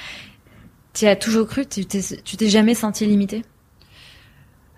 tu 0.93 1.05
as 1.07 1.15
toujours 1.15 1.47
cru, 1.47 1.65
tu 1.65 1.85
t'es 1.85 2.49
jamais 2.49 2.73
senti 2.73 3.05
limité? 3.05 3.43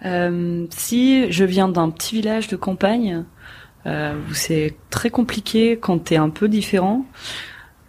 Euh, 0.06 0.66
Si, 0.70 1.32
je 1.32 1.44
viens 1.44 1.68
d'un 1.68 1.90
petit 1.90 2.16
village 2.16 2.48
de 2.48 2.56
campagne 2.56 3.24
euh, 3.86 4.14
où 4.30 4.34
c'est 4.34 4.76
très 4.90 5.10
compliqué 5.10 5.78
quand 5.80 6.06
tu 6.06 6.14
es 6.14 6.18
un 6.18 6.30
peu 6.30 6.48
différent. 6.48 7.06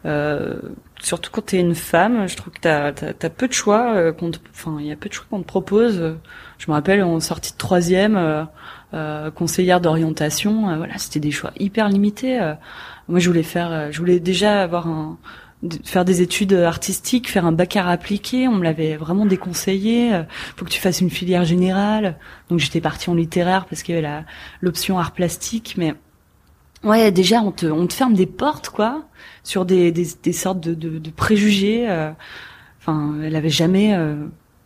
Euh, 0.04 0.60
surtout 1.00 1.30
quand 1.30 1.46
tu 1.46 1.56
es 1.56 1.60
une 1.60 1.74
femme, 1.74 2.26
je 2.28 2.36
trouve 2.36 2.52
que 2.52 2.60
tu 2.60 2.68
as, 2.68 3.30
peu 3.30 3.48
de 3.48 3.52
choix. 3.52 3.94
Euh, 3.94 4.12
enfin, 4.52 4.76
il 4.80 4.86
y 4.86 4.92
a 4.92 4.96
peu 4.96 5.08
de 5.08 5.14
choix 5.14 5.26
qu'on 5.30 5.40
te 5.40 5.46
propose. 5.46 6.16
Je 6.58 6.66
me 6.68 6.72
rappelle 6.72 7.02
en 7.02 7.20
sortie 7.20 7.52
de 7.52 7.58
troisième, 7.58 8.16
euh, 8.16 8.44
euh 8.94 9.30
conseillère 9.30 9.80
d'orientation, 9.80 10.68
euh, 10.70 10.76
voilà, 10.76 10.98
c'était 10.98 11.20
des 11.20 11.30
choix 11.30 11.52
hyper 11.58 11.88
limités. 11.88 12.38
moi, 13.08 13.18
je 13.18 13.28
voulais 13.28 13.42
faire, 13.42 13.92
je 13.92 13.98
voulais 13.98 14.20
déjà 14.20 14.62
avoir 14.62 14.86
un, 14.88 15.18
faire 15.84 16.04
des 16.04 16.22
études 16.22 16.54
artistiques, 16.54 17.30
faire 17.30 17.46
un 17.46 17.52
bac 17.52 17.76
à 17.76 17.88
appliqué. 17.88 18.48
On 18.48 18.56
me 18.56 18.64
l'avait 18.64 18.96
vraiment 18.96 19.26
déconseillé. 19.26 20.10
faut 20.56 20.64
que 20.64 20.70
tu 20.70 20.80
fasses 20.80 21.00
une 21.00 21.10
filière 21.10 21.44
générale. 21.44 22.16
Donc 22.48 22.58
j'étais 22.58 22.80
partie 22.80 23.10
en 23.10 23.14
littéraire 23.14 23.66
parce 23.66 23.82
qu'il 23.82 23.94
y 23.94 23.98
avait 23.98 24.24
l'option 24.60 24.98
art 24.98 25.12
plastique, 25.12 25.74
mais 25.76 25.94
Ouais, 26.84 27.12
déjà 27.12 27.40
on 27.40 27.52
te 27.52 27.66
on 27.66 27.86
te 27.86 27.94
ferme 27.94 28.14
des 28.14 28.26
portes 28.26 28.68
quoi, 28.68 29.04
sur 29.44 29.64
des 29.64 29.92
des, 29.92 30.06
des 30.22 30.32
sortes 30.32 30.60
de, 30.60 30.74
de, 30.74 30.98
de 30.98 31.10
préjugés. 31.10 31.88
Euh. 31.88 32.10
Enfin, 32.80 33.14
elle 33.22 33.36
avait 33.36 33.48
jamais, 33.48 33.94
euh, 33.94 34.16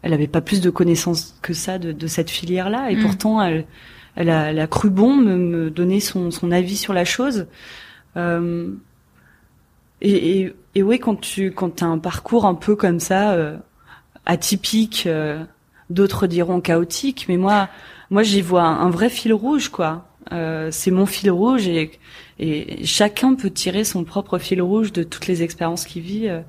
elle 0.01 0.14
avait 0.14 0.26
pas 0.26 0.40
plus 0.40 0.62
de 0.62 0.70
connaissances 0.70 1.38
que 1.42 1.53
ça 1.53 1.78
de, 1.78 1.92
de 1.92 2.07
cette 2.07 2.30
filière 2.30 2.70
là, 2.70 2.90
et 2.90 2.97
mm. 2.97 3.03
pourtant 3.03 3.42
elle 3.42 3.66
elle 4.14 4.30
a, 4.30 4.51
elle 4.51 4.59
a 4.59 4.66
cru 4.66 4.88
bon 4.88 5.14
me, 5.14 5.36
me 5.36 5.70
donner 5.70 6.01
son 6.01 6.30
son 6.30 6.51
avis 6.53 6.76
sur 6.78 6.94
la 6.94 7.05
chose. 7.05 7.47
Euh, 8.16 8.70
et, 10.01 10.40
et, 10.40 10.55
et 10.74 10.82
oui, 10.82 10.99
quand 10.99 11.16
tu 11.16 11.53
quand 11.53 11.76
t'as 11.76 11.86
un 11.86 11.99
parcours 11.99 12.44
un 12.47 12.55
peu 12.55 12.76
comme 12.76 13.01
ça, 13.01 13.32
euh, 13.32 13.57
atypique, 14.26 15.05
euh, 15.07 15.42
d'autres 15.90 16.26
diront 16.26 16.61
chaotique, 16.61 17.26
mais 17.28 17.36
moi 17.36 17.68
moi 18.11 18.22
j'y 18.22 18.42
vois 18.42 18.64
un 18.64 18.90
vrai 18.90 19.09
fil 19.09 19.32
rouge 19.32 19.68
quoi. 19.68 20.07
Euh, 20.32 20.70
c'est 20.72 20.90
mon 20.90 21.07
fil 21.07 21.30
rouge 21.30 21.68
et, 21.68 21.92
et 22.38 22.84
chacun 22.84 23.34
peut 23.34 23.51
tirer 23.51 23.84
son 23.84 24.05
propre 24.05 24.38
fil 24.38 24.61
rouge 24.61 24.92
de 24.92 25.03
toutes 25.03 25.26
les 25.26 25.42
expériences 25.42 25.84
qu'il 25.84 26.03
vit. 26.03 26.28
Euh, 26.28 26.40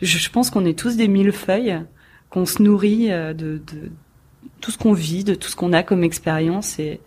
je, 0.00 0.30
pense 0.30 0.50
qu'on 0.50 0.64
est 0.64 0.78
tous 0.78 0.96
des 0.96 1.08
millefeuilles, 1.08 1.82
qu'on 2.30 2.46
se 2.46 2.62
nourrit 2.62 3.10
euh, 3.10 3.34
de, 3.34 3.60
de, 3.72 3.90
tout 4.60 4.70
ce 4.70 4.78
qu'on 4.78 4.92
vit, 4.92 5.24
de 5.24 5.34
tout 5.34 5.48
ce 5.48 5.56
qu'on 5.56 5.72
a 5.72 5.82
comme 5.82 6.04
expérience 6.04 6.78
et, 6.78 7.00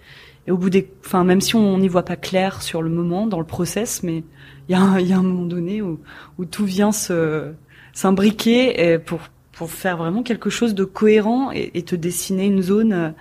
et, 0.47 0.51
au 0.51 0.57
bout 0.57 0.69
des, 0.69 0.91
enfin 1.05 1.23
même 1.23 1.41
si 1.41 1.55
on 1.55 1.77
n'y 1.77 1.87
voit 1.87 2.05
pas 2.05 2.15
clair 2.15 2.61
sur 2.61 2.81
le 2.81 2.89
moment 2.89 3.27
dans 3.27 3.39
le 3.39 3.45
process, 3.45 4.03
mais 4.03 4.23
il 4.67 4.71
y 4.71 4.75
a 4.75 4.81
un, 4.81 4.99
y 4.99 5.13
a 5.13 5.17
un 5.17 5.23
moment 5.23 5.45
donné 5.45 5.81
où, 5.81 5.99
où 6.37 6.45
tout 6.45 6.65
vient 6.65 6.91
se 6.91 7.51
s'imbriquer 7.93 8.99
pour 8.99 9.19
pour 9.51 9.69
faire 9.69 9.97
vraiment 9.97 10.23
quelque 10.23 10.49
chose 10.49 10.73
de 10.73 10.85
cohérent 10.85 11.51
et, 11.51 11.71
et 11.73 11.83
te 11.83 11.95
dessiner 11.95 12.45
une 12.45 12.61
zone 12.61 13.13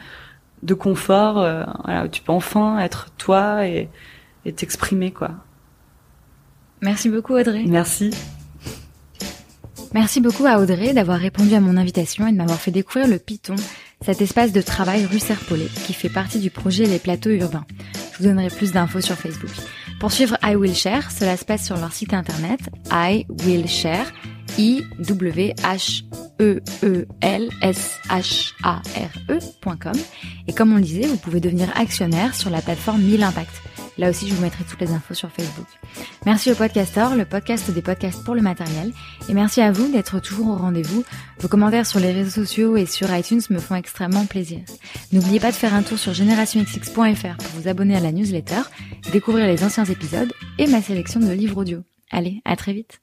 de 0.63 0.75
confort, 0.75 1.39
euh, 1.39 1.65
voilà, 1.85 2.05
où 2.05 2.09
tu 2.09 2.23
peux 2.23 2.33
enfin 2.33 2.79
être 2.79 3.11
toi 3.17 3.67
et 3.67 3.89
t'exprimer 4.57 5.11
quoi. 5.11 5.31
Merci 6.83 7.09
beaucoup 7.09 7.35
Audrey. 7.35 7.65
Merci. 7.67 8.11
Merci 9.93 10.21
beaucoup 10.21 10.47
à 10.47 10.59
Audrey 10.59 10.93
d'avoir 10.93 11.19
répondu 11.19 11.55
à 11.55 11.61
mon 11.61 11.77
invitation 11.77 12.27
et 12.27 12.33
de 12.33 12.37
m'avoir 12.37 12.59
fait 12.59 12.71
découvrir 12.71 13.09
le 13.09 13.19
Python, 13.19 13.57
cet 14.05 14.23
espace 14.23 14.53
de 14.53 14.63
travail 14.63 15.05
rue 15.05 15.19
Serpollet 15.19 15.69
qui 15.87 15.93
fait 15.93 16.09
partie 16.09 16.39
du 16.39 16.51
projet 16.51 16.85
Les 16.85 16.99
Plateaux 16.99 17.31
Urbains. 17.31 17.67
Je 18.13 18.19
vous 18.19 18.25
donnerai 18.25 18.49
plus 18.49 18.73
d'infos 18.73 19.01
sur 19.01 19.17
Facebook. 19.17 19.51
Pour 19.99 20.11
suivre 20.11 20.39
I 20.43 20.55
Will 20.55 20.75
Share, 20.75 21.11
cela 21.11 21.37
se 21.37 21.45
passe 21.45 21.67
sur 21.67 21.77
leur 21.77 21.93
site 21.93 22.15
internet 22.15 22.61
I 22.91 23.27
Will 23.45 23.69
Share, 23.69 24.07
I 24.59 24.83
W 25.01 25.55
H 25.63 26.05
E 26.41 26.61
E 26.83 27.07
L 27.21 27.51
S 27.61 27.99
H 28.09 28.53
A 28.63 28.81
R 28.97 29.31
E.com. 29.31 29.93
Et 30.49 30.55
comme 30.55 30.73
on 30.73 30.77
le 30.77 30.83
disait, 30.83 31.07
vous 31.07 31.19
pouvez 31.19 31.41
devenir 31.41 31.69
actionnaire 31.77 32.35
sur 32.35 32.49
la 32.49 32.63
plateforme 32.63 33.03
1000 33.03 33.23
Impact. 33.23 33.53
Là 33.99 34.11
aussi, 34.11 34.29
je 34.29 34.35
vous 34.35 34.43
mettrai 34.43 34.65
toutes 34.65 34.81
les 34.81 34.93
infos 34.93 35.15
sur 35.15 35.31
Facebook. 35.31 35.67
Merci 36.27 36.51
au 36.53 36.55
Podcastor, 36.55 37.15
le 37.17 37.25
podcast 37.25 37.71
des 37.71 37.83
podcasts 37.83 38.25
pour 38.25 38.35
le 38.35 38.43
matériel. 38.43 38.93
Et 39.29 39.35
merci 39.35 39.61
à 39.61 39.73
vous 39.73 39.91
d'être 39.91 40.21
toujours 40.21 40.49
au 40.49 40.57
rendez-vous. 40.57 41.05
Vos 41.41 41.49
commentaires 41.49 41.87
sur 41.87 42.01
les 42.01 42.13
réseaux 42.13 42.45
sociaux 42.45 42.77
et 42.77 42.87
sur 42.87 43.15
iTunes 43.15 43.43
me 43.51 43.59
font 43.59 43.75
extrêmement 43.75 44.27
plaisir. 44.27 44.61
N'oubliez 45.13 45.41
pas 45.41 45.51
de 45.51 45.57
faire 45.57 45.75
un 45.75 45.83
tour 45.83 45.99
sur 45.99 46.15
generationxx.fr 46.15 47.37
pour 47.37 47.61
vous 47.61 47.69
abonner 47.69 47.97
à 47.97 48.01
la 48.01 48.13
newsletter, 48.13 48.63
découvrir 49.13 49.47
les 49.47 49.65
anciens 49.65 49.85
épisodes 49.85 50.33
et 50.59 50.67
ma 50.67 50.83
sélection 50.83 51.21
de 51.21 51.33
livres 51.33 51.59
audio. 51.59 51.83
Allez, 52.11 52.43
à 52.45 52.57
très 52.57 52.73
vite 52.73 53.01